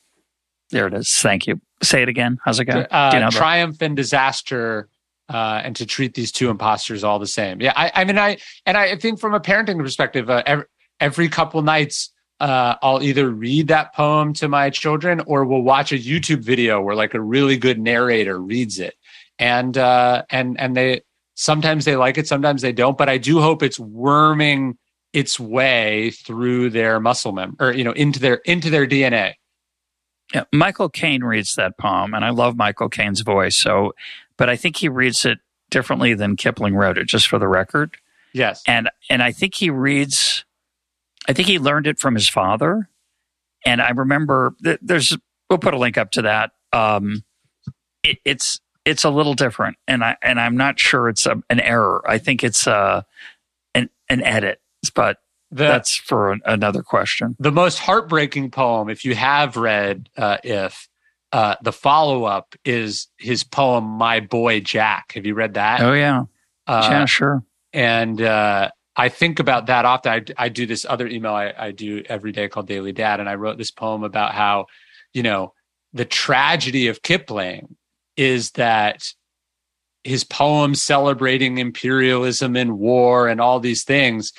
There 0.71 0.87
it 0.87 0.95
is. 0.95 1.11
Thank 1.11 1.47
you. 1.47 1.61
Say 1.83 2.03
it 2.03 2.09
again. 2.09 2.39
How's 2.45 2.61
it 2.61 2.67
go? 2.67 2.81
Uh, 2.81 3.11
you 3.15 3.21
know 3.21 3.31
triumph 3.31 3.81
and 3.81 3.97
disaster. 3.97 4.89
Uh, 5.29 5.61
and 5.63 5.77
to 5.77 5.85
treat 5.85 6.15
these 6.15 6.33
two 6.33 6.49
imposters 6.49 7.05
all 7.05 7.19
the 7.19 7.27
same. 7.27 7.61
Yeah, 7.61 7.75
I, 7.77 7.93
I 7.97 8.05
mean, 8.05 8.19
I 8.19 8.39
and 8.65 8.79
I 8.79 8.97
think 8.97 9.21
from 9.21 9.35
a 9.35 9.41
parenting 9.41 9.79
perspective, 9.79 10.31
uh, 10.31 10.43
every, 10.47 10.65
every 11.01 11.29
couple 11.29 11.61
nights 11.61 12.11
uh, 12.41 12.77
I'll 12.83 13.03
either 13.03 13.29
read 13.31 13.69
that 13.69 13.95
poem 13.95 14.33
to 14.35 14.49
my 14.49 14.71
children 14.71 15.21
or 15.27 15.45
we'll 15.45 15.63
watch 15.63 15.93
a 15.93 15.99
YouTube 15.99 16.41
video 16.41 16.81
where 16.81 16.95
like 16.95 17.15
a 17.15 17.21
really 17.21 17.57
good 17.57 17.81
narrator 17.81 18.41
reads 18.41 18.79
it. 18.79 18.95
And 19.39 19.77
uh, 19.77 20.25
and 20.31 20.59
and 20.59 20.77
they 20.77 21.03
sometimes 21.35 21.85
they 21.85 21.97
like 21.97 22.19
it, 22.19 22.27
sometimes 22.27 22.63
they 22.63 22.73
don't. 22.73 22.99
But 22.99 23.09
I 23.09 23.19
do 23.19 23.41
hope 23.41 23.63
it's 23.63 23.79
worming 23.79 24.79
its 25.13 25.39
way 25.39 26.11
through 26.11 26.71
their 26.71 27.01
muscle 27.01 27.33
mem 27.33 27.57
or 27.61 27.73
you 27.73 27.85
know 27.85 27.93
into 27.93 28.21
their 28.21 28.37
into 28.45 28.71
their 28.71 28.87
DNA. 28.87 29.35
Yeah, 30.35 30.45
Michael 30.53 30.91
Caine 30.91 31.25
reads 31.25 31.55
that 31.55 31.79
poem, 31.79 32.13
and 32.13 32.25
I 32.25 32.31
love 32.31 32.57
Michael 32.57 32.91
Caine's 32.91 33.23
voice. 33.23 33.57
So, 33.57 33.95
but 34.39 34.49
I 34.49 34.57
think 34.57 34.77
he 34.77 34.89
reads 34.89 35.27
it 35.27 35.39
differently 35.71 36.15
than 36.15 36.37
Kipling 36.37 36.75
wrote 36.75 36.97
it. 36.97 37.07
Just 37.07 37.29
for 37.29 37.39
the 37.39 37.49
record, 37.49 37.97
yes. 38.33 38.63
And 38.67 38.89
and 39.11 39.23
I 39.23 39.33
think 39.33 39.55
he 39.55 39.69
reads. 39.69 40.45
I 41.29 41.35
think 41.35 41.47
he 41.47 41.59
learned 41.59 41.87
it 41.87 41.99
from 41.99 42.15
his 42.15 42.29
father, 42.29 42.89
and 43.67 43.83
I 43.83 43.91
remember 43.91 44.55
th- 44.65 44.81
there's. 44.81 45.17
We'll 45.51 45.59
put 45.59 45.75
a 45.75 45.79
link 45.79 45.99
up 45.99 46.11
to 46.13 46.23
that. 46.23 46.53
Um, 46.73 47.25
it, 48.03 48.19
it's 48.25 48.61
it's 48.87 49.05
a 49.05 49.11
little 49.11 49.35
different, 49.35 49.77
and 49.87 50.03
I 50.03 50.17
and 50.23 50.41
I'm 50.41 50.57
not 50.57 50.81
sure 50.81 51.11
it's 51.11 51.27
a, 51.27 51.43
an 51.51 51.61
error. 51.61 52.03
I 52.07 52.19
think 52.19 52.43
it's 52.43 52.67
uh 52.67 53.03
an 53.75 53.91
an 54.09 54.23
edit, 54.23 54.61
but 54.95 55.19
the, 55.51 55.65
That's 55.65 55.97
for 55.97 56.33
an, 56.33 56.41
another 56.45 56.83
question. 56.83 57.35
The 57.39 57.53
most 57.53 57.79
heartbreaking 57.79 58.51
poem, 58.51 58.91
if 58.91 59.05
you 59.05 59.15
have 59.15 59.57
read 59.57 60.11
uh, 60.17 60.39
If, 60.45 60.89
uh, 61.33 61.57
the 61.63 61.73
follow 61.73 62.25
up 62.25 62.55
is 62.65 63.09
his 63.19 63.45
poem 63.45 63.85
"My 63.85 64.21
Boy 64.21 64.61
Jack." 64.61 65.13
Have 65.13 65.27
you 65.27 65.35
read 65.35 65.55
that? 65.55 65.81
Oh 65.81 65.93
yeah, 65.93 66.25
uh, 66.67 66.89
yeah, 66.91 67.05
sure. 67.05 67.45
And 67.73 68.21
uh, 68.21 68.71
I 68.97 69.09
think 69.09 69.39
about 69.39 69.67
that 69.67 69.85
often. 69.85 70.13
I, 70.13 70.25
I 70.45 70.49
do 70.49 70.67
this 70.67 70.87
other 70.89 71.07
email 71.07 71.33
I, 71.33 71.53
I 71.57 71.71
do 71.71 72.03
every 72.07 72.33
day 72.33 72.49
called 72.49 72.67
Daily 72.67 72.93
Dad, 72.93 73.21
and 73.21 73.29
I 73.29 73.35
wrote 73.35 73.59
this 73.59 73.71
poem 73.71 74.05
about 74.05 74.33
how 74.33 74.67
you 75.13 75.23
know 75.23 75.53
the 75.93 76.05
tragedy 76.05 76.89
of 76.89 77.03
Kipling 77.03 77.77
is 78.17 78.53
that 78.53 79.13
his 80.05 80.25
poems 80.25 80.83
celebrating 80.83 81.59
imperialism 81.59 82.57
and 82.57 82.79
war 82.79 83.29
and 83.29 83.41
all 83.41 83.61
these 83.61 83.85
things 83.85 84.33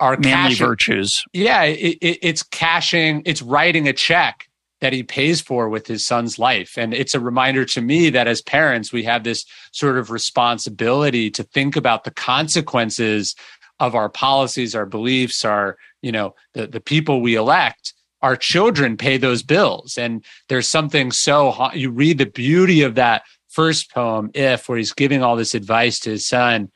are 0.00 0.16
manly 0.18 0.54
cashing, 0.54 0.66
virtues. 0.66 1.24
Yeah, 1.32 1.62
it, 1.62 1.98
it, 2.00 2.18
it's 2.22 2.42
cashing, 2.42 3.22
it's 3.24 3.42
writing 3.42 3.88
a 3.88 3.92
check 3.92 4.45
that 4.80 4.92
he 4.92 5.02
pays 5.02 5.40
for 5.40 5.68
with 5.68 5.86
his 5.86 6.04
son's 6.04 6.38
life. 6.38 6.76
And 6.76 6.92
it's 6.92 7.14
a 7.14 7.20
reminder 7.20 7.64
to 7.64 7.80
me 7.80 8.10
that 8.10 8.28
as 8.28 8.42
parents, 8.42 8.92
we 8.92 9.04
have 9.04 9.24
this 9.24 9.44
sort 9.72 9.96
of 9.96 10.10
responsibility 10.10 11.30
to 11.30 11.42
think 11.42 11.76
about 11.76 12.04
the 12.04 12.10
consequences 12.10 13.34
of 13.80 13.94
our 13.94 14.08
policies, 14.08 14.74
our 14.74 14.86
beliefs, 14.86 15.44
our, 15.44 15.76
you 16.02 16.12
know, 16.12 16.34
the, 16.54 16.66
the 16.66 16.80
people 16.80 17.20
we 17.20 17.34
elect. 17.34 17.94
Our 18.22 18.36
children 18.36 18.96
pay 18.96 19.18
those 19.18 19.42
bills. 19.42 19.98
And 19.98 20.24
there's 20.48 20.68
something 20.68 21.12
so, 21.12 21.70
you 21.72 21.90
read 21.90 22.18
the 22.18 22.26
beauty 22.26 22.82
of 22.82 22.94
that 22.96 23.22
first 23.48 23.90
poem, 23.92 24.30
If, 24.34 24.68
where 24.68 24.78
he's 24.78 24.92
giving 24.92 25.22
all 25.22 25.36
this 25.36 25.54
advice 25.54 26.00
to 26.00 26.10
his 26.10 26.26
son. 26.26 26.70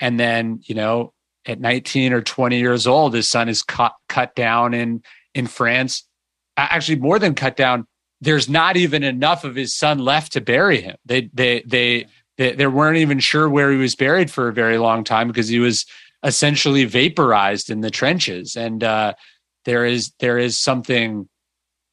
And 0.00 0.18
then, 0.18 0.60
you 0.62 0.74
know, 0.74 1.12
at 1.46 1.60
19 1.60 2.12
or 2.12 2.22
20 2.22 2.58
years 2.58 2.86
old, 2.86 3.14
his 3.14 3.28
son 3.28 3.48
is 3.48 3.62
cut, 3.62 3.94
cut 4.08 4.34
down 4.34 4.72
in, 4.72 5.02
in 5.34 5.46
France. 5.46 6.06
Actually, 6.56 6.98
more 6.98 7.18
than 7.18 7.34
cut 7.34 7.56
down, 7.56 7.86
there's 8.20 8.48
not 8.48 8.76
even 8.76 9.02
enough 9.02 9.44
of 9.44 9.54
his 9.54 9.74
son 9.74 9.98
left 9.98 10.32
to 10.32 10.40
bury 10.40 10.80
him. 10.80 10.96
They, 11.04 11.30
they, 11.32 11.62
they, 11.66 12.06
they, 12.36 12.52
they 12.52 12.66
weren't 12.66 12.98
even 12.98 13.18
sure 13.18 13.48
where 13.48 13.70
he 13.70 13.76
was 13.76 13.94
buried 13.96 14.30
for 14.30 14.48
a 14.48 14.52
very 14.52 14.78
long 14.78 15.04
time 15.04 15.28
because 15.28 15.48
he 15.48 15.58
was 15.58 15.84
essentially 16.22 16.84
vaporized 16.84 17.70
in 17.70 17.80
the 17.80 17.90
trenches. 17.90 18.56
And 18.56 18.82
uh, 18.82 19.14
there 19.64 19.84
is, 19.84 20.12
there 20.20 20.38
is 20.38 20.56
something 20.56 21.28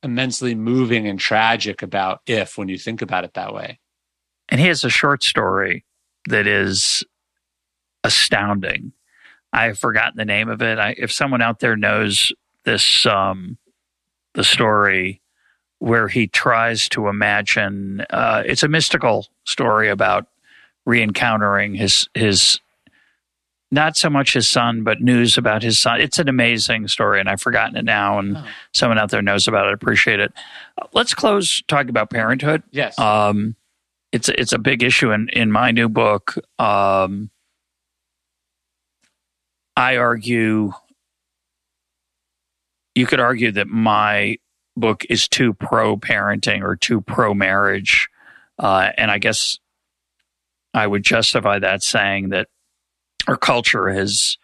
immensely 0.03 0.55
moving 0.55 1.07
and 1.07 1.20
tragic 1.20 1.82
about 1.82 2.22
if 2.26 2.57
when 2.57 2.70
you 2.70 2.78
think 2.78 3.01
about 3.01 3.24
it 3.24 3.34
that 3.34 3.53
way. 3.53 3.80
And 4.49 4.59
he 4.59 4.68
has 4.68 4.84
a 4.84 4.89
short 4.89 5.24
story 5.24 5.86
that 6.28 6.47
is 6.47 7.03
astounding 8.03 8.93
I've 9.53 9.80
forgotten 9.80 10.18
the 10.18 10.26
name 10.26 10.49
of 10.49 10.62
it. 10.62 10.80
I, 10.80 10.95
if 10.97 11.12
someone 11.12 11.41
out 11.41 11.59
there 11.59 11.76
knows 11.76 12.32
this, 12.64 13.05
um, 13.05 13.57
the 14.34 14.43
story 14.43 15.21
where 15.79 16.07
he 16.07 16.27
tries 16.27 16.88
to 16.89 17.07
imagine, 17.07 18.05
uh, 18.11 18.43
it's 18.45 18.63
a 18.63 18.67
mystical 18.67 19.27
story 19.45 19.89
about 19.89 20.27
re-encountering 20.86 21.75
his 21.75 22.07
his 22.13 22.59
not 23.71 23.95
so 23.95 24.09
much 24.09 24.34
his 24.34 24.49
son, 24.49 24.84
but 24.84 25.01
news 25.01 25.38
about 25.38 25.63
his 25.63 25.79
son. 25.79 26.01
It's 26.01 26.19
an 26.19 26.27
amazing 26.27 26.89
story, 26.89 27.21
and 27.21 27.29
I've 27.29 27.41
forgotten 27.41 27.77
it 27.77 27.86
now. 27.86 28.19
And 28.19 28.38
oh. 28.38 28.45
someone 28.73 28.97
out 28.97 29.11
there 29.11 29.21
knows 29.21 29.47
about 29.47 29.65
it. 29.65 29.69
I 29.69 29.73
appreciate 29.73 30.19
it. 30.19 30.34
Let's 30.93 31.13
close 31.13 31.63
talking 31.67 31.89
about 31.89 32.09
parenthood. 32.09 32.63
Yes, 32.71 32.99
um, 32.99 33.55
it's 34.11 34.27
it's 34.29 34.51
a 34.51 34.59
big 34.59 34.84
issue 34.84 35.11
in 35.11 35.29
in 35.29 35.51
my 35.51 35.71
new 35.71 35.88
book. 35.88 36.38
Um, 36.59 37.29
I 39.77 39.97
argue, 39.97 40.73
you 43.01 43.07
could 43.07 43.19
argue 43.19 43.51
that 43.51 43.67
my 43.67 44.37
book 44.77 45.03
is 45.09 45.27
too 45.27 45.55
pro 45.55 45.97
parenting 45.97 46.61
or 46.61 46.75
too 46.75 47.01
pro 47.01 47.33
marriage. 47.33 48.07
Uh, 48.59 48.91
and 48.95 49.09
I 49.09 49.17
guess 49.17 49.57
I 50.71 50.85
would 50.85 51.01
justify 51.01 51.57
that 51.57 51.81
saying 51.81 52.29
that 52.29 52.47
our 53.27 53.37
culture 53.37 53.89
has 53.89 54.37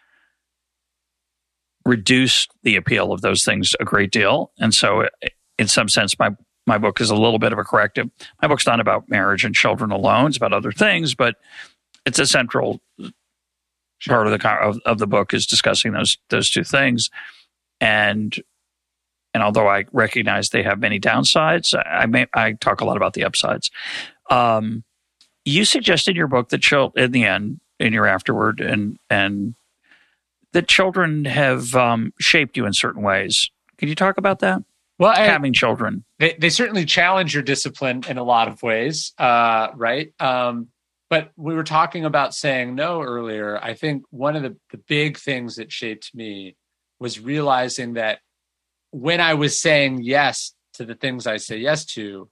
reduced 1.84 2.50
the 2.64 2.74
appeal 2.74 3.12
of 3.12 3.20
those 3.20 3.44
things 3.44 3.74
a 3.78 3.84
great 3.84 4.10
deal. 4.10 4.50
And 4.58 4.74
so, 4.74 5.06
in 5.56 5.68
some 5.68 5.88
sense, 5.88 6.18
my 6.18 6.30
my 6.66 6.78
book 6.78 7.00
is 7.00 7.10
a 7.10 7.14
little 7.14 7.38
bit 7.38 7.52
of 7.52 7.60
a 7.60 7.64
corrective. 7.64 8.10
My 8.42 8.48
book's 8.48 8.66
not 8.66 8.80
about 8.80 9.08
marriage 9.08 9.44
and 9.44 9.54
children 9.54 9.92
alone; 9.92 10.26
it's 10.26 10.36
about 10.36 10.52
other 10.52 10.72
things, 10.72 11.14
but 11.14 11.36
it's 12.04 12.18
a 12.18 12.26
central 12.26 12.80
part 14.08 14.26
of 14.26 14.32
the 14.32 14.50
of, 14.50 14.80
of 14.84 14.98
the 14.98 15.06
book 15.06 15.32
is 15.32 15.46
discussing 15.46 15.92
those 15.92 16.18
those 16.28 16.50
two 16.50 16.64
things, 16.64 17.08
and 17.80 18.36
and 19.34 19.42
although 19.42 19.68
I 19.68 19.84
recognize 19.92 20.48
they 20.48 20.62
have 20.62 20.80
many 20.80 20.98
downsides, 20.98 21.74
I 21.86 22.06
may 22.06 22.26
I 22.34 22.52
talk 22.52 22.80
a 22.80 22.84
lot 22.84 22.96
about 22.96 23.14
the 23.14 23.24
upsides. 23.24 23.70
Um, 24.30 24.84
you 25.44 25.64
suggest 25.64 26.08
in 26.08 26.16
your 26.16 26.26
book 26.26 26.48
that 26.50 26.62
child 26.62 26.92
in 26.96 27.12
the 27.12 27.24
end, 27.24 27.60
in 27.78 27.92
your 27.92 28.06
afterward, 28.06 28.60
and 28.60 28.98
and 29.10 29.54
that 30.52 30.68
children 30.68 31.24
have 31.24 31.74
um, 31.74 32.12
shaped 32.20 32.56
you 32.56 32.66
in 32.66 32.72
certain 32.72 33.02
ways. 33.02 33.50
Can 33.76 33.88
you 33.88 33.94
talk 33.94 34.18
about 34.18 34.40
that? 34.40 34.62
Well, 34.98 35.12
I, 35.12 35.20
having 35.20 35.52
children, 35.52 36.04
they, 36.18 36.34
they 36.38 36.50
certainly 36.50 36.84
challenge 36.84 37.32
your 37.32 37.44
discipline 37.44 38.02
in 38.08 38.18
a 38.18 38.24
lot 38.24 38.48
of 38.48 38.62
ways, 38.62 39.12
uh, 39.18 39.68
right? 39.76 40.12
Um, 40.18 40.68
but 41.08 41.30
we 41.36 41.54
were 41.54 41.64
talking 41.64 42.04
about 42.04 42.34
saying 42.34 42.74
no 42.74 43.00
earlier. 43.00 43.62
I 43.62 43.74
think 43.74 44.04
one 44.10 44.34
of 44.34 44.42
the, 44.42 44.56
the 44.70 44.78
big 44.78 45.16
things 45.16 45.56
that 45.56 45.70
shaped 45.70 46.14
me 46.14 46.56
was 47.00 47.20
realizing 47.20 47.94
that 47.94 48.20
when 48.90 49.20
I 49.20 49.34
was 49.34 49.60
saying 49.60 50.02
yes 50.02 50.54
to 50.74 50.84
the 50.84 50.94
things 50.94 51.26
I 51.26 51.36
say 51.36 51.58
yes 51.58 51.84
to, 51.86 52.28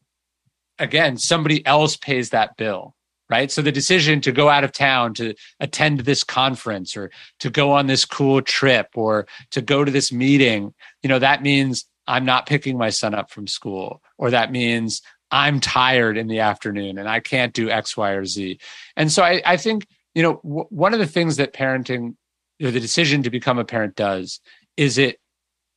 again, 0.78 1.16
somebody 1.16 1.64
else 1.66 1.96
pays 1.96 2.30
that 2.30 2.56
bill, 2.56 2.94
right? 3.28 3.50
So 3.50 3.62
the 3.62 3.72
decision 3.72 4.20
to 4.22 4.32
go 4.32 4.48
out 4.48 4.64
of 4.64 4.72
town 4.72 5.14
to 5.14 5.34
attend 5.60 6.00
this 6.00 6.24
conference 6.24 6.96
or 6.96 7.10
to 7.40 7.50
go 7.50 7.72
on 7.72 7.86
this 7.86 8.04
cool 8.04 8.42
trip 8.42 8.88
or 8.94 9.26
to 9.50 9.60
go 9.60 9.84
to 9.84 9.90
this 9.90 10.12
meeting, 10.12 10.74
you 11.02 11.08
know, 11.08 11.18
that 11.18 11.42
means 11.42 11.86
I'm 12.06 12.24
not 12.24 12.46
picking 12.46 12.78
my 12.78 12.90
son 12.90 13.14
up 13.14 13.30
from 13.30 13.46
school, 13.46 14.02
or 14.16 14.30
that 14.30 14.52
means 14.52 15.02
I'm 15.30 15.60
tired 15.60 16.16
in 16.16 16.28
the 16.28 16.40
afternoon 16.40 16.98
and 16.98 17.08
I 17.08 17.20
can't 17.20 17.52
do 17.52 17.68
X, 17.68 17.96
Y, 17.96 18.10
or 18.12 18.24
Z. 18.24 18.58
And 18.96 19.10
so 19.10 19.22
I, 19.22 19.42
I 19.44 19.56
think, 19.56 19.86
you 20.14 20.22
know, 20.22 20.40
w- 20.44 20.66
one 20.70 20.94
of 20.94 21.00
the 21.00 21.06
things 21.06 21.36
that 21.36 21.52
parenting, 21.52 22.14
know, 22.60 22.70
the 22.70 22.80
decision 22.80 23.22
to 23.22 23.30
become 23.30 23.58
a 23.58 23.64
parent 23.64 23.94
does 23.96 24.40
is 24.76 24.96
it, 24.96 25.20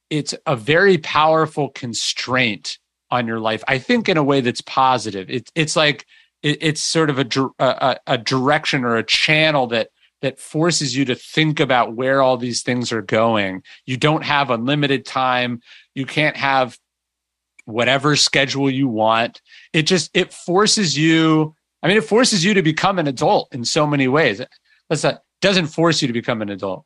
it's 0.10 0.34
a 0.46 0.56
very 0.56 0.98
powerful 0.98 1.70
constraint 1.70 2.80
on 3.12 3.28
your 3.28 3.40
life. 3.40 3.64
I 3.68 3.80
think 3.80 4.08
in 4.08 4.18
a 4.18 4.24
way 4.24 4.42
that's 4.42 4.62
positive. 4.62 5.30
It's 5.30 5.52
it's 5.56 5.76
like, 5.76 6.06
it, 6.42 6.58
it's 6.62 6.82
sort 6.82 7.10
of 7.10 7.20
a, 7.20 7.50
a, 7.60 7.98
a 8.08 8.18
direction 8.18 8.86
or 8.86 8.96
a 8.96 9.04
channel 9.04 9.68
that, 9.68 9.90
that 10.22 10.40
forces 10.40 10.96
you 10.96 11.06
to 11.06 11.16
think 11.16 11.60
about 11.60 11.96
where 11.96 12.22
all 12.22 12.38
these 12.38 12.62
things 12.62 12.92
are 12.92 13.02
going. 13.02 13.64
You 13.86 13.98
don't 13.98 14.24
have 14.24 14.50
unlimited 14.50 15.06
time. 15.06 15.62
You 15.96 16.06
can't 16.06 16.38
have 16.38 16.78
whatever 17.66 18.16
schedule 18.16 18.70
you 18.70 18.88
want. 18.88 19.42
It 19.74 19.84
just 19.84 20.12
it 20.14 20.34
forces 20.34 20.98
you 20.98 21.56
I 21.82 21.88
mean, 21.88 21.98
it 21.98 22.04
forces 22.04 22.44
you 22.44 22.54
to 22.56 22.62
become 22.62 23.00
an 23.00 23.08
adult 23.08 23.54
in 23.54 23.64
so 23.64 23.88
many 23.88 24.08
ways. 24.08 24.42
That's 24.90 25.04
not, 25.04 25.22
doesn't 25.42 25.68
force 25.68 26.02
you 26.02 26.08
to 26.08 26.14
become 26.14 26.42
an 26.42 26.50
adult. 26.50 26.86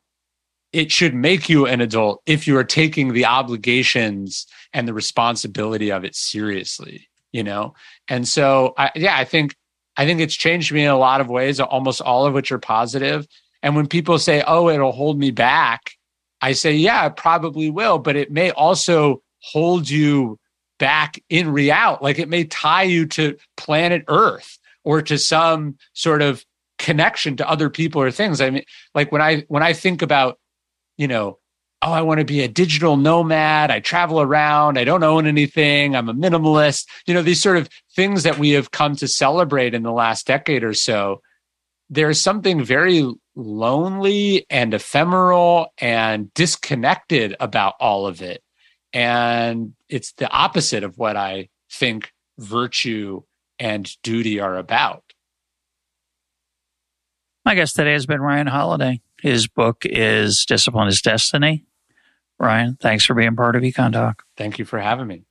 It 0.72 0.90
should 0.90 1.14
make 1.14 1.48
you 1.48 1.66
an 1.66 1.80
adult 1.80 2.22
if 2.26 2.46
you 2.46 2.56
are 2.56 2.64
taking 2.64 3.12
the 3.12 3.26
obligations 3.26 4.46
and 4.72 4.88
the 4.88 4.94
responsibility 4.94 5.90
of 5.90 6.04
it 6.04 6.16
seriously, 6.16 7.08
you 7.32 7.44
know? 7.44 7.74
And 8.08 8.26
so, 8.26 8.74
I, 8.76 8.90
yeah, 8.96 9.16
I 9.16 9.24
think, 9.24 9.54
I 9.96 10.04
think 10.04 10.20
it's 10.20 10.34
changed 10.34 10.72
me 10.72 10.84
in 10.84 10.90
a 10.90 10.98
lot 10.98 11.20
of 11.20 11.28
ways, 11.28 11.60
almost 11.60 12.00
all 12.00 12.26
of 12.26 12.34
which 12.34 12.50
are 12.50 12.58
positive. 12.58 13.26
And 13.62 13.76
when 13.76 13.86
people 13.86 14.18
say, 14.18 14.42
oh, 14.46 14.68
it'll 14.68 14.92
hold 14.92 15.18
me 15.18 15.30
back, 15.30 15.92
I 16.40 16.52
say, 16.52 16.74
yeah, 16.74 17.06
it 17.06 17.16
probably 17.16 17.70
will, 17.70 17.98
but 17.98 18.16
it 18.16 18.30
may 18.32 18.50
also 18.50 19.22
hold 19.38 19.88
you 19.88 20.38
back 20.78 21.22
in 21.30 21.50
reality. 21.50 22.04
Like 22.04 22.18
it 22.18 22.28
may 22.28 22.44
tie 22.44 22.82
you 22.82 23.06
to 23.06 23.36
planet 23.56 24.04
Earth 24.08 24.58
or 24.82 25.00
to 25.02 25.18
some 25.18 25.78
sort 25.92 26.20
of 26.20 26.44
connection 26.84 27.36
to 27.38 27.48
other 27.48 27.70
people 27.70 28.02
or 28.02 28.10
things. 28.10 28.42
I 28.42 28.50
mean, 28.50 28.64
like 28.94 29.10
when 29.10 29.22
I 29.22 29.44
when 29.48 29.62
I 29.62 29.72
think 29.72 30.02
about, 30.02 30.38
you 30.98 31.08
know, 31.08 31.38
oh, 31.80 31.92
I 31.92 32.02
want 32.02 32.18
to 32.18 32.26
be 32.26 32.42
a 32.42 32.48
digital 32.48 32.98
nomad. 32.98 33.70
I 33.70 33.80
travel 33.80 34.20
around. 34.20 34.78
I 34.78 34.84
don't 34.84 35.02
own 35.02 35.26
anything. 35.26 35.96
I'm 35.96 36.10
a 36.10 36.14
minimalist. 36.14 36.86
You 37.06 37.14
know, 37.14 37.22
these 37.22 37.42
sort 37.42 37.56
of 37.56 37.70
things 37.96 38.22
that 38.24 38.38
we 38.38 38.50
have 38.50 38.70
come 38.70 38.96
to 38.96 39.08
celebrate 39.08 39.74
in 39.74 39.82
the 39.82 39.92
last 39.92 40.26
decade 40.26 40.62
or 40.62 40.74
so. 40.74 41.22
There's 41.88 42.20
something 42.20 42.62
very 42.64 43.10
lonely 43.34 44.46
and 44.50 44.74
ephemeral 44.74 45.68
and 45.78 46.32
disconnected 46.34 47.34
about 47.40 47.74
all 47.80 48.06
of 48.06 48.20
it. 48.20 48.42
And 48.92 49.74
it's 49.88 50.12
the 50.12 50.30
opposite 50.30 50.84
of 50.84 50.98
what 50.98 51.16
I 51.16 51.48
think 51.70 52.12
virtue 52.38 53.22
and 53.58 53.90
duty 54.02 54.40
are 54.40 54.56
about. 54.56 55.03
My 57.44 57.54
guest 57.54 57.76
today 57.76 57.92
has 57.92 58.06
been 58.06 58.22
Ryan 58.22 58.46
Holiday. 58.46 59.02
His 59.20 59.46
book 59.46 59.84
is 59.84 60.46
Discipline 60.46 60.88
is 60.88 61.02
Destiny. 61.02 61.66
Ryan, 62.38 62.78
thanks 62.80 63.04
for 63.04 63.12
being 63.12 63.36
part 63.36 63.54
of 63.54 63.62
Econ 63.62 63.92
Talk. 63.92 64.24
Thank 64.36 64.58
you 64.58 64.64
for 64.64 64.78
having 64.80 65.06
me. 65.06 65.24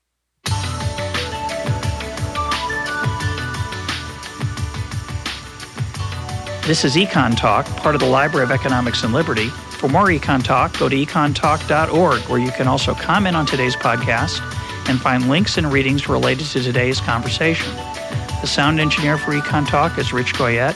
This 6.65 6.85
is 6.85 6.95
Econ 6.95 7.35
Talk, 7.35 7.65
part 7.77 7.95
of 7.95 8.01
the 8.01 8.07
Library 8.07 8.45
of 8.45 8.51
Economics 8.51 9.03
and 9.03 9.11
Liberty. 9.11 9.49
For 9.79 9.89
more 9.89 10.05
Econ 10.05 10.43
Talk, 10.43 10.77
go 10.77 10.87
to 10.87 10.95
econtalk.org, 10.95 12.21
where 12.29 12.39
you 12.39 12.51
can 12.51 12.67
also 12.67 12.93
comment 12.93 13.35
on 13.35 13.45
today's 13.45 13.75
podcast 13.75 14.39
and 14.87 15.01
find 15.01 15.27
links 15.27 15.57
and 15.57 15.73
readings 15.73 16.07
related 16.07 16.45
to 16.47 16.61
today's 16.61 17.01
conversation. 17.01 17.73
The 18.41 18.47
sound 18.47 18.79
engineer 18.79 19.17
for 19.17 19.31
Econ 19.31 19.67
Talk 19.67 19.97
is 19.97 20.13
Rich 20.13 20.35
Goyette. 20.35 20.75